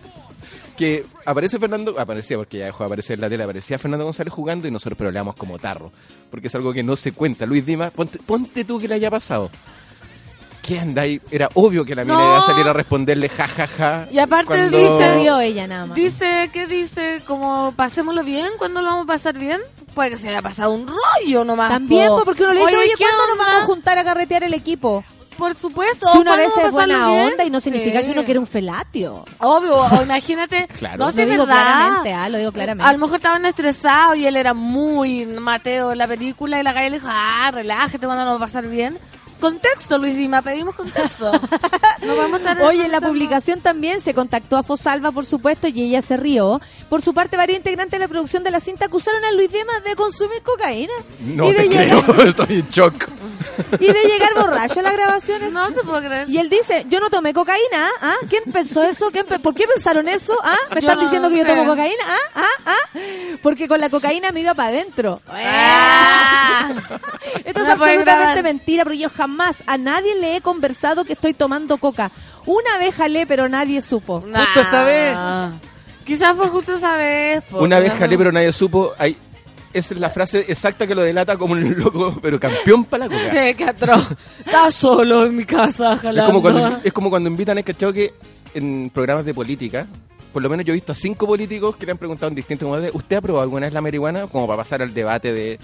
[0.77, 4.31] que aparece Fernando, aparecía porque ya dejó de aparecer en la tele, aparecía Fernando González
[4.31, 5.91] jugando y nosotros pero le damos como tarro,
[6.29, 7.45] porque es algo que no se cuenta.
[7.47, 9.49] Luis Dima, ponte, ponte tú que le haya pasado.
[10.67, 11.21] ¿Qué anda ahí?
[11.31, 12.25] Era obvio que la mina No.
[12.25, 14.07] iba a salir a responderle ja, ja, ja.
[14.11, 15.95] Y aparte cuando- dice- ella nada más.
[15.95, 17.21] Dice, ¿qué dice?
[17.25, 19.61] Como pasémoslo bien, ¿cuándo lo vamos a pasar bien?
[19.95, 21.69] Puede que se haya pasado un rollo nomás.
[21.69, 22.17] También, po.
[22.19, 23.45] po, porque uno le dice, oye, ¿qué ¿cuándo nos onda?
[23.45, 25.03] vamos a juntar a carretear el equipo?
[25.37, 26.11] Por supuesto.
[26.11, 27.31] Si una ¿cuándo vez es buena bien?
[27.31, 28.07] onda y no significa Sí.
[28.07, 29.23] que uno quiere un felatio.
[29.39, 30.67] Obvio, imagínate.
[30.77, 30.97] Claro.
[31.05, 31.61] No sé, lo digo verdad.
[31.61, 32.89] claramente, ah, lo digo claramente.
[32.89, 36.73] A lo mejor estaban estresados y él era muy Mateo en la película y la
[36.73, 38.97] calle le dijo, ah, relájate, cuando nos va a pasar bien.
[39.39, 41.31] Contexto, Luis Dima, pedimos contexto.
[42.01, 45.81] no podemos estar Oye, en la publicación también se contactó a Fosalva, por supuesto, y
[45.83, 46.59] ella se rió.
[46.89, 49.83] Por su parte, varios integrantes de la producción de la cinta acusaron a Luis Dimas
[49.83, 53.07] de consumir cocaína No y, de te llegar, creo, estoy en shock.
[53.79, 55.53] y de llegar borracho a las grabaciones.
[55.53, 56.29] No te puedo creer.
[56.29, 58.15] Y él dice, yo no tomé cocaína, ¿ah?
[58.29, 59.11] ¿Quién pensó eso?
[59.11, 60.33] ¿Quién pe- ¿Por qué pensaron eso?
[60.43, 60.55] ¿Ah?
[60.73, 62.03] ¿Me están no diciendo que yo tomo cocaína?
[62.07, 62.17] ¿Ah?
[62.35, 62.45] ¿Ah?
[62.65, 62.99] ¿Ah?
[63.43, 65.21] Porque con la cocaína me iba para adentro.
[65.29, 66.69] Ah.
[67.45, 68.43] Esto es No absolutamente grabar.
[68.43, 69.26] mentira, porque yo jamás
[69.65, 72.11] a nadie le he conversado que estoy tomando coca.
[72.45, 74.21] Una vez jalé, pero nadie supo.
[74.21, 75.15] Justo esa vez.
[76.05, 77.43] Quizás fue justo esa vez.
[77.51, 78.93] Una vez jalé, pero nadie supo.
[78.97, 79.17] Ahí,
[79.73, 83.15] esa es la frase exacta que lo delata como un loco, pero campeón para la
[83.15, 83.29] coca.
[83.29, 84.07] Sí, qué atroz.
[84.39, 86.31] Estaba solo en mi casa Es jalando.
[86.31, 88.13] como, cuando, es como cuando invitan, es cachado que
[88.53, 89.85] en programas de política,
[90.37, 92.69] por lo menos yo he visto a cinco políticos que le han preguntado en distintos
[92.69, 94.27] momentos, ¿usted ha probado alguna vez la marihuana?
[94.27, 95.57] Como para pasar al debate de,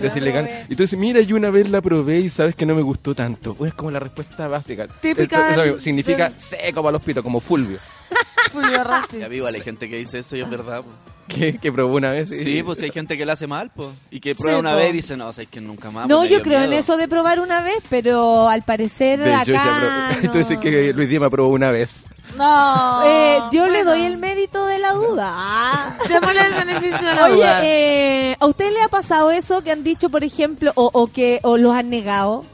[0.00, 0.48] de es legal.
[0.70, 3.14] Y tú dices, mira, yo una vez la probé y sabes que no me gustó
[3.14, 3.52] tanto.
[3.54, 4.86] Pues es como la respuesta básica.
[4.88, 5.82] Típica Es- es.
[5.82, 7.76] Significa seco para los pitos, como Fulvio.
[8.52, 9.18] Fulvio Rossi.
[9.20, 10.82] Ya vivo, hay gente que dice eso y es verdad.
[10.82, 10.88] po.
[11.26, 12.30] Que, que probó una vez.
[12.30, 13.88] y- Sí, pues si hay gente que la hace mal, pues.
[14.10, 14.76] Y que prueba Sí, una po.
[14.76, 16.06] vez y dice, no, o sea, es que nunca más.
[16.06, 16.80] No, pues, yo creo en miedo".
[16.80, 20.30] eso de probar una vez, pero al parecer De acá ya probó- no.
[20.32, 22.04] Tú dices que Luis Diema probó una vez.
[22.36, 23.02] No.
[23.06, 23.90] Eh, yo le Bueno.
[23.92, 25.30] doy el mérito de la duda.
[25.34, 25.96] Ah.
[26.08, 27.60] Démosle el beneficio de la Oye, duda.
[27.64, 31.40] eh, ¿a usted le ha pasado eso que han dicho, por ejemplo, o, o que
[31.42, 32.44] o los han negado?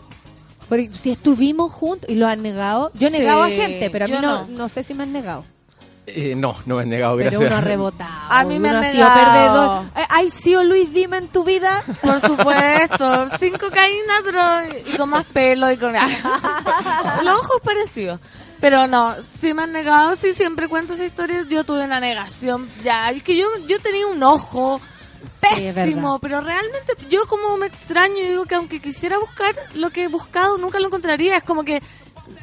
[0.68, 4.04] Porque si estuvimos juntos y los han negado, yo he Sí, negado a gente, pero
[4.04, 4.46] a mí yo no, no.
[4.56, 5.44] no sé si me han negado.
[6.14, 7.50] Eh, no, no me han negado, Pero gracias.
[7.50, 8.10] uno ha rebotado.
[8.32, 9.32] A mí me uno han ha sido negado.
[9.32, 9.84] perdedor.
[9.96, 11.82] Eh, ¿Hay sido Luis Dima en tu vida?
[12.02, 14.40] Por supuesto, sin cocaína, pero
[14.92, 15.92] y con más pelo y con
[17.22, 18.20] los ojos parecidos.
[18.60, 21.46] Pero no, sí me han negado, sí siempre cuento esa historia.
[21.48, 24.80] Yo tuve una negación, ya, es que yo, yo tenía un ojo
[25.40, 30.04] pésimo, pero realmente yo como me extraño y digo que aunque quisiera buscar lo que
[30.04, 31.36] he buscado, nunca lo encontraría.
[31.36, 31.82] Es como que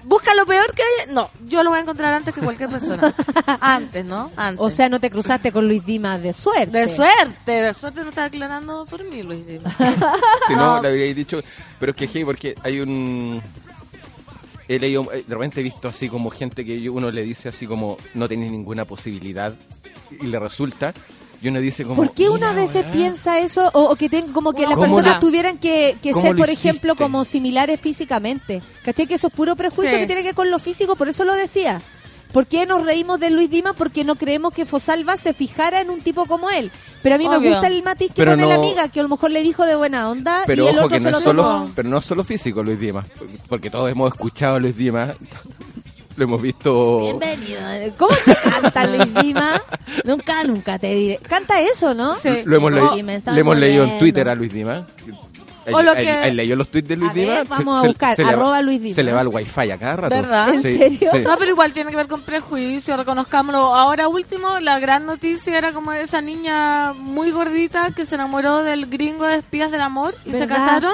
[0.04, 1.12] busca lo peor que haya.
[1.14, 3.14] No, yo lo voy a encontrar antes que cualquier persona.
[3.62, 4.32] Antes, ¿no?
[4.36, 4.64] Antes.
[4.64, 6.78] O sea, no te cruzaste con Luis Dima de suerte.
[6.78, 9.74] de suerte, de suerte no está declarando por mí, Luis Dima.
[10.48, 10.82] Si no, No.
[10.82, 11.42] le habríais dicho.
[11.80, 13.42] Pero es que, hey, porque hay un.
[14.70, 17.66] He leído, eh, de repente he visto así como gente que uno le dice así
[17.66, 19.54] como no tiene ninguna posibilidad
[20.20, 20.94] y le resulta.
[21.42, 21.96] Y uno dice como.
[21.96, 22.92] ¿Por qué uno a "Mira, veces weá".
[22.92, 26.50] piensa eso o, o que ten- como que las ¿Cómo personas tuvieran que, ser, por
[26.50, 28.62] ejemplo, como similares físicamente?
[28.84, 29.06] ¿Cachai?
[29.08, 30.00] Que eso es puro prejuicio Sí.
[30.00, 31.82] que tiene que ver con lo físico, por eso lo decía.
[32.34, 33.72] ¿Por qué nos reímos de Luis Dima?
[33.72, 36.72] Porque no creemos que Fosalva se fijara en un tipo como él.
[37.02, 39.10] Pero a mí me gusta el matiz que Pero pone la amiga, que a lo
[39.10, 41.70] mejor le dijo de buena onda Pero y el ojo otro que no es solo,
[41.74, 43.06] pero no es solo físico Luis Dimas,
[43.48, 45.16] porque todos hemos escuchado a Luis Dimas,
[46.18, 47.00] lo hemos visto.
[47.00, 47.60] Bienvenido.
[47.98, 49.62] ¿Cómo se canta Luis Dima?
[50.04, 51.20] nunca, nunca te diré.
[51.30, 52.16] Canta eso, ¿no?
[52.16, 52.42] Sí.
[52.44, 52.96] Lo hemos, leído-
[53.34, 54.00] le hemos leído en.
[54.00, 54.82] Twitter a Luis Dimas.
[55.70, 58.18] O lo ¿Has- que- has leído los tweets de Luis A ver, vamos a buscar,
[58.24, 58.96] va- arroba Luis Dimas.
[58.96, 60.16] Se le va el wifi a cada rato.
[60.16, 60.54] ¿Verdad?
[60.54, 61.10] ¿En Sí, serio?
[61.12, 61.20] sí.
[61.20, 63.76] No, pero igual tiene que ver con prejuicio, reconozcámoslo.
[63.76, 68.86] Ahora último, la gran noticia era como esa niña muy gordita que se enamoró del
[68.88, 70.94] gringo de espías del amor y se casaron.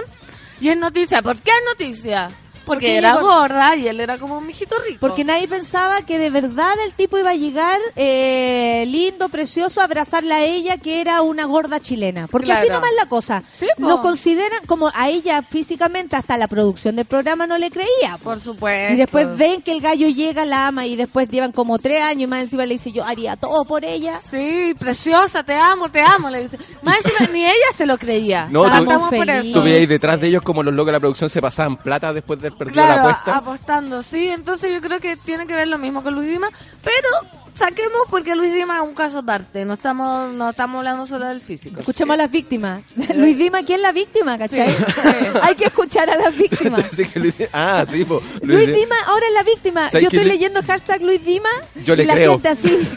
[0.59, 1.21] Y es noticia.
[1.21, 2.29] ¿Por qué es noticia?
[2.65, 4.99] Porque, era gorda y él era como un mijito rico.
[4.99, 9.85] Porque nadie pensaba que de verdad el tipo iba a llegar eh, lindo, precioso, a
[9.85, 12.27] abrazarla a ella, que era una gorda chilena.
[12.27, 12.81] Porque así Claro.
[12.81, 13.43] nomás la cosa.
[13.57, 13.67] Sí.
[13.77, 18.17] Nos consideran como a ella físicamente, hasta la producción del programa no le creía.
[18.17, 18.31] po.
[18.33, 18.93] Por supuesto.
[18.93, 22.23] Y después ven que el gallo llega, la ama, y después llevan como tres años
[22.23, 24.19] y más encima le dice, yo haría todo por ella.
[24.29, 26.57] Sí, preciosa, te amo, te amo, le dice.
[26.81, 28.47] Más encima, ni ella se lo creía.
[28.49, 29.53] No, tú- por eso.
[29.59, 32.39] Tú veías detrás de ellos como los locos de la producción se pasaban plata después
[32.41, 33.37] del perdió Claro, la apuesta.
[33.37, 34.29] apostando, sí.
[34.29, 36.49] Entonces yo creo que tiene que ver lo mismo con Luis Dima,
[36.83, 37.07] pero
[37.55, 39.65] saquemos porque Luis Dima es un caso aparte.
[39.65, 41.79] No estamos, no estamos hablando solo del físico.
[41.79, 42.81] Escuchemos a las víctimas.
[43.15, 44.75] Luis Dima, ¿quién es la víctima, cachai?
[45.41, 46.81] Hay que escuchar a las víctimas.
[46.91, 49.89] Así que Luis- ah, sí, po, Luis Di- Dima ahora es la víctima.
[49.89, 51.49] ¿Sabes Yo estoy leyendo el hashtag Luis Dima
[51.85, 52.31] Yo le y la creo.
[52.33, 52.87] gente así.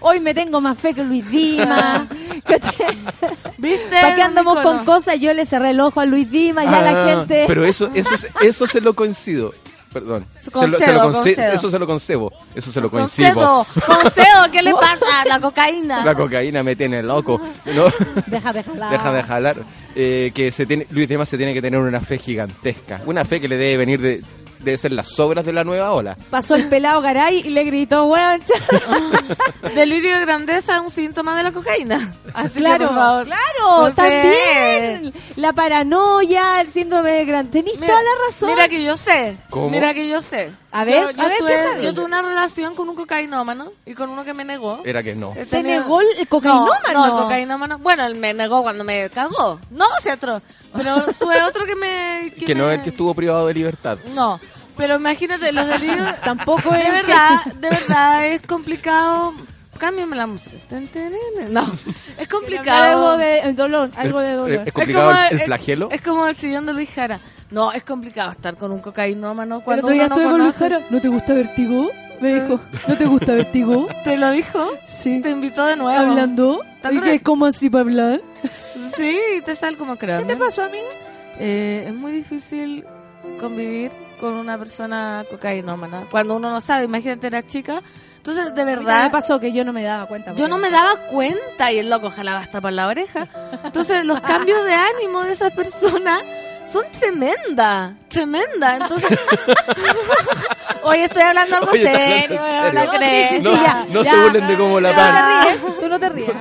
[0.00, 2.06] Hoy me tengo más fe que Luis Dima.
[3.58, 3.96] ¿Viste?
[4.00, 5.18] ¿Para qué andamos con cosas?
[5.20, 7.44] Yo le cerré el ojo a Luis Dima, ya la Ah, gente...
[7.46, 9.52] Pero eso, eso, se- eso se lo coincido.
[9.92, 10.26] Perdón.
[10.52, 11.36] Concedo, se lo, se lo concedo.
[11.36, 12.32] conce- Eso se lo concebo.
[12.54, 13.66] Eso se lo coincido.
[13.86, 15.06] concedo, ¿qué le pasa?
[15.26, 16.04] La cocaína.
[16.04, 17.40] La cocaína me tiene loco.
[17.66, 17.84] No,
[18.26, 18.90] Deja de jalar.
[18.90, 19.56] deja de jalar.
[19.94, 23.00] Eh, que se tiene, Luis Dimas se tiene que tener una fe gigantesca.
[23.06, 24.22] Una fe que le debe venir de.
[24.62, 26.16] Debe ser las sobras de la nueva ola.
[26.30, 28.40] Pasó el pelado Garay y le gritó, weón,
[29.74, 32.12] Delirio de grandeza es un síntoma de la cocaína.
[32.34, 33.24] Así Claro, que, por favor.
[33.26, 33.42] claro,
[33.80, 33.94] No sé.
[33.94, 35.14] también.
[35.36, 37.48] La paranoia, el síndrome de gran.
[37.48, 38.50] Tenís Mira, toda la razón.
[38.50, 39.36] Mira que yo sé.
[39.50, 39.70] ¿Cómo?
[39.70, 40.52] Mira que yo sé.
[40.70, 41.84] A ver, yo, yo a ver, tuve, ¿qué sabes?
[41.84, 44.80] yo tuve una relación con un cocainómano y con uno que me negó.
[44.84, 45.34] Era que no.
[45.50, 46.72] ¿Te negó el cocainómano?
[46.94, 47.78] No, no, el cocainómano.
[47.78, 49.60] Bueno, él me negó cuando me cagó.
[49.70, 50.16] No, se.
[50.74, 52.32] Pero tuve otro que me...
[52.32, 53.98] Que no me- es el que estuvo privado de libertad.
[54.14, 54.40] No,
[54.76, 56.14] pero imagínate, los delirios...
[56.24, 59.34] Tampoco de es el verdad, de verdad, es complicado...
[59.78, 60.54] Cámbiame la música.
[60.68, 61.52] Ten, ten, ten.
[61.52, 61.64] No,
[62.16, 62.82] es complicado.
[62.84, 64.50] Algo de dolor, algo de dolor.
[64.60, 65.88] Es, es complicado como el, el flagelo.
[65.90, 67.18] Es, como el sillón de Luis Jara.
[67.50, 70.54] No, es complicado estar con un cocainómano cuando día uno no estuve con Luis.
[70.56, 70.80] Jara.
[70.88, 71.90] ¿No te gusta Vertigo?
[72.22, 73.88] Me dijo, ¿no te gusta Vertigo?
[74.04, 74.70] ¿Te lo dijo?
[74.86, 75.20] Sí.
[75.20, 75.98] Te invitó de nuevo.
[76.10, 76.60] ¿Hablando?
[76.80, 77.10] ¿Te ¿Y acuerdas?
[77.10, 77.20] qué?
[77.22, 78.20] ¿Cómo así para hablar?
[78.96, 80.18] Sí, te sale como creo.
[80.20, 80.86] ¿Qué te pasó, amiga?
[81.38, 82.84] Eh, es muy difícil
[83.40, 83.90] convivir
[84.20, 86.06] con una persona cocainómana.
[86.10, 87.82] Cuando uno no sabe, imagínate, era chica.
[88.18, 89.04] Entonces, de ¿Verdad?
[89.06, 90.32] me pasó que yo no me daba cuenta.
[90.36, 93.26] yo no me daba cuenta y el loco jalaba hasta por la oreja.
[93.64, 96.20] Entonces, los cambios de ánimo de esa persona
[96.72, 98.80] son tremendas, tremendas.
[98.80, 99.18] Entonces,
[100.82, 102.98] hoy estoy hablando algo Oye, serio, hablando no serio.
[102.98, 103.30] crees.
[103.30, 104.10] sí, sí, No, ya, no ya.
[104.10, 105.44] se burlen de cómo la te pan.
[105.44, 106.32] ríes, tú no te ríes.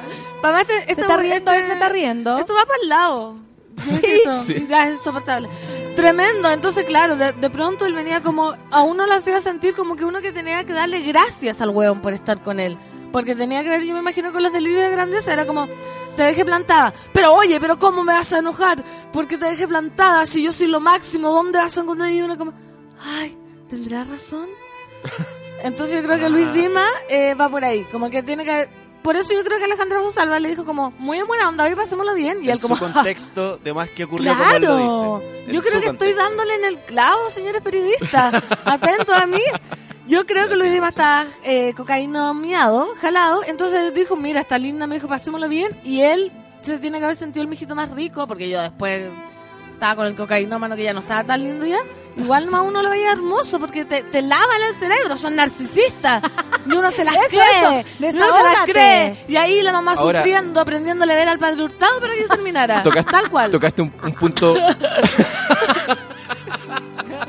[0.41, 2.37] Papá, este- Se esto- está riendo, él se este- está riendo.
[2.37, 3.35] Esto va para el lado.
[4.45, 4.65] Sí.
[4.69, 5.49] Ya es insoportable.
[5.95, 6.51] Tremendo.
[6.51, 8.55] Entonces, claro, de, de pronto él venía como.
[8.69, 11.99] A uno lo hacía sentir como que uno que tenía que darle gracias al hueón
[12.01, 12.77] por estar con él.
[13.11, 15.33] Porque tenía que ver, yo me imagino, con los delirios de grandeza.
[15.33, 15.67] Era como,
[16.15, 16.93] te dejé plantada.
[17.13, 18.83] Pero oye, pero ¿cómo me vas a enojar?
[19.11, 20.25] Porque te dejé plantada.
[20.25, 22.09] Si yo soy lo máximo, ¿dónde vas a encontrar?
[22.11, 22.53] Y uno como,
[23.03, 23.37] ay,
[23.69, 24.47] ¿tendrá razón?
[25.63, 27.83] Entonces yo creo que Luis Dima eh, va por ahí.
[27.91, 28.69] Como que tiene que.
[29.03, 31.73] Por eso yo creo que Alejandra Rosalba le dijo como, muy en buena onda, hoy
[31.73, 32.37] pasémoslo bien.
[32.43, 35.51] Y en él como, su contexto de más que ocurrió como él Claro, lo dice.
[35.51, 36.21] Yo creo que estoy contexto.
[36.23, 38.43] dándole en el clavo, señores periodistas.
[38.65, 39.41] Atentos a mí.
[40.07, 43.41] Yo creo que Luis Dima está eh, cocaínomiado, jalado.
[43.47, 45.77] Entonces dijo, mira, está linda, me dijo, pasémoslo bien.
[45.83, 46.31] Y él
[46.63, 49.09] se tiene que haber sentido el mijito más rico, porque yo después
[49.73, 51.77] estaba con el cocainómano que ya no estaba tan lindo ya.
[52.17, 56.21] Igual más uno lo veía hermoso, porque te, te lavan el cerebro, son narcisistas.
[56.65, 57.79] Y uno se las Eso, cree.
[58.09, 59.25] eso, y uno se las cree.
[59.29, 62.27] Y ahí la mamá Ahora- sufriendo, aprendiéndole a ver al padre hurtado para que yo
[62.27, 62.83] terminara.
[62.89, 63.49] Tocaste, Tal cual.
[63.51, 64.53] tocaste un, un punto.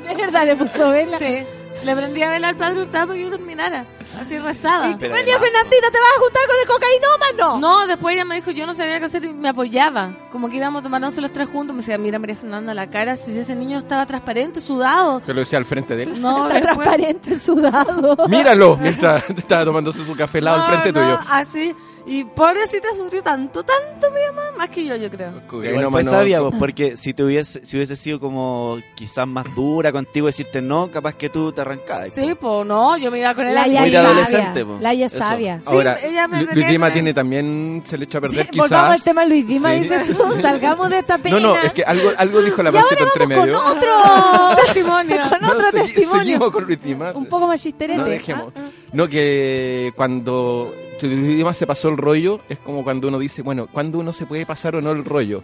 [0.09, 1.19] De verdad le puso vela.
[1.19, 1.45] Sí.
[1.85, 3.85] Le prendí a velar al padre Hurtado para que yo terminara.
[4.21, 4.97] Así rezaba.
[5.01, 7.59] Pero Venía además- Fernandita, ¿te vas a juntar con el cocainómano?
[7.61, 10.13] No, después ella me dijo, yo no sabía qué hacer y me apoyaba.
[10.31, 11.75] Como que íbamos a tomarnos los tres juntos.
[11.75, 15.21] Me decía, mira María Fernanda, la cara, si ese niño estaba transparente, sudado.
[15.21, 16.21] Te lo decía al frente de él.
[16.21, 18.29] No, Está después- transparente, sudado.
[18.29, 21.21] Míralo, mientras estaba tomándose su café helado al frente no, tuyo.
[21.29, 21.75] Así.
[22.05, 25.33] Y pobrecita sufrió tanto, tanto mi mamá, más que yo, yo creo.
[25.65, 29.93] Igual fue sabia, pues, porque si te hubiese, si hubiese sido como quizás más dura
[29.93, 32.13] contigo decirte no, capaz que tú te arrancabas.
[32.13, 34.11] Sí, pues no, yo me iba con él La a ya Muy es de sabia.
[34.11, 34.79] adolescente, po.
[34.81, 35.23] La ya es Eso.
[35.23, 35.61] sabia.
[35.65, 38.93] Ahora, ella me Lu- Luis Dima tiene también, se le echó a perder Volvamos al
[38.95, 39.05] quizás.
[39.05, 39.79] tema de Luis Dima, Sí.
[39.81, 40.23] dices tú.
[40.43, 41.39] Salgamos de esta pena.
[41.39, 43.43] No, no, es que algo, algo dijo la panceta entre medio.
[43.43, 43.91] con otro
[44.65, 45.17] testimonio.
[45.31, 46.19] con No, otro segui- testimonio.
[46.25, 47.13] Seguimos con Luis Dima.
[47.13, 47.99] Un poco más chisterete.
[47.99, 48.53] No dejemos.
[48.93, 50.75] No, que cuando
[51.07, 54.27] Luis Dima se pasó el rollo, es como cuando uno dice, bueno, ¿cuándo uno se
[54.27, 55.43] puede pasar o no el rollo?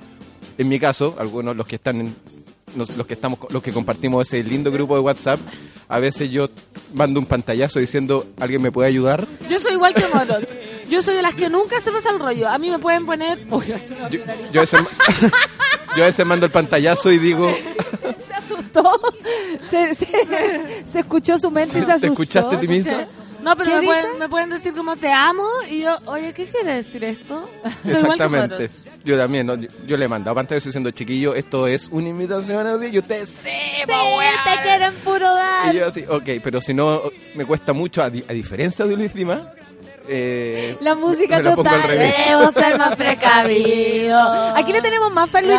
[0.57, 2.17] En mi caso, algunos los que están en-
[2.77, 5.41] los, que estamos los que compartimos ese lindo grupo de WhatsApp,
[5.89, 6.49] a veces yo
[6.95, 9.27] mando un pantallazo diciendo, ¿alguien me puede ayudar?
[9.49, 10.47] Yo soy igual que Moroch.
[10.89, 12.47] Yo soy de las que nunca se pasa el rollo.
[12.49, 13.39] A mí me pueden poner...
[13.49, 13.61] Yo,
[14.53, 14.81] yo a veces,
[15.97, 17.51] yo a veces mando el pantallazo y digo,
[18.29, 19.01] Se asustó.
[19.65, 20.07] Se, se,
[20.93, 22.01] se escuchó su mente y se asustó.
[22.01, 23.07] ¿te escuchaste a ti misma?
[23.43, 26.47] No, pero ¿Qué me pueden, me pueden decir como te amo y yo, oye, ¿qué
[26.47, 27.49] quiere decir esto?
[27.85, 28.69] Soy Exactamente.
[29.05, 29.55] Yo también, ¿no?
[29.55, 33.29] yo, yo le he mandado pantallas diciendo, chiquillo, esto es una invitación así, y ustedes,
[33.29, 35.75] sí, Sí, te quieren puro dar.
[35.75, 37.03] Y yo así, ok, pero si no,
[37.35, 39.53] me cuesta mucho, a, di- a diferencia de Luis Dima,
[40.09, 41.83] eh, La música la total.
[41.83, 42.15] revés.
[42.27, 42.97] Debo ser más
[43.49, 44.19] precavido.
[44.57, 45.59] Aquí le tenemos más fe a Luis.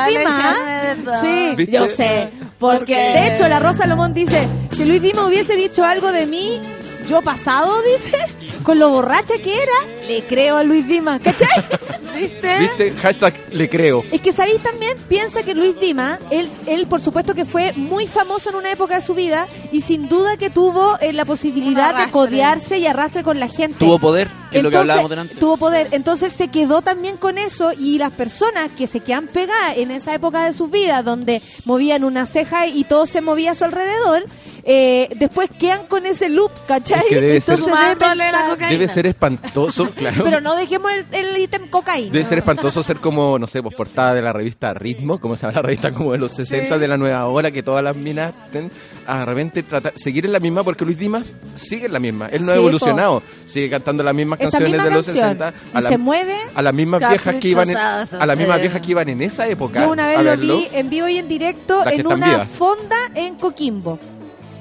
[1.22, 1.72] Sí, ¿Viste?
[1.76, 2.32] yo sé.
[2.58, 6.60] Porque, de hecho, la Rosa Lomón dice, si Luis Dima hubiese dicho algo de mí,
[7.06, 8.18] yo pasado, dice,
[8.64, 11.48] con lo borracha que era, le creo a Luis Dima, ¿cachai?
[12.20, 12.60] ¿Viste?
[12.60, 12.92] ¿Viste?
[12.94, 14.04] Hashtag le creo.
[14.12, 18.08] Es que sabéis también, piensa que Luis Dima, él, él por supuesto que fue muy
[18.08, 22.06] famoso en una época de su vida y sin duda que tuvo eh, la posibilidad
[22.06, 23.78] de codearse y arrastre con la gente.
[23.80, 25.36] Tuvo poder, que es lo que Entonces, hablábamos delante.
[25.36, 25.88] Tuvo poder.
[25.92, 29.92] Entonces él se quedó también con eso y las personas que se quedan pegadas en
[29.92, 33.64] esa época de sus vidas donde movían una ceja y todo se movía a su
[33.64, 34.26] alrededor,
[34.64, 36.89] eh, después quedan con ese loop, ¿cachai?
[36.98, 38.88] Es que debe ser- debe.
[38.88, 40.24] Debe espantoso, claro.
[40.24, 42.12] Pero no dejemos el, ítem cocaína.
[42.12, 45.44] Debe ser espantoso ser como, no sé, pues portada de la revista Ritmo, como se
[45.46, 46.80] llama la revista como de los 60 Sí.
[46.80, 48.72] de la nueva ola, que todas las minas estén
[49.08, 52.28] a de repente tratar, seguir en la misma, porque Luis Dimas sigue en la misma.
[52.28, 55.26] Él no ha evolucionado, sigue cantando las mismas Esta canciones misma de los canción.
[55.38, 56.36] 60 Y a, la- se mueve.
[56.54, 59.48] a las mismas viejas que iban en, a las mismas viejas que iban en esa
[59.48, 60.58] época Yo una vez a lo verlo.
[60.58, 62.48] vi en vivo y en directo en una vivas.
[62.50, 63.98] fonda en Coquimbo.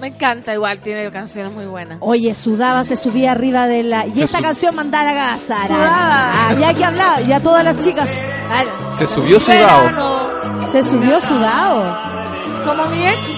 [0.00, 1.98] Me encanta, igual tiene canciones muy buenas.
[2.00, 4.06] Oye, sudaba, se subía arriba de la...
[4.06, 5.38] Y Se esta canción mandaba a.
[5.38, 6.30] Sudaba.
[6.32, 8.10] Ah, ya que hablaba, ya todas las chicas.
[8.48, 8.64] Ah,
[8.96, 10.70] Se subió sudado.
[10.70, 12.64] Se subió sudado.
[12.64, 13.28] como mi ex.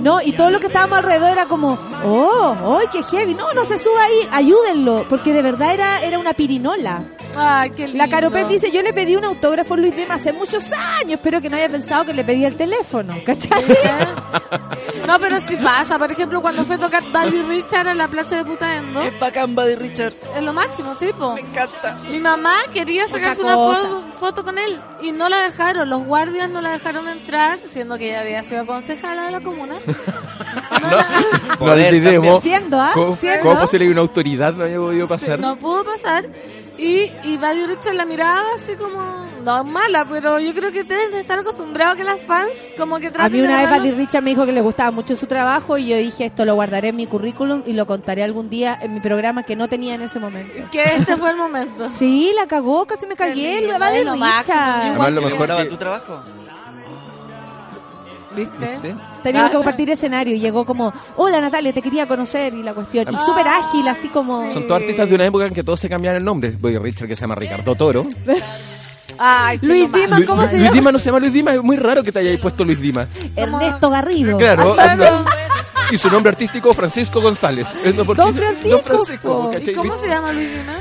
[0.00, 3.34] No, y todo lo que estábamos alrededor era como, oh, ¡ay, qué heavy!
[3.34, 7.04] No, no se suba ahí, ayúdenlo, porque de verdad era, era una pirinola.
[7.36, 7.98] Ay, qué lindo.
[7.98, 11.40] La Caropet dice, yo le pedí un autógrafo a Luis Dima hace muchos años, espero
[11.40, 13.64] que no haya pensado que le pedí el teléfono, ¿cachai?
[15.06, 15.98] No, pero sí pasa.
[15.98, 19.00] Por ejemplo, cuando fue a tocar David Richard en la plaza de Putaendo.
[19.00, 20.14] Es bacán, Buddy Richard.
[20.34, 21.34] Es lo máximo, sí, po.
[21.34, 21.98] Me encanta.
[22.10, 25.88] Mi mamá quería sacarse una foto, foto con él y no la dejaron.
[25.88, 29.78] Los guardias no la dejaron entrar, siendo que ella había sido concejala de la comuna.
[30.70, 32.92] No, No olvidemos Siendo, ¿ah?
[32.94, 33.42] cómo, Siendo.
[33.42, 35.38] cómo posible que una autoridad no haya podido pasar.
[35.38, 36.26] no pudo pasar.
[36.78, 40.82] Y, y Buddy Richard la miraba así como, no es mala, pero yo creo que
[40.82, 43.66] deben de estar acostumbrados a que las fans como que A traten mí una de
[43.66, 46.46] vez Patty Richard me dijo que le gustaba mucho su trabajo y yo dije, esto
[46.46, 49.68] lo guardaré en mi currículum y lo contaré algún día en mi programa que no
[49.68, 50.54] tenía en ese momento.
[50.70, 51.86] Que este fue el momento.
[51.90, 53.60] Sí, la cagó, casi me cagué,
[54.16, 54.24] máximo.
[54.38, 54.80] Richard.
[54.86, 55.64] Además, lo ¿Te mejor que...
[55.66, 56.22] tu trabajo?
[58.34, 58.72] ¿Viste?
[58.74, 58.96] ¿Viste?
[59.22, 59.50] Teníamos Ah.
[59.50, 63.06] que compartir escenario y llegó como, hola Natalia, te quería conocer y la cuestión.
[63.10, 63.22] Y Ah.
[63.26, 64.50] súper ágil, así como...
[64.50, 66.56] Son todos artistas de una época en que todos se cambiaban el nombre.
[66.60, 68.06] Voy Richard que se llama Ricardo Toro.
[69.18, 69.98] Ay, Luis lo máximo.
[70.06, 70.74] Dima, Luis, ¿cómo se Luis llama?
[70.74, 73.06] Dima no se llama Luis Dima, es muy raro que te hayáis puesto Luis Dima.
[73.36, 74.38] Ernesto Garrido.
[74.38, 75.24] Claro, Ah,
[75.92, 77.68] y su nombre artístico Francisco González.
[77.96, 79.52] Don Francisco, Don Francisco.
[79.70, 80.72] ¿Y cómo se llama Luis Dima?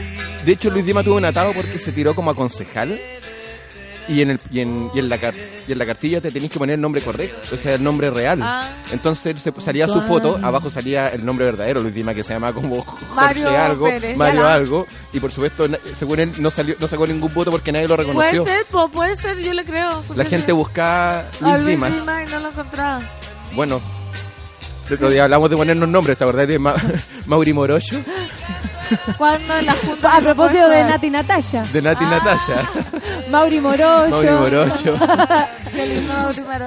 [0.46, 2.98] De hecho, Luis Dima tuvo un atado porque se tiró como a concejal.
[4.10, 5.36] Y en, el, y, en, y, en la car-
[5.68, 8.10] y en la cartilla te tenéis que poner el nombre correcto, o sea, el nombre
[8.10, 8.40] real.
[8.42, 8.68] Ah.
[8.92, 12.52] Entonces se, salía su foto, abajo salía el nombre verdadero, Luis Dima, que se llama
[12.52, 14.18] como Jorge Mario algo, Pérez.
[14.18, 14.88] Mario algo.
[15.14, 18.08] Y por supuesto, según él, no, salió, no sacó ningún voto porque nadie lo Puede
[18.08, 18.46] reconoció.
[18.46, 20.04] ser, po, puede ser, yo le creo.
[20.16, 21.94] La gente buscaba a Luis Luis Dimas.
[22.00, 23.00] Dima y no lo encontraba.
[23.54, 23.80] Bueno,
[24.88, 26.74] el otro día hablamos de ponernos nombres, ¿te acordás de Ma-
[27.28, 27.96] Mauri Morocho?
[29.18, 30.16] ¿Cuándo en la junta?
[30.18, 31.64] A propósito de Nati Natasha.
[31.64, 32.10] De Nati Ah.
[32.10, 32.70] Natasha.
[33.30, 34.10] Mauri Morocho.
[34.10, 34.98] Mauri Morocho.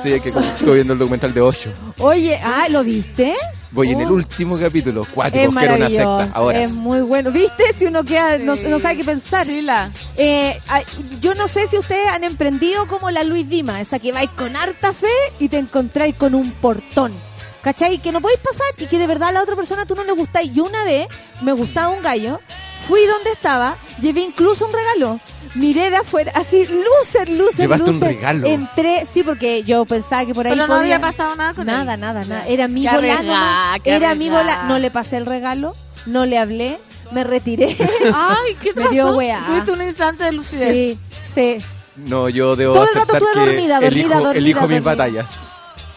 [0.03, 1.70] Sí, es que estuve viendo el documental de Ocho.
[1.99, 3.35] Oye, ah, ¿lo viste?
[3.73, 4.15] Voy en el Uh.
[4.15, 6.28] último capítulo, cuático, Es que era una secta.
[6.32, 7.31] Ahora, es muy bueno.
[7.31, 7.73] ¿Viste?
[7.77, 9.47] Si uno queda, no, no sabe qué pensar.
[10.16, 10.61] Eh,
[11.20, 14.57] yo no sé si ustedes han emprendido como la Luis Dima, esa que vais con
[14.57, 15.09] harta fe
[15.39, 17.12] y te encontráis con un portón.
[17.62, 17.98] ¿Cachai?
[17.98, 20.12] Que no podéis pasar y que de verdad a la otra persona tú no le
[20.12, 20.52] gustáis.
[20.52, 21.06] Yo una vez
[21.43, 22.40] me gustaba un gallo,
[22.89, 25.20] fui donde estaba, llevé incluso un regalo.
[25.55, 28.09] Miré de afuera, así, loser, loser, Llevaste un loser.
[28.16, 28.47] regalo.
[28.48, 30.94] Entré, sí, porque yo pensaba que por ahí Pero no podía...
[30.97, 32.01] había pasado nada con Nada, él.
[32.01, 32.47] nada, nada.
[32.47, 33.24] Era mi Qué bola arriesgada,
[33.66, 33.80] nomás.
[33.82, 34.40] qué Era mi bola.
[34.40, 34.68] arriesgada.
[34.68, 35.74] No le pasé el regalo,
[36.06, 36.78] no le hablé,
[37.10, 37.76] me retiré.
[38.14, 38.93] Ay, ¿qué Me pasó?
[38.94, 39.44] dio weá.
[39.47, 40.70] Tuviste un instante de lucidez.
[40.72, 41.64] sí, sí.
[41.97, 44.68] no, yo debo Todo el rato aceptar estuve que dormida, dormida, elijo, dormida, elijo mis
[44.82, 44.90] dormida.
[44.90, 45.30] batallas.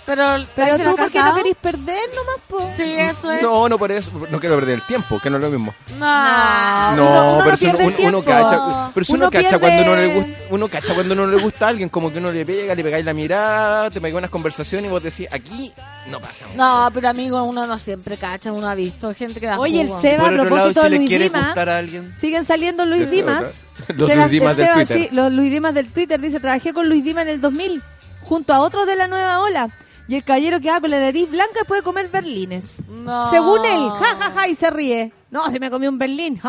[0.06, 2.72] Pero, Pero ¿alguien tú, ¿por qué no querís perder nomás, po?
[2.77, 3.41] Sí, eso es.
[3.41, 5.73] No, no por eso, no quiero perder el tiempo, que no es lo mismo.
[5.98, 6.95] No.
[6.95, 9.95] No, uno- uno pero uno, uno cacha, pero si uno, Uno cacha pierde- cuando no
[9.95, 12.76] le gusta, uno cacha cuando no le gusta a alguien, como que uno le pega,
[12.76, 15.73] le pegáis la mirada, te pegáis unas conversaciones y vos decís, aquí
[16.07, 16.57] no pasa mucho.
[16.57, 19.91] No, pero amigo, uno no siempre cacha, uno ha visto gente que da Oye, el.
[20.02, 22.14] Seba, Por a propósito si de le Luis quiere Dima, gustar a alguien.
[22.15, 23.65] siguen saliendo Luis Dimas.
[23.95, 24.98] los Seba- Luis Dimas el del Seba, Twitter.
[24.98, 27.82] sí, los Luis Dimas del Twitter dice, trabajé con Luis Dimas en el 2000,
[28.22, 29.69] junto a otros de la nueva ola.
[30.07, 32.77] Y el caballero quedaba con la nariz blanca después de comer berlines.
[32.88, 33.30] No.
[33.30, 35.11] Según él, ja, ja, ja, y se ríe.
[35.35, 36.39] No, si me comí un berlín.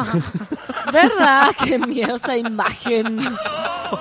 [0.92, 1.48] ¿Verdad?
[1.64, 3.18] Qué miedo esa imagen.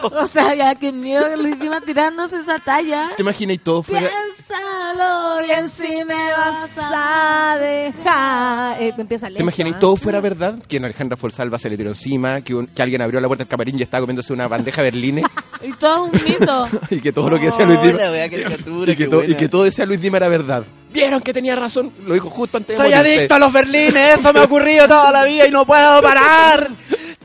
[0.01, 3.09] O sea, ya qué miedo que Luis Dimas tirándose esa talla.
[3.15, 4.07] ¿Te imaginas y todo fuera...
[4.07, 7.57] Piénsalo bien si me vas a...
[7.59, 8.81] Dejar.
[8.81, 10.55] Eh, empieza ¿Te imaginas y todo fuera verdad?
[10.67, 13.43] Que en Alejandra Folsalva se le tiró encima, que, un- que alguien abrió la puerta
[13.43, 15.25] del camarín y estaba comiéndose una bandeja berlines
[15.63, 16.67] Y todo un mito.
[16.89, 17.97] y que todo lo que decía Luis Dimas...
[17.97, 20.63] la wea, caricatura, y, que qué to- y que todo decía Luis Dimas era verdad.
[20.95, 21.91] ¿Vieron que tenía razón?
[22.07, 23.17] Lo dijo justo antes de Soy morirse.
[23.17, 26.69] adicto a los berlines, eso me ha ocurrido toda la vida y no puedo parar.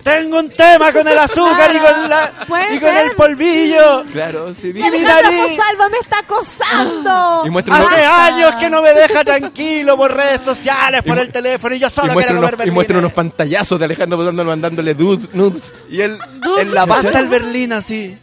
[0.02, 3.04] Tengo un tema con el azúcar y con, la, Puede y con ser.
[3.06, 4.04] el polvillo.
[4.10, 4.68] Claro, sí.
[4.68, 5.40] Y vi- mi Alejandra nariz.
[5.56, 7.42] Fosalva me está acosando.
[7.46, 11.30] Y muestra unos, Hace años que no me deja tranquilo por redes sociales, por el
[11.30, 13.04] teléfono y yo y solo muestra quiero comer unos, y muestra berlines.
[13.04, 15.74] unos pantallazos de Alejandro mandándole dudes, nudes.
[15.90, 16.18] Y él,
[16.58, 18.16] en la pasta el berlín así.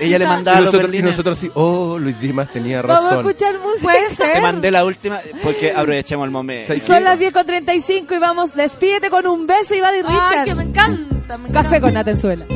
[0.00, 3.10] Ella le Y mandaba los nosotros, y nosotros así, oh, Luis Dimas tenía Vamos a
[3.16, 3.26] razón.
[3.26, 3.82] escuchar música.
[3.82, 4.42] Puede Te ser.
[4.42, 6.68] mandé la última porque aprovechemos el momento.
[6.68, 9.98] ¿Sabes Son las 10 con 35 y vamos, despídete con un beso y va de
[9.98, 10.44] Ay, Richard.
[10.44, 11.62] que me encanta, me encanta.
[11.62, 12.46] Café con Natenzuela.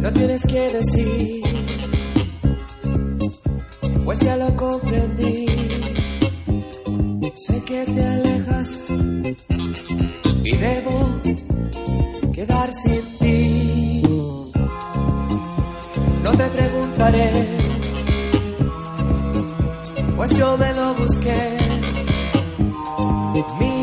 [0.00, 1.35] No tienes que decir,
[4.70, 5.46] comprendí.
[7.36, 8.80] Sé que te alejas
[10.44, 11.20] y debo
[12.32, 14.02] quedar sin ti.
[16.24, 17.30] No te preguntaré,
[20.16, 21.40] pues yo me lo busqué.
[23.60, 23.75] Mía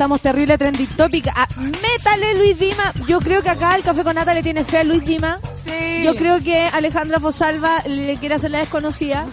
[0.00, 1.28] estamos terrible trending topic.
[1.36, 2.90] Ah, métale Luis Dima.
[3.06, 5.38] Yo creo que acá el café con nata le tiene fe a Luis Dima.
[5.62, 6.02] Sí.
[6.02, 9.26] Yo creo que Alejandra Fosalva le quiere hacer la desconocida.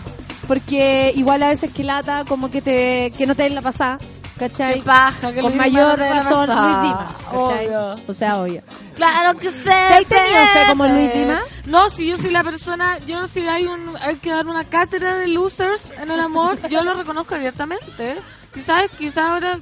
[0.46, 3.98] Porque igual a veces que lata, como que te que no te den la pasada.
[4.38, 4.74] ¿Cachai?
[4.74, 6.50] Qué paja, que Con Dima mayor la razón.
[6.50, 7.08] Luis Dima.
[7.32, 7.96] Obvio.
[8.06, 8.62] O sea, obvio.
[8.94, 9.64] Claro que sé.
[9.64, 11.40] ¿Te has tenido fe como Luis Dima?
[11.66, 15.16] No, si yo soy la persona, yo si hay un hay que dar una cátedra
[15.16, 18.18] de losers en el amor, yo lo reconozco abiertamente.
[18.54, 19.62] Quizás quizás ahora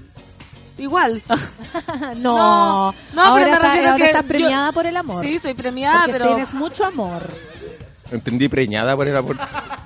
[0.78, 1.22] igual.
[2.18, 5.24] No, No, no, ahora, pero me está- refiero que estás yo- premiada por el amor.
[5.24, 7.22] Sí, estoy premiada, porque pero tienes mucho amor.
[8.12, 9.36] Entendí preñada por el amor.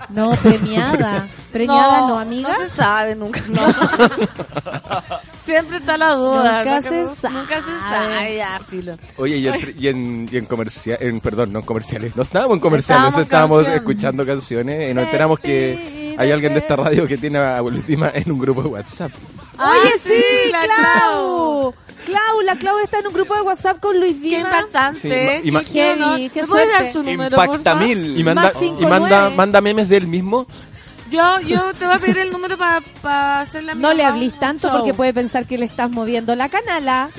[0.10, 1.28] No, premiada.
[1.52, 2.49] Premiada no, amiga.
[2.49, 3.41] No se sabe nunca.
[3.48, 3.61] No.
[5.45, 6.57] Siempre está la duda.
[6.60, 6.82] Nunca ¿no?
[6.82, 7.36] se no- sabe.
[7.36, 8.36] Nunca se sabe.
[8.38, 8.95] Ya, filo.
[9.18, 12.56] Oye, y, en, y en, y en comercial, en, perdón, no en comerciales, no estábamos
[12.56, 17.18] en comerciales, Estábamos escuchando canciones y nos enteramos que hay alguien de esta radio que
[17.18, 19.11] tiene a Abuelitima en un grupo de WhatsApp.
[19.60, 21.73] Oye, Ah, sí, la Clau.
[22.06, 24.40] Clau, la Clau está en un grupo de WhatsApp con Luis Qué Dima.
[24.40, 24.99] impactante.
[24.99, 25.41] Sí, qué
[25.73, 27.88] Heavy, qué ¿Me puede dar su número, por Impacta favor?
[27.88, 28.18] mil.
[28.18, 29.36] Y manda, Más cinco, y manda, nueve.
[29.36, 30.48] manda memes del mismo.
[31.11, 34.34] Yo, yo te voy a pedir el número para hacerle a mi No le hablís
[34.40, 34.77] tanto show.
[34.77, 37.10] porque puede pensar que le estás moviendo la canala.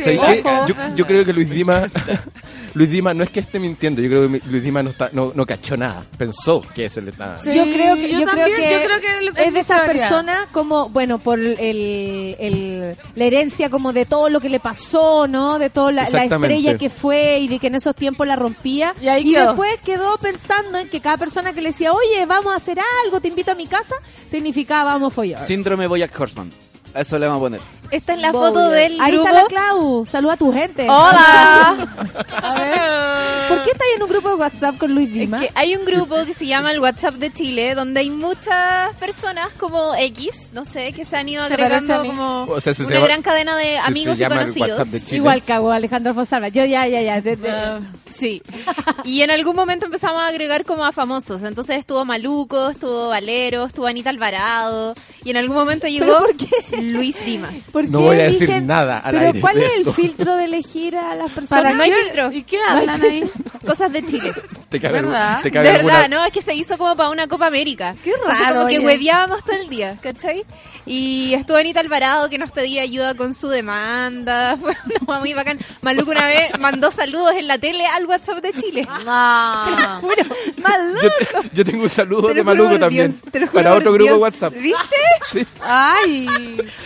[0.66, 1.82] Yo, yo creo que Luis Dima,
[2.74, 5.32] Luis Dima no es que esté mintiendo, yo creo que Luis Dima no, está, no,
[5.34, 7.42] no cachó nada, pensó que eso le estaba...
[7.42, 9.06] Sí, yo creo que, yo yo creo también, que, yo creo que
[9.42, 9.86] es es de teoría.
[9.86, 15.26] personas como, bueno, por el, el- la herencia como de todo lo que le pasó,
[15.26, 15.58] ¿no?
[15.58, 18.94] De toda la, la estrella que fue y de que en esos tiempos la rompía.
[19.00, 19.48] Y ahí quedó.
[19.48, 23.20] después quedó pensando en que cada persona que le decía, oye, vamos a hacer algo,
[23.20, 23.79] te invito a mi casa,
[24.28, 25.46] significaba vamos a follar.
[25.46, 26.50] Síndrome Boyack Horseman.
[26.94, 27.79] Eso le vamos a poner.
[27.90, 28.48] Esta es la Bowie.
[28.48, 29.28] foto del Ahí grupo.
[29.28, 30.06] está la Clau.
[30.06, 30.82] Saluda a tu gente.
[30.88, 31.88] Hola.
[33.48, 35.40] ¿Por qué estás en un grupo de WhatsApp con Luis Es Dima?
[35.40, 39.48] que hay un grupo que se llama el WhatsApp de Chile, donde hay muchas personas
[39.58, 42.84] como X, no sé, que se han ido Se agregando a como O sea, se
[42.84, 44.90] una llama- gran cadena de se- amigos se y conocidos.
[44.92, 45.16] De Chile.
[45.16, 46.48] Igual cago Alejandro Fosalva.
[46.48, 47.20] Yo ya, ya, ya.
[47.20, 47.80] de- de- Ah,
[48.16, 48.40] sí.
[49.04, 51.42] Y en algún momento empezamos a agregar como a famosos.
[51.42, 54.94] Entonces estuvo Maluco, estuvo Valero, estuvo Anita Alvarado.
[55.24, 56.46] Y en algún momento llegó por qué?
[56.82, 57.52] Luis Dimas.
[57.72, 59.92] ¿Por No qué voy a decir eligen- nada al Pero aire ¿cuál de es el
[59.94, 61.62] filtro de elegir a las personas?
[61.62, 62.32] Para no hay filtro.
[62.32, 63.30] ¿Y qué hablan ahí?
[63.64, 64.32] Cosas de Chile.
[64.68, 65.40] ¿Te cabe, ¿Verdad?
[65.42, 66.24] te De verdad, alguna- ¿no?
[66.24, 67.94] Es que se hizo como para una Copa América.
[68.02, 70.42] Qué raro, como que hueveábamos todo el día, ¿cachai?
[70.86, 74.56] Y estuvo Anita Alvarado que nos pedía ayuda con su demanda.
[74.60, 74.74] Fue
[75.06, 75.58] una muy bacán.
[75.82, 78.88] Maluco una vez mandó saludos en la tele al WhatsApp de Chile.
[79.04, 80.00] No.
[80.00, 80.24] Juro.
[80.62, 81.02] Maluco.
[81.02, 81.08] Yo,
[81.42, 83.10] te- yo tengo un saludo Te de Maluco también.
[83.10, 84.16] Dios, te lo juro para otro grupo Dios.
[84.16, 84.54] de WhatsApp.
[84.54, 84.96] ¿Viste?
[85.30, 85.46] Sí.
[85.62, 86.26] Ay.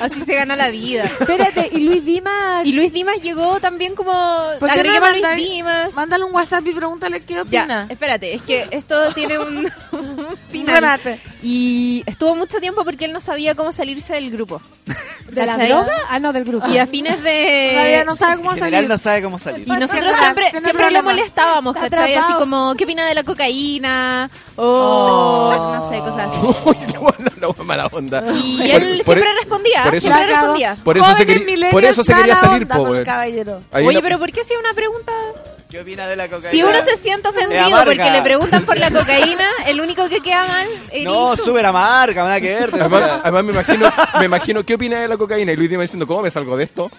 [0.01, 0.84] Así se gana la vida.
[1.21, 2.61] Espérate, y Luis Dima...
[2.65, 4.13] Y Luis Dimas llegó también como...
[4.61, 5.93] ¿Por qué no Luis Dimas.
[5.95, 7.87] Mándale un WhatsApp y pregúntale qué Ya, opina.
[7.89, 10.75] espérate, es que esto tiene un, un final.
[10.77, 11.21] Remate.
[11.43, 14.61] Y estuvo mucho tiempo porque él no sabía cómo salirse del grupo.
[15.31, 15.93] ¿De la droga?
[16.11, 16.67] Ah, no, del grupo.
[16.69, 17.71] Y a fines de...
[17.75, 18.89] Todavía no sabe cómo salir.
[18.89, 19.67] no sabe cómo salir.
[19.67, 22.15] Y nosotros siempre, siempre le molestábamos, Está ¿cachai?
[22.15, 24.31] Así como, ¿qué opina de la cocaína?
[24.57, 26.74] O no sé, cosas así.
[27.77, 28.23] Mala onda.
[28.35, 30.77] Y Por- él por- siempre respondía, por eso- siempre respondía.
[30.85, 34.41] Por eso se quería- por eso se quería salir, po, Oye, la- pero ¿por qué
[34.41, 35.13] hacía una pregunta?
[35.69, 36.51] ¿Qué opina de la cocaína?
[36.53, 40.21] Si uno se siente Es ofendido porque le preguntan por la cocaína, el único que
[40.21, 42.73] queda mal eres No, súper amarga, nada que ver.
[42.73, 45.83] o Además, además me imagino, me imagino qué opina de la cocaína y Luis Dima
[45.83, 46.91] diciendo, ¿cómo me salgo de esto?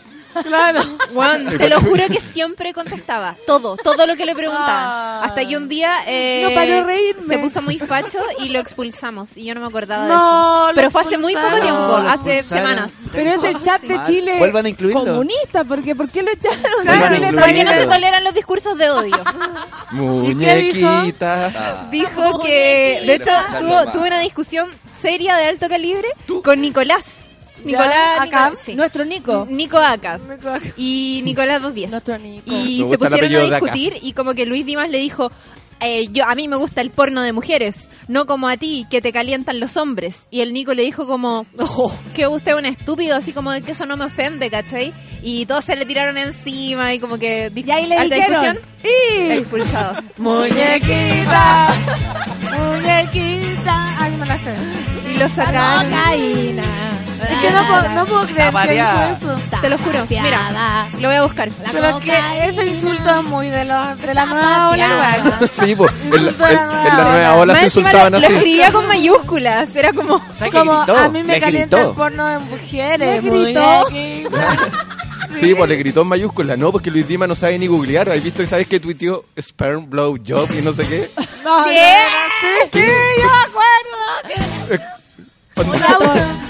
[0.43, 0.81] Claro.
[1.13, 3.35] Juan, te lo juro que siempre contestaba.
[3.47, 4.67] Todo, todo lo que le preguntaban.
[4.87, 5.21] Ah.
[5.23, 7.23] Hasta que un día eh, No paró de reírme.
[7.27, 9.37] se puso muy facho y lo expulsamos.
[9.37, 10.67] Y yo no me acordaba de No, eso.
[10.69, 12.93] lo Pero fue hace muy poco tiempo, hace semanas.
[13.13, 13.95] Pero es el chat de.
[14.05, 15.03] Chile Vuelvan a incluirlo.
[15.05, 16.59] comunista, porque ¿por qué lo echaron?
[16.81, 17.31] Sí, de Chile.
[17.33, 19.17] Porque no se toleran los discursos de odio.
[19.91, 21.51] Muñequita.
[21.55, 21.87] Ah.
[21.91, 23.31] Dijo que, de hecho,
[23.93, 26.07] tuvo una discusión seria de alto calibre
[26.43, 27.27] con Nicolás.
[27.65, 28.75] Nicolás, sí.
[28.75, 29.47] Nuestro Nico.
[29.49, 30.19] Nico Aca
[30.77, 31.91] y Nicolás 210.
[31.91, 32.43] Nuestro Nico.
[32.51, 35.31] Y Me se pusieron a discutir y como que Luis Dimas le dijo,
[35.81, 39.01] eh, yo a mí me gusta el porno de mujeres, no como a ti que
[39.01, 40.21] te calientan los hombres.
[40.31, 43.71] Y el Nico le dijo como, "Oh, que usted es un estúpido, así como que
[43.73, 44.93] eso no me ofende, ¿cachai?
[45.21, 49.31] Y todos se le tiraron encima y como que Y ahí le dijeron, discusión, ¡y!
[49.33, 50.01] expulsado.
[50.17, 51.67] Muñequita.
[52.57, 53.95] Muñequita.
[53.99, 54.55] Ay, me la sé.
[55.15, 55.89] Y lo sacaron.
[55.89, 56.63] Cocaína.
[57.29, 59.41] Es que no puedo, no puedo creer que hizo eso.
[59.61, 60.05] Te lo juro.
[60.09, 61.49] Mira, lo voy a buscar.
[61.71, 62.13] Pero es que
[62.47, 65.49] ese insulto es muy de, los, de la nueva ola igual.
[65.51, 66.49] Sí, pues, en, la- la
[66.89, 68.35] en- la nueva ola se insultaban lo, lo así.
[68.35, 69.75] escribía con mayúsculas.
[69.75, 70.19] Era como...
[70.37, 70.97] ¿Sabes que Como gritó?
[70.97, 73.23] a mí me calienta el porno de mujeres.
[73.23, 73.85] Gritó.
[75.35, 78.09] Sí, pues le gritó en mayúsculas, no, porque Luis Dima no sabe ni googlear.
[78.09, 81.11] ¿Has visto que sabes que tuiteó sperm blow job y no sé qué?
[81.43, 81.93] No, ¿Qué?
[82.41, 82.85] no, Sí, sí,
[83.17, 84.85] yo me acuerdo.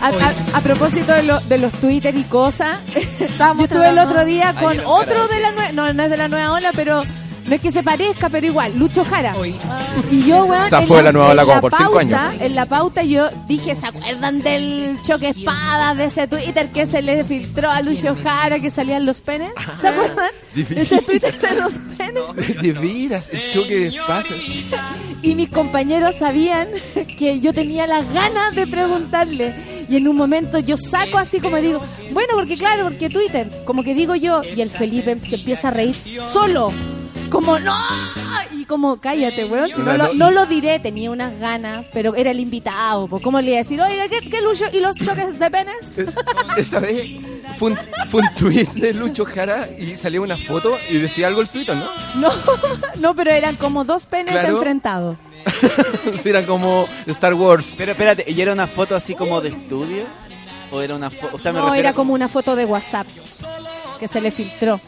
[0.02, 2.80] A, a- a propósito de, lo- de los Twitter y cosas,
[3.60, 6.28] yo estuve el otro día con otro de la nueva, no, no es de la
[6.28, 7.04] nueva ola, pero
[7.48, 9.34] no es que se parezca, pero igual, Lucho Jara.
[10.12, 12.42] Y yo, weón, Esa en fue la nueva en ola como por cinco pauta- años.
[12.42, 17.02] En la pauta yo dije, ¿se acuerdan del choque espadas de ese Twitter que se
[17.02, 19.52] le filtró a Lucho Jara que salían los penes?
[19.80, 20.30] ¿Se acuerdan?
[20.56, 22.16] Ese Twitter de los penes.
[22.62, 24.40] De veras, el choque de espacios.
[25.22, 26.70] Y mis compañeros sabían
[27.18, 29.54] que yo tenía las ganas de preguntarle.
[29.90, 31.82] Y en un momento yo saco así como digo,
[32.12, 35.72] bueno, porque claro, porque Twitter, como que digo yo, y el Felipe se empieza a
[35.72, 35.96] reír
[36.32, 36.72] solo.
[37.30, 37.76] Como, no,
[38.52, 42.32] y como, cállate, weón, si no, lo, no- lo diré, tenía unas ganas, pero era
[42.32, 44.66] el invitado, pues, ¿cómo le iba a decir, oiga, ¿qué, qué Lucho?
[44.72, 45.98] ¿Y los choques de penes?
[45.98, 46.16] Es-
[46.58, 47.10] esa vez
[47.58, 47.78] fue un,
[48.10, 51.66] fue un tweet de Lucho Jara y salió una foto y decía algo el tweet,
[51.68, 51.86] ¿no?
[52.22, 52.30] No,
[53.00, 54.56] no, pero eran como dos penes Claro.
[54.56, 55.20] enfrentados.
[56.16, 57.74] Sí, era como Star Wars.
[57.78, 60.04] Pero espérate, ¿y era una foto así como de estudio?
[60.72, 61.36] ¿O era una foto?
[61.36, 63.08] O sea, me No, refiero era como una foto de WhatsApp
[64.00, 64.80] que se le filtró.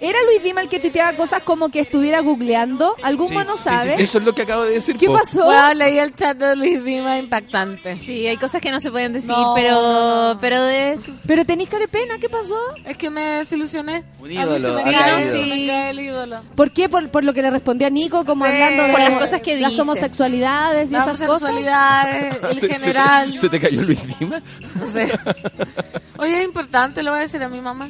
[0.00, 2.94] ¿Era Luis Dima el que tuiteaba cosas como que estuviera googleando?
[3.02, 3.96] ¿Algún Sí, mono sí, sí, sabe?
[3.96, 4.02] sí.
[4.02, 4.96] Eso es lo que acabo de decir.
[4.96, 5.14] ¿Qué po.
[5.14, 5.44] pasó?
[5.44, 7.96] Bueno, leí el chat de Luis Dima impactante.
[7.98, 10.40] Sí, hay cosas que no se pueden decir, No, pero no, no.
[10.40, 12.58] pero de Pero tenéis carepena, ¿qué pasó?
[12.84, 14.04] Es que me desilusioné.
[14.20, 16.36] Un ídolo, me cae el ídolo.
[16.54, 16.88] ¿Por qué?
[16.88, 19.40] Por, por lo que le respondió a Nico, como Sí, hablando de por las cosas
[19.40, 19.82] que las dice.
[19.82, 21.50] homosexualidades y Las esas cosas.
[21.50, 23.38] homosexualidades, el Se- se te- general.
[23.38, 24.42] ¿Se te cayó Luis Dima?
[24.74, 25.12] No sé.
[26.18, 27.88] Oye, es importante, lo voy a decir a mi mamá.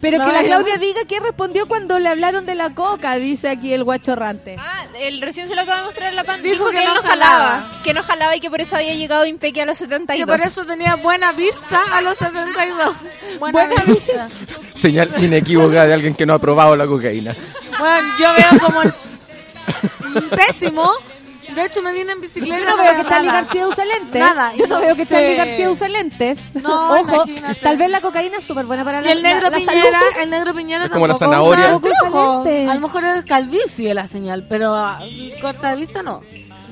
[0.00, 3.48] Pero No, que la Claudia diga qué respondió cuando le hablaron de la coca, dice
[3.48, 4.56] aquí el guachorrante.
[4.58, 6.42] Ah, él recién se lo acaba de mostrar la pan.
[6.42, 7.38] Dijo Dijo, que que, él no no jalaba.
[7.48, 7.82] jalaba.
[7.82, 10.26] Que no jalaba y que por eso había llegado Impeque a los 72.
[10.26, 12.94] Que por eso tenía buena vista a los 72.
[13.40, 14.28] Buena, Buena vista.
[14.74, 17.34] Señal inequívoca de alguien que no ha probado la cocaína.
[17.78, 18.92] Bueno, yo veo como el
[20.30, 20.90] pésimo.
[21.54, 22.58] De hecho, me viene en bicicleta.
[22.60, 23.40] Yo no veo que Charlie nada.
[23.42, 24.20] García use lentes.
[24.20, 24.52] Nada.
[24.56, 25.10] Yo no veo que Sí.
[25.12, 26.38] Charlie García use lentes.
[26.54, 27.60] No, Ojo, imagínate.
[27.60, 29.82] tal vez la cocaína es súper buena para Y la el negro la, la Piñera,
[30.00, 30.20] salud.
[30.22, 31.76] el negro Piñera Es como la zanahoria.
[31.76, 31.90] usa
[32.40, 32.70] usa.
[32.70, 34.98] A lo mejor es calvicie la señal, pero ah,
[35.40, 36.22] corta de vista no.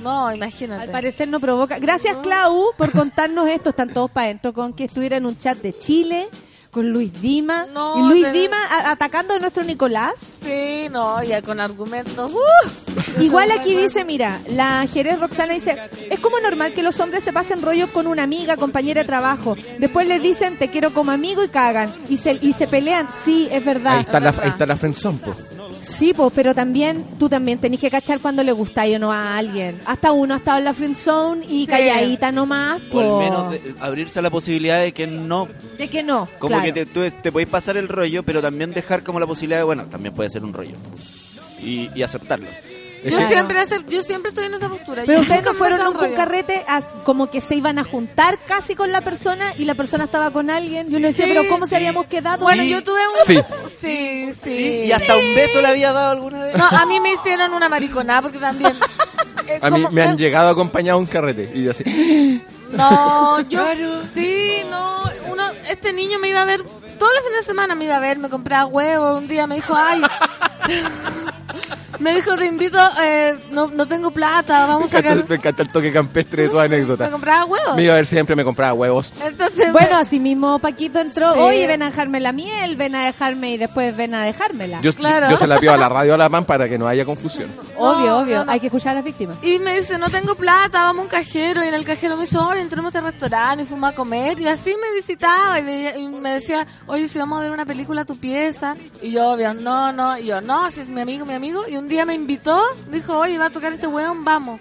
[0.02, 0.82] No, imagínate.
[0.82, 1.78] Al parecer no provoca.
[1.78, 3.70] Gracias, Clau, por contarnos esto.
[3.70, 6.28] Están todos para adentro con que estuviera en un chat de Chile,
[6.74, 7.66] con Luis Dima.
[7.72, 8.56] No, y Luis te- Dima
[8.86, 10.12] atacando a nuestro Nicolás.
[10.44, 12.30] Sí, no, ya con argumentos.
[12.32, 13.22] ¡uh!
[13.22, 15.78] Igual aquí dice, mira, la Jerez Roxana dice,
[16.10, 19.56] es como normal que los hombres se pasen rollos con una amiga, compañera de trabajo.
[19.78, 21.94] Después les dicen, te quiero como amigo y cagan.
[22.08, 23.08] Y se, y se pelean.
[23.24, 23.94] Sí, es verdad.
[23.94, 25.30] Ahí está la, ahí está la friendzone, po.
[25.86, 29.36] Sí, pues, pero también tú también tenés que cachar cuando le gustáis o no a
[29.36, 29.80] alguien.
[29.86, 31.66] Hasta uno ha estado en la friend zone y Sí.
[31.66, 33.06] calladita nomás, O pues.
[33.06, 35.48] al menos de- abrirse a la posibilidad de que no.
[35.78, 36.64] De que no, Como claro.
[36.64, 39.64] que te, tú te podéis pasar el rollo, pero también dejar como la posibilidad de,
[39.64, 40.76] bueno, también puede ser un rollo.
[41.62, 42.46] Y, y aceptarlo.
[43.04, 43.28] Yo Claro.
[43.28, 43.58] siempre,
[43.88, 45.02] yo siempre estoy en esa postura.
[45.04, 46.14] Pero Yo ustedes nunca no fueron a un rollo.
[46.14, 50.04] carrete a- como que se iban a juntar casi con la persona y la persona
[50.04, 50.90] estaba con alguien.
[50.90, 51.70] Y uno decía, Sí, pero ¿cómo sí.
[51.70, 52.42] se habíamos quedado?
[52.42, 52.70] Bueno, Sí.
[52.70, 53.26] yo tuve un...
[53.26, 53.40] Sí.
[53.68, 54.56] Sí, sí.
[54.56, 56.56] Sí, y hasta un beso le había dado alguna vez.
[56.56, 58.72] No, a mí me hicieron una mariconada porque también...
[59.46, 61.50] eh, A mí como- me han llegado acompañado a un carrete.
[61.54, 61.84] Y yo así,
[62.72, 63.62] No, yo
[64.14, 66.64] sí, no, uno, este niño me iba a ver
[66.98, 69.56] todos los fines de semana me iba a ver, me compraba huevos, un día me
[69.56, 70.00] dijo, ay,
[72.00, 75.36] me dijo te invito, eh, no, no tengo plata, me vamos a encanta, sacar, me
[75.36, 77.10] encanta el toque campestre de me anécdota.
[77.10, 79.12] compraba huevos, Me iba a ver siempre, me compraba huevos.
[79.24, 81.40] entonces Bueno, así mismo Paquito entró, Sí.
[81.40, 84.80] oye, ven a dejarme la miel, ven a dejarme y después ven a dejármela.
[84.80, 85.30] Yo, Claro.
[85.30, 87.50] yo se la pido a la radio a la PAN para que no haya confusión.
[87.76, 88.52] obvio, No, obvio, no, no.
[88.52, 89.36] hay que escuchar a las víctimas.
[89.42, 91.64] Y me dice, no tengo plata, vamos a un cajero.
[91.64, 94.38] Y en el cajero me dice, oye, entremos a este restaurante y fuimos a comer.
[94.40, 97.64] Y así me visitaba y me, y me decía, oye, si vamos a ver una
[97.66, 98.76] película a tu pieza.
[99.02, 100.18] Y yo, obvio, no, no.
[100.18, 101.62] Y yo, no, si es mi amigo, mi amigo.
[101.68, 104.60] Y un día me invitó, dijo, oye, va a tocar este weón, vamos.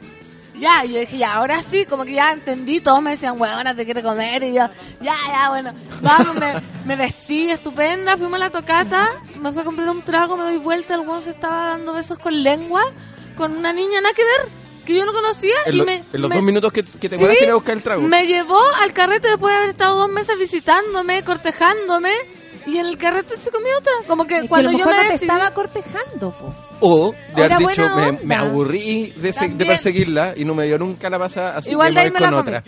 [0.55, 3.75] Ya, y yo dije, ya, ahora sí, como que ya entendí, todos me decían, weona,
[3.75, 4.69] te quiere comer, y yo,
[5.01, 6.53] ya, ya, bueno, vamos, me,
[6.85, 9.09] me vestí estupenda, fuimos a la tocata,
[9.41, 12.19] me fui a comprar un trago, me doy vuelta, el weón se estaba dando besos
[12.19, 12.83] con lengua,
[13.35, 14.47] con una niña, nada que ver,
[14.85, 15.95] que yo no conocía, En, y lo- me...
[16.13, 18.03] en los me- dos minutos que, que te Sí, ir a buscar el trago.
[18.03, 22.11] Me llevó al carrete después de haber estado dos meses visitándome, cortejándome,
[22.67, 24.91] y en el carrete se comió otra, como que Es cuando a lo yo me
[24.97, 26.53] decidí- estaba cortejando, po.
[26.85, 27.89] O de haber dicho,
[28.23, 29.69] me, aburrí de, se- de También.
[29.69, 32.27] perseguirla y no me dio nunca la pasada, así Igual que de ahí me voy
[32.29, 32.63] me con la otra.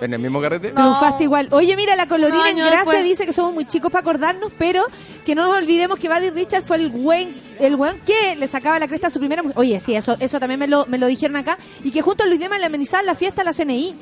[0.00, 0.68] en el mismo carrete.
[0.72, 0.74] No.
[0.74, 1.48] Triunfaste igual.
[1.52, 3.04] Oye, mira, la colorina en gracia después.
[3.04, 4.84] dice que somos muy chicos para acordarnos, pero
[5.24, 8.78] que no nos olvidemos que Buddy Richard fue el buen, el buen que le sacaba
[8.80, 9.58] la cresta a su primera mujer.
[9.58, 11.56] Oye, sí, eso, eso también me lo, me lo dijeron acá.
[11.84, 13.94] Y que junto a Luis Dema le amenizaban la fiesta a la CNI.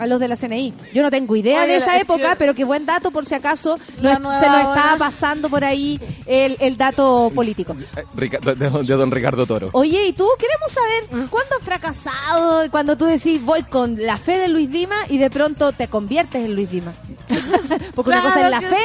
[0.00, 0.74] A los de la CNI.
[0.94, 3.26] Yo no tengo idea Oye, de esa es época, que- pero qué buen dato por
[3.26, 7.76] si acaso se nos estaba pasando por ahí el, el dato político.
[7.96, 9.68] Eh, Rica- de, de don Ricardo Toro.
[9.72, 14.38] Oye, y tú queremos saber cuándo has fracasado, cuando tú decís voy con la fe
[14.38, 16.92] de Luis Dima y de pronto te conviertes en Luis Dima.
[17.94, 18.76] Porque una cosa es la fe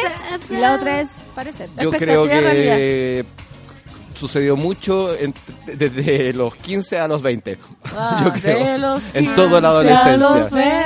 [0.50, 1.70] y la otra es parecer.
[1.82, 3.26] Yo creo que
[4.16, 5.34] sucedió mucho en-
[5.66, 7.58] desde los 15 a los 20.
[7.96, 8.66] Ah, Yo creo.
[8.66, 10.86] de los en toda la 15 a los adolescencia.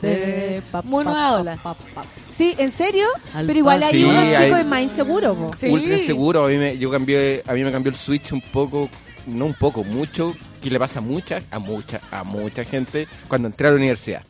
[0.00, 0.62] 20.
[0.72, 1.56] Pa, Muy nueva pa, ola.
[1.62, 2.04] pa, pa.
[2.28, 3.06] Sí, ¿en serio?
[3.34, 5.36] Al Pero igual hay Sí, unos hay- chicos más inseguros.
[5.36, 5.52] po.
[5.68, 8.88] Ultra seguro, a mí me, yo cambié, a mí me cambió el switch un poco,
[9.26, 13.48] no un poco, mucho, que le pasa a mucha, a mucha, a mucha gente cuando
[13.48, 14.22] entré a la universidad.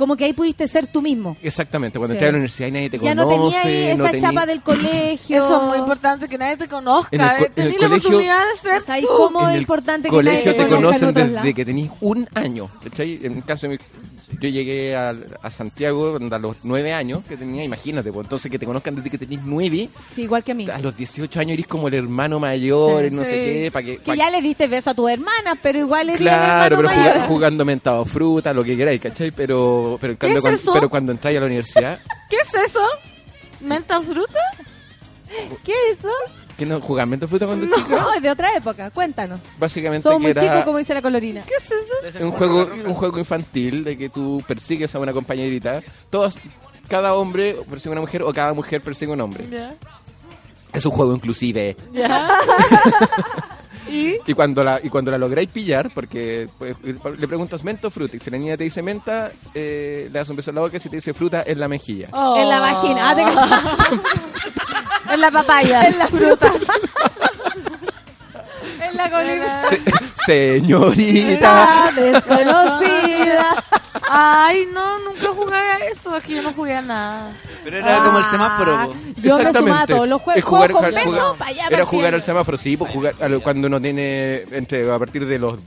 [0.00, 1.36] Como que ahí pudiste ser tú mismo.
[1.42, 2.16] Exactamente, cuando Sí.
[2.16, 3.60] entré a la universidad y nadie te Ya no conoce.
[3.60, 5.36] tenía ahí no esa tení- chapa del colegio.
[5.36, 7.10] Eso es muy importante, que nadie te conozca.
[7.12, 9.08] En el co- eh, el Tenés la colegio- oportunidad de ser O sea, ¿y tú.
[9.14, 11.34] cómo en es el importante que nadie colegio te te conozca en conocen otros desde
[11.34, 11.54] lados?
[11.54, 12.68] que tenés un año.
[12.82, 13.18] ¿cachai?
[13.22, 13.78] En el caso de mi-
[14.40, 18.58] yo llegué a, a Santiago a los nueve años que tenía, imagínate, pues entonces que
[18.58, 20.68] te conozcan desde que tenés nueve, Sí, igual que a mí.
[20.70, 23.14] a los 18 años eres como el hermano mayor, Sí.
[23.14, 26.08] no sé qué, para que, Que ya le diste beso a tu hermana, pero igual
[26.10, 27.28] eres Claro, pero hermano juga- mayor.
[27.28, 29.30] jugando mentado fruta, lo que queráis, ¿cachai?
[29.30, 30.72] Pero, pero, en ¿Qué cambio, es cuando, eso?
[30.74, 31.98] pero cuando entráis a la universidad,
[32.28, 32.80] ¿Qué es eso?
[33.60, 34.40] ¿Menta fruta?
[35.64, 36.08] ¿Qué es eso?
[36.60, 37.88] ¿Qué no jugaban mentado fruta cuando chico?
[37.88, 38.90] No, es de otra época.
[38.90, 39.40] Cuéntanos.
[39.58, 41.42] Básicamente Somos que muy era chicos, como dice la colorina.
[41.42, 42.24] ¿Qué es eso?
[42.26, 45.82] un juego, un juego infantil de que tú persigues a una compañerita.
[46.10, 46.38] Todos,
[46.86, 49.48] cada hombre persigue a una mujer o cada mujer persigue a un hombre.
[50.74, 51.78] Es un juego inclusive.
[51.94, 52.38] Ya.
[53.90, 54.16] ¿Y?
[54.26, 58.16] Y cuando la, y cuando la lográis pillar, porque pues, le preguntas menta o fruta,
[58.16, 60.76] y si la niña te dice menta, eh, le das un beso en la boca,
[60.76, 62.08] y si te dice fruta, en la mejilla.
[62.36, 63.16] En la vagina.
[63.16, 63.62] Ah.
[65.12, 65.82] En la papaya.
[65.88, 66.52] En la fruta.
[68.90, 69.62] en la colina.
[69.68, 71.90] Se- señorita.
[71.94, 73.64] La desconocida.
[74.08, 76.16] Ay, no, nunca jugué a eso.
[76.16, 77.32] Es que yo no jugué a nada.
[77.64, 78.78] Pero era como el semáforo.
[78.86, 78.94] po.
[79.20, 80.44] Yo me sumaba a todos los juegos.
[80.44, 84.42] Jugar- con jugar- para allá, Era jugar al semáforo, sí, pues jugar cuando uno tiene
[84.52, 85.58] entre a partir de los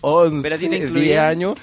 [0.00, 1.24] 11, Pero a ti te 10 incluían.
[1.24, 1.54] años.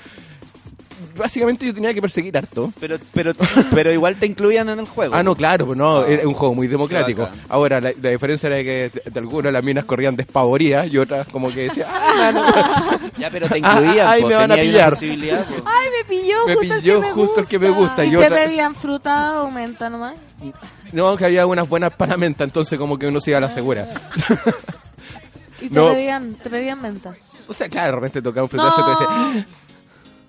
[1.17, 2.71] Básicamente yo tenía que perseguir harto.
[2.79, 3.33] Pero, pero,
[3.71, 5.13] pero igual te incluían en el juego.
[5.15, 6.05] Ah, no, claro, pues no, Ah.
[6.07, 7.27] era un juego muy democrático.
[7.49, 11.27] Ahora, la, la diferencia era que de, de algunas las minas corrían despavoridas y otras
[11.27, 14.07] como que decían, ah, no, Ya, pero te Ah, incluían.
[14.07, 14.93] ay, po, me van a pillar.
[14.93, 14.99] po.
[15.65, 18.03] Ay, me pilló me justo el pilló que me justo el que me gusta.
[18.05, 20.13] ¿Y Y te otra, pedían fruta o menta nomás?
[20.91, 23.51] no, que había unas buenas para menta, entonces como que uno se iba a la
[23.51, 23.87] segura.
[25.61, 25.93] ¿Y te, No.
[25.93, 27.15] pedían, te pedían menta?
[27.47, 29.45] O sea, claro, de repente tocaba un frutazo y te decía, No.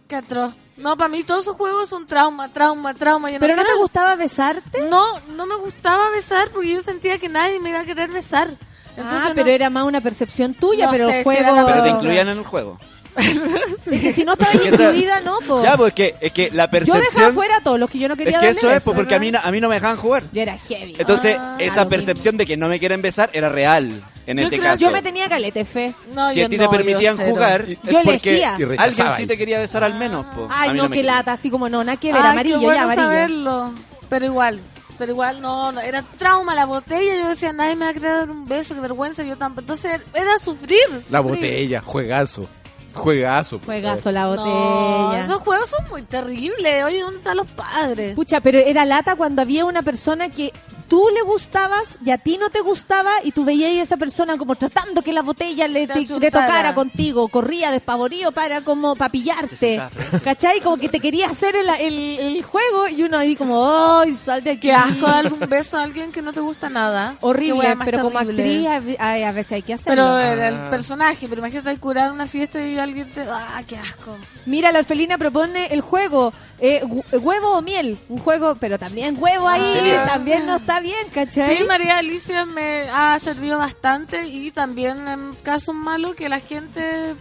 [0.09, 0.53] Qué atroz.
[0.77, 3.31] No, para mí todos esos juegos son trauma, trauma, trauma.
[3.31, 4.83] Yo ¿Pero no te gustaba besarte?
[4.89, 5.05] No,
[5.37, 8.49] no me gustaba besar porque yo sentía que nadie me iba a querer besar.
[8.97, 11.55] Entonces ah, no- pero era más una percepción tuya, No pero sé el si juego...
[11.55, 12.79] la Pero te incluían en el juego.
[13.17, 15.63] Es que si no estaba Es que incluida, no, po.
[15.63, 17.35] Ya, pues es que, es que la Yo dejaba percepción.
[17.35, 19.15] fuera a todos los que yo no Es quería que darle eso es, pues, porque
[19.15, 20.25] a mí, a mí no me dejaban jugar.
[20.33, 20.97] Yo era heavy.
[20.99, 24.59] Entonces, Ah, esa percepción de que no me quieren besar era real en Yo este
[24.59, 24.81] creo- caso.
[24.85, 25.95] Yo me tenía calete fe.
[26.15, 28.45] No, si yo a ti no, te permitían jugar, es Yo porque
[28.79, 30.25] alguien sí te quería besar al menos.
[30.27, 30.47] po.
[30.51, 32.65] A Ay, mí no, qué lata, así como no, nada que ver, Ay, amarillo, qué
[32.65, 33.07] bueno ya amarillo.
[33.07, 33.75] saberlo.
[34.09, 34.61] Pero igual,
[34.99, 37.15] pero igual no, no, era trauma la botella.
[37.23, 39.23] Yo decía, nadie me va a querer dar un beso, qué vergüenza.
[39.25, 39.61] Yo tampoco.
[39.63, 40.79] Entonces era sufrir.
[41.11, 42.49] la botella, juegazo.
[42.95, 43.61] Juegazo.
[43.65, 45.21] Juegazo la No, botella.
[45.25, 46.85] esos juegos son muy terribles.
[46.85, 48.15] Oye, ¿dónde están los padres?
[48.15, 50.53] Pucha, pero era lata cuando había una persona que
[50.89, 54.37] tú le gustabas y a ti no te gustaba y tú veías a esa persona
[54.37, 59.83] como tratando que la botella le, Te tocara contigo, corría despavorido para como para pillarte,
[60.23, 60.61] ¿cachai?
[60.61, 63.65] Como que te quería hacer el, el- el juego y uno ahí como,
[64.01, 64.69] ¡ay, sal de aquí!
[64.69, 67.17] Qué asco dar un beso a alguien que no te gusta nada.
[67.21, 68.67] Horrible, pero como actriz
[68.99, 70.03] a, veces hay que hacerlo.
[70.15, 70.71] Pero era el Ah.
[70.71, 73.23] personaje, pero imagínate curar una fiesta y alguien te...
[73.29, 74.17] ¡Ah, qué asco!
[74.47, 79.17] Mira, la orfelina propone el juego eh, hu- huevo o miel, un juego, pero también
[79.19, 80.03] huevo ahí, serio?
[80.07, 81.57] también no está bien, ¿cachai?
[81.59, 87.15] Sí, María Alicia me ha servido bastante y también en casos malos que la gente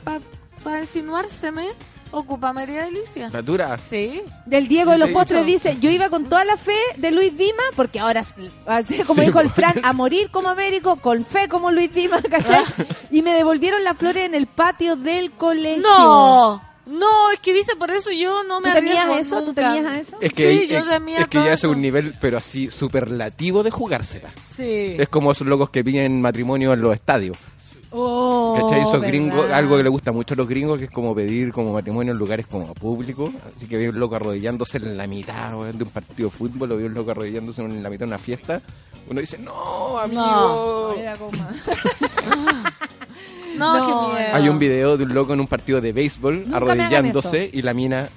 [0.64, 1.68] para insinuárseme
[2.12, 3.30] ocupa a María Alicia.
[3.32, 3.78] La dura.
[3.90, 4.22] Sí.
[4.46, 7.64] Del Diego de los Postres dice, yo iba con toda la fe de Luis Dima,
[7.76, 9.50] porque ahora, así como Sí, dijo el.
[9.50, 12.64] Fran, a morir como Américo, con fe como Luis Dima, ¿cachai?
[13.12, 15.82] y me devolvieron las flores en el patio del colegio.
[15.82, 16.73] ¡No!
[16.86, 19.46] No, es que viste, por eso yo no ¿Tú me temías arriesgo eso?
[19.46, 20.18] ¿Tú temías a eso?
[20.20, 22.70] Es que, Sí, yo es, temía es que todo ya es un nivel, pero así,
[22.70, 24.30] superlativo de jugársela.
[24.56, 24.96] Sí.
[24.98, 27.38] Es como esos locos que piden matrimonio en los estadios.
[27.96, 28.82] Oh, ¿Cachai?
[28.82, 31.74] Esos gringos, algo que le gusta mucho a los gringos, que es como pedir como
[31.74, 33.30] matrimonio en lugares como públicos.
[33.48, 36.72] Así que veo un loco arrodillándose en la mitad weón, de un partido de fútbol,
[36.72, 38.62] o veo un loco arrodillándose en la mitad de una fiesta.
[39.10, 40.96] Uno dice, no, amigo.
[41.20, 41.32] Como-
[43.56, 44.36] No, No, qué miedo.
[44.36, 47.74] Hay un video de un loco en un partido de béisbol Nunca arrodillándose y la
[47.74, 48.10] mina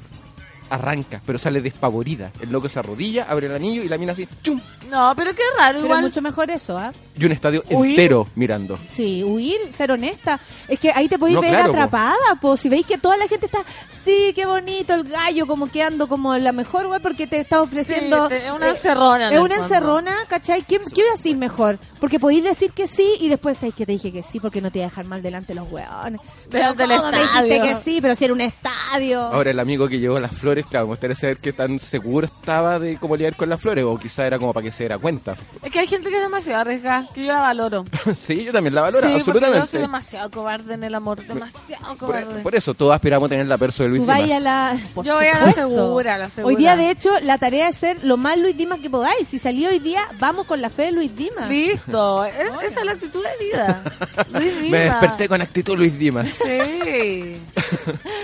[0.71, 2.31] arranca, pero sale despavorida.
[2.41, 4.61] El loco se arrodilla, abre el anillo y la mina así, ¡chum!
[4.91, 5.99] No, pero qué raro, Pero igual.
[6.01, 6.93] es mucho mejor eso, ¿ah?
[7.19, 8.79] Y un estadio entero mirando.
[8.89, 10.39] Sí, huir, ser honesta.
[10.69, 11.77] Es que ahí te podéis No, ver claro, po.
[11.79, 13.59] atrapada, pues si veis que toda la gente está,
[13.91, 18.29] sí, qué bonito el gallo, como quedando como la mejor, güey, porque te está ofreciendo...
[18.29, 19.65] Sí, es una eh, encerrona en Es una fondo.
[19.65, 20.63] encerrona, ¿cachai?
[20.63, 21.79] ¿Qué, qué decir mejor?
[22.01, 24.71] Porque podéis decir que sí y después sabéis que te dije que sí porque no
[24.71, 26.21] te iba a dejar mal delante de los hueones.
[26.51, 27.99] Pero Delante del ¿cómo me dijiste que sí?
[28.01, 29.21] Pero si era un estadio.
[29.21, 32.79] Ahora el amigo que llevó las flores, claro, me gustaría saber qué tan seguro estaba
[32.79, 35.37] de cómo lidiar con las flores, o quizá era como para que se diera cuenta.
[35.63, 37.85] Es que hay gente que es demasiado arriesgada, que yo la valoro.
[38.17, 39.79] sí, yo también la valoro, sí, porque yo soy absolutamente.
[39.79, 42.43] demasiado cobarde en el amor, demasiado Por, cobarde.
[42.43, 44.31] por eso todos aspiramos a tener la perso de Luis Dimas.
[44.31, 44.79] a la...
[44.95, 46.49] por Yo voy a la segura, a la segura.
[46.55, 49.27] Hoy día, de hecho, la tarea es ser lo más Luis Dimas que podáis.
[49.29, 51.49] Si salió hoy día, vamos con la fe de Luis Dimas.
[51.49, 52.35] Listo, es-
[52.65, 53.83] esa es la actitud de vida.
[54.33, 55.01] Luis Me Dimas.
[55.01, 56.29] desperté con actitud Luis Dimas.
[56.45, 57.37] Sí.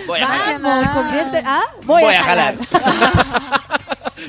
[0.07, 0.59] Voy a.
[0.59, 1.43] Vamos, convierte...
[1.45, 1.63] ¿Ah?
[1.85, 2.57] Voy, Voy a jalar.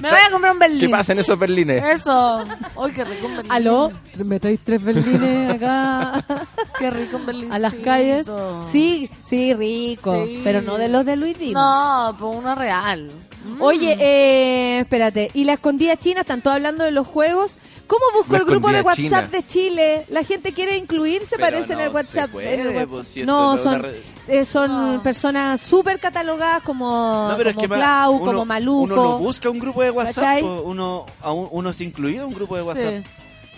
[0.01, 0.79] Me voy a comprar un berlín.
[0.81, 1.81] ¿Qué pasa en esos berlines?
[1.83, 2.43] Eso.
[2.75, 3.51] Uy, qué rico un berlín.
[3.51, 3.91] ¿Aló?
[4.25, 6.25] ¿Me traéis tres berlines acá
[6.79, 7.53] Qué rico un berlín.
[7.53, 8.27] a las calles?
[8.69, 10.25] Sí, sí, rico.
[10.25, 10.41] Sí.
[10.43, 11.63] Pero no de los de Luis Dimas.
[11.63, 13.09] No, pues uno real.
[13.45, 13.61] Mm.
[13.61, 15.29] Oye, eh, espérate.
[15.33, 16.21] ¿Y la escondida china?
[16.21, 17.57] Están todos hablando de los juegos.
[17.87, 19.21] ¿Cómo busco el grupo de WhatsApp china.
[19.23, 20.05] de Chile?
[20.09, 22.31] La gente quiere incluirse, Pero parece, en el se WhatsApp.
[22.31, 22.89] puede, en el WhatsApp.
[22.89, 23.85] pues, si no, es son,
[24.27, 28.81] eh, son personas súper catalogadas como, No, pero es como que Clau, uno- como Maluco.
[28.83, 32.29] Uno no busca un grupo de WhatsApp, po, uno, a un- uno se incluido en
[32.29, 33.03] un grupo de WhatsApp.
[33.03, 33.03] Sí.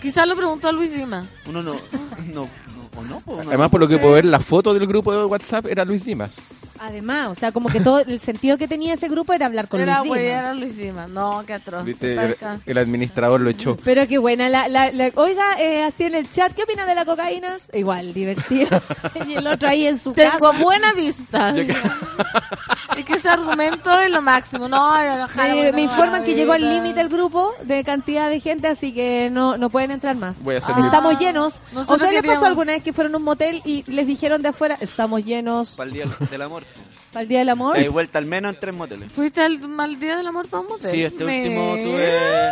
[0.02, 1.24] Quizás lo preguntó a Luis Dimas.
[1.48, 1.74] Uno no,
[2.34, 2.48] no, no,
[2.96, 5.84] o no, Además, por lo que puedo ver, la foto del grupo de WhatsApp era
[5.84, 6.36] Luis Dimas.
[6.78, 9.80] Además, o sea, como que todo el sentido que tenía ese grupo era hablar con
[9.80, 10.20] Era Luis Dimas.
[10.28, 11.08] era Luis Dimas.
[11.08, 11.84] No, qué atroz.
[11.86, 12.12] ¿Viste?
[12.12, 12.36] El,
[12.66, 13.78] el administrador lo echó.
[13.82, 14.50] Pero qué buena.
[14.50, 17.56] La, la, la- oiga, eh, así en el chat, ¿qué opina de la cocaína?
[17.72, 18.68] Igual, divertido.
[19.26, 20.62] y el otro ahí en su Tengo casa.
[20.62, 21.54] buena vista.
[21.56, 24.68] es que ese argumento es lo máximo.
[24.68, 28.40] No, jalo, Me, no, me informan que llegó al límite el grupo de cantidad de
[28.40, 30.42] gente, así que no, no pueden entrar más.
[30.42, 30.80] Voy a hacer Ah.
[30.80, 31.54] mi- Estamos llenos.
[31.54, 34.06] ¿A Nosotros ustedes les queríamos- pasó alguna vez que fueron a un motel y les
[34.06, 36.64] dijeron de afuera, estamos llenos Para el día del amor.
[37.12, 37.76] para el Día del Amor?
[37.76, 39.12] Hay vuelta al menos en tres moteles.
[39.12, 40.90] ¿Fuiste al mal día del amor para un motel?
[40.90, 42.50] Sí, este Me- último tuve...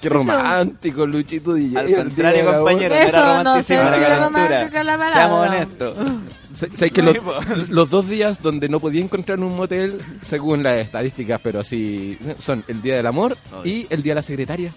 [0.00, 1.78] Qué romántico, Luchito DJ.
[1.78, 3.76] Al contrario, compañero, no Eso, era no sé
[4.18, 5.12] romántica la palabra.
[5.12, 5.96] Seamos honestos.
[6.56, 7.16] Sa- ¿Sabes que los,
[7.68, 12.64] los dos días donde no podía encontrar un motel, según las estadísticas, pero así son
[12.66, 14.72] el Día del Amor y el Día de la Secretaria?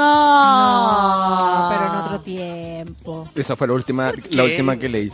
[0.00, 1.68] No.
[1.70, 3.28] Pero en otro tiempo.
[3.34, 5.12] Esa fue la última, la última que leí.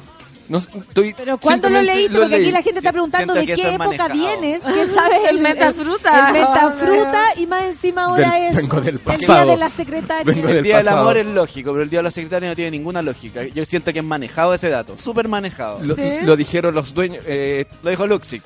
[0.48, 2.16] No, estoy, Pero ¿cuándo lo leíste?
[2.16, 2.52] Porque aquí leí.
[2.52, 4.14] la gente está preguntando Siento de qué época manejado.
[4.14, 4.62] vienes.
[4.62, 5.18] ¿Qué sabes?
[5.28, 6.28] El mentafruta.
[6.28, 10.22] El mentafruta y más encima ahora Del- es vengo del el Día de la Secretaria.
[10.24, 11.00] Vengo El del día del pasado.
[11.02, 13.42] amor es lógico, pero el día de la secretaria no tiene ninguna lógica.
[13.42, 15.80] Yo siento que es manejado ese dato, súper manejado.
[15.84, 16.02] Lo, ¿Sí?
[16.22, 17.24] lo dijeron los dueños.
[17.26, 18.42] eh, Lo dijo Luxic.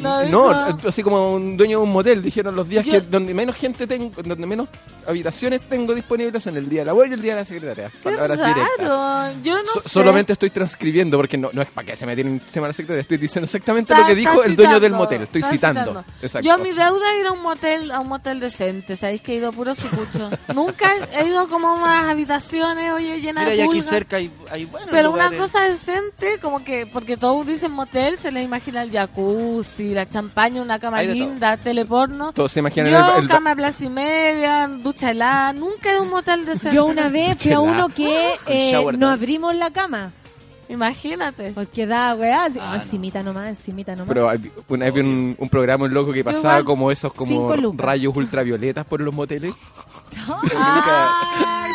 [0.00, 3.34] No, dijo- así como un dueño de un motel, dijeron los días Yo- que donde
[3.34, 4.68] menos gente tengo, donde menos
[5.06, 7.90] habitaciones tengo disponibles son el día del amor y el día de la secretaria.
[7.90, 8.66] Qué Palabras directas.
[8.78, 9.40] raro.
[9.42, 9.88] Yo no So- sé.
[9.88, 13.00] solamente estoy transcribiendo porque no, no es para que se me tienen encima la secretaria,
[13.02, 15.80] estoy diciendo exactamente Está- lo que dijo el dueño del motel, estoy citando.
[15.82, 16.04] citando.
[16.22, 16.46] Exacto.
[16.48, 19.36] Yo mi deuda es ir a un motel, a un motel decente, sabéis que he
[19.36, 20.30] ido puro sucucho.
[20.54, 23.86] Nunca he ido como a unas habitaciones, oye, llenas Mira, de y aquí pulgas.
[23.86, 28.30] cerca hay, hay buenos Pero una cosa decente, como que, porque todos dicen motel, se
[28.30, 31.14] les imagina el jacuzzi, la champaña, una cama de todo.
[31.14, 32.32] linda, teleporno.
[32.32, 36.10] Todos se imaginan Yo, el- el- cama plaza y media, ducha helada, nunca a un
[36.10, 36.76] motel decente.
[36.76, 40.12] Yo una vez fui a uno que eh, no abrimos la cama.
[40.68, 41.50] Imagínate.
[41.52, 44.08] Porque da, weá, así, Ah, encimita nomás, encimita nomás.
[44.08, 44.30] Pero
[44.68, 47.84] una vez vi un, un programa un loco que pasaba igual, como esos como lucas.
[47.84, 49.52] rayos ultravioletas por los moteles.
[50.56, 51.70] Ay,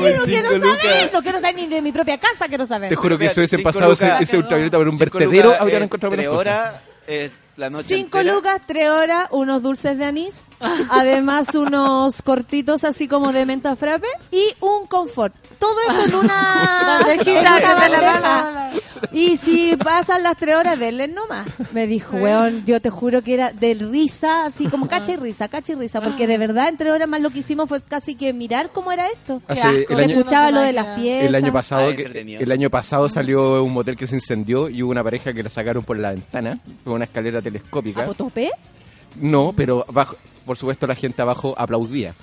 [0.00, 1.10] Uy, Yo no quiero cinco saber, lucas.
[1.12, 2.88] no quiero saber ni de mi propia casa, quiero saber.
[2.88, 4.22] Te juro que si hubiesen pasado ese, lucas.
[4.22, 6.74] ese ultravioleta por un vertedero, lucas, habrían eh, encontrado tres horas,
[7.06, 8.34] eh, la noche Cinco entera.
[8.34, 10.46] lucas, tres horas, unos dulces de anís,
[10.90, 15.34] además unos cortitos así como de menta frappe y un confort.
[15.58, 18.70] Todo esto en una, Bandejita que te la bandeja.
[19.12, 21.46] Y si pasan las tres horas, denle nomás.
[21.72, 25.48] Me dijo, weón, yo te juro que era de risa, así como cacha y risa,
[25.48, 28.14] cacha y risa, porque de verdad en tres horas más lo que hicimos fue casi
[28.14, 29.42] que mirar cómo era esto.
[29.48, 31.28] El Se año- escuchaba no lo de las piezas.
[31.28, 32.40] El año pasado, Ay, que- entretenido.
[32.40, 35.50] el año pasado salió un motel que se incendió y hubo una pareja que la
[35.50, 38.00] sacaron por la ventana, con una escalera telescópica.
[39.20, 40.16] No, pero abajo,
[40.46, 42.14] por supuesto la gente abajo aplaudía.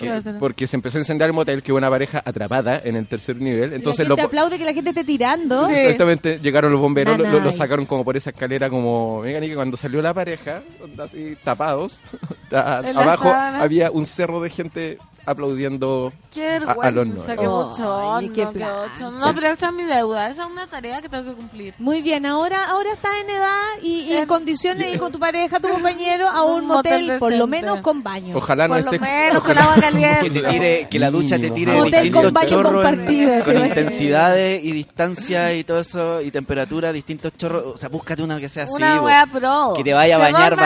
[0.00, 0.08] qué?
[0.40, 3.36] Porque se empezó a incendiar el motel, que hubo una pareja atrapada en el tercer
[3.36, 3.72] nivel.
[3.72, 5.66] Entonces la gente bo- aplaude que la gente esté tirando.
[5.68, 5.74] Sí.
[5.74, 9.54] Exactamente, llegaron los bomberos, lo, lo- lo sacaron como por esa escalera como mecánica.
[9.54, 10.62] Cuando salió la pareja,
[10.98, 12.00] así tapados,
[12.50, 13.28] abajo
[13.62, 17.14] había un cerro de gente aplaudiendo Qué a- al horno.
[17.14, 18.74] vergüenza, qué bochorno, ay, qué qué plancha.
[18.92, 19.18] bochorno.
[19.26, 21.74] No, pero esa es mi deuda, esa es una tarea que tengo que cumplir.
[21.78, 25.18] Muy bien, ahora ahora estás en edad y, y en En- condiciones y con tu
[25.18, 28.36] pareja, tu compañero, a un Un motel, motel por lo menos con baño.
[28.36, 29.04] Ojalá no Por lo esté.
[29.06, 30.30] menos con agua Que, caliente.
[30.30, 33.66] te tire, que la ducha te tire Motel distintos con baño chorros en- compartido, con
[33.66, 37.74] intensidades y distancia y todo eso y temperatura, distintos chorros.
[37.74, 38.72] O sea, búscate una que sea así.
[38.72, 39.74] Una wea pro.
[39.76, 40.56] Que te vaya a bañar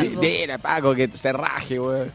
[0.00, 0.20] sí, Sí, po.
[0.20, 2.10] Mira, Paco, que se raje, weón.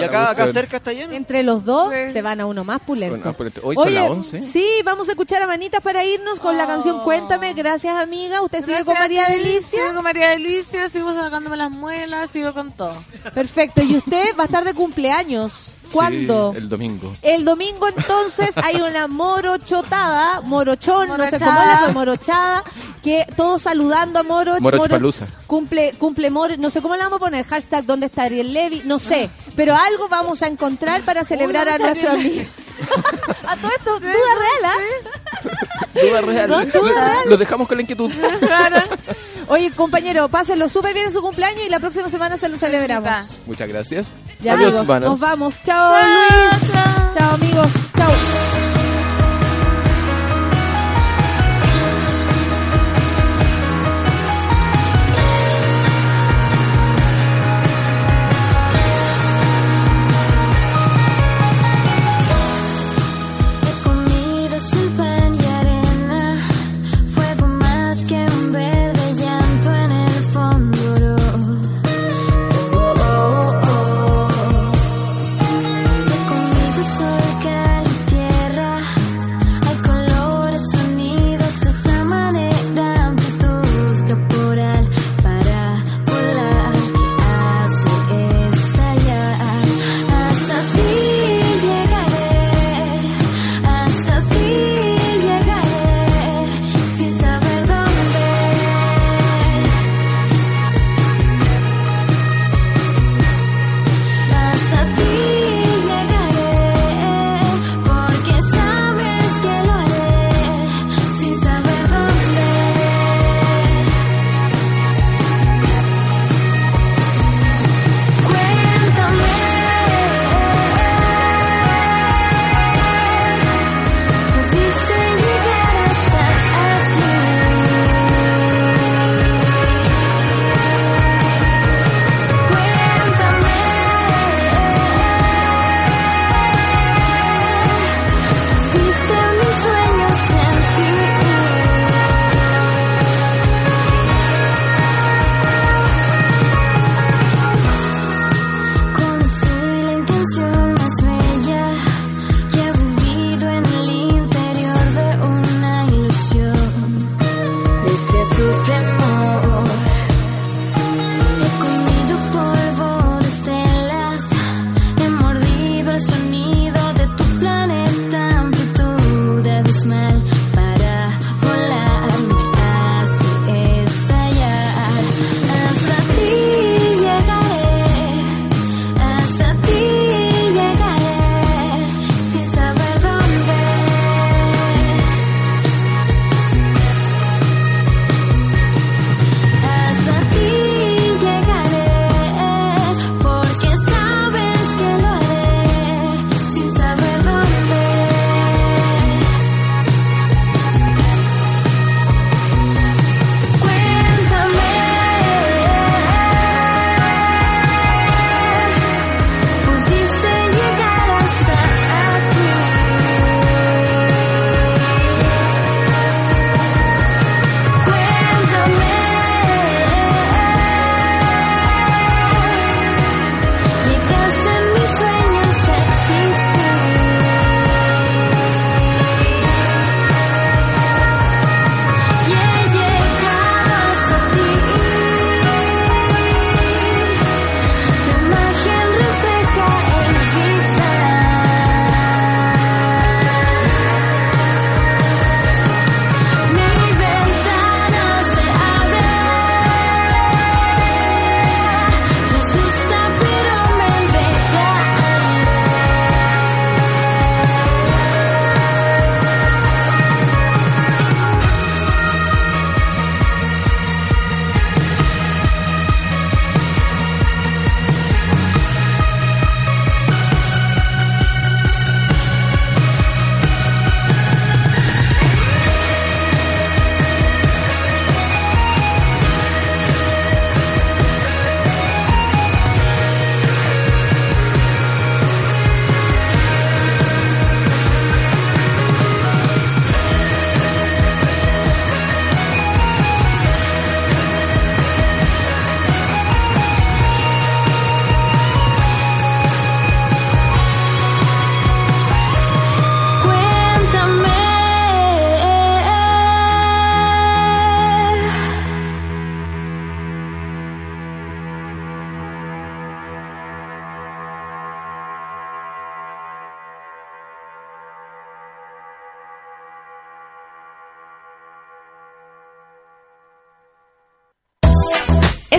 [0.00, 1.14] Y acá, acá cerca está lleno.
[1.18, 2.12] Entre los dos Sí.
[2.12, 3.16] se van a uno más pulento.
[3.16, 4.42] Bueno, pero hoy son las 11.
[4.42, 7.52] sí, vamos a escuchar a Manitas para irnos con la canción Cuéntame.
[7.54, 8.40] Gracias, amiga.
[8.42, 9.80] Usted sigue con María Delicia.
[9.82, 12.94] Sigo con María Delicia, sigo sacándome las muelas, sigo con todo.
[13.34, 13.82] Perfecto.
[13.82, 15.74] Y usted va a estar de cumpleaños.
[15.92, 16.52] ¿Cuándo?
[16.52, 17.16] Sí, el domingo.
[17.22, 21.86] El domingo entonces hay una morochotada, morochón, no sé cómo Morochada.
[21.86, 22.64] la morochada,
[23.02, 24.60] que todos saludando a Moro.
[24.60, 25.26] Morochpalusa.
[25.46, 28.82] cumple, cumple Moro, no sé cómo le vamos a poner, hashtag ¿dónde está Ariel Levy?
[28.84, 32.50] No sé, pero algo vamos a encontrar para celebrar a ¿dónde está nuestro amigo.
[33.48, 35.50] a todo esto, duda real, ¿ah?
[35.94, 36.48] Duda real.
[36.50, 37.18] No, duda Lo- real.
[37.30, 38.10] Lo dejamos con la inquietud.
[39.48, 43.10] Oye, compañero, pásenlo súper bien en su cumpleaños y la próxima semana se lo celebramos.
[43.46, 44.08] Muchas gracias.
[44.40, 45.10] Ya, Adiós, amigos, manos.
[45.10, 45.54] nos vamos.
[45.64, 46.72] Chao, Luis.
[47.16, 47.70] Chao, amigos.
[47.96, 48.87] Chao.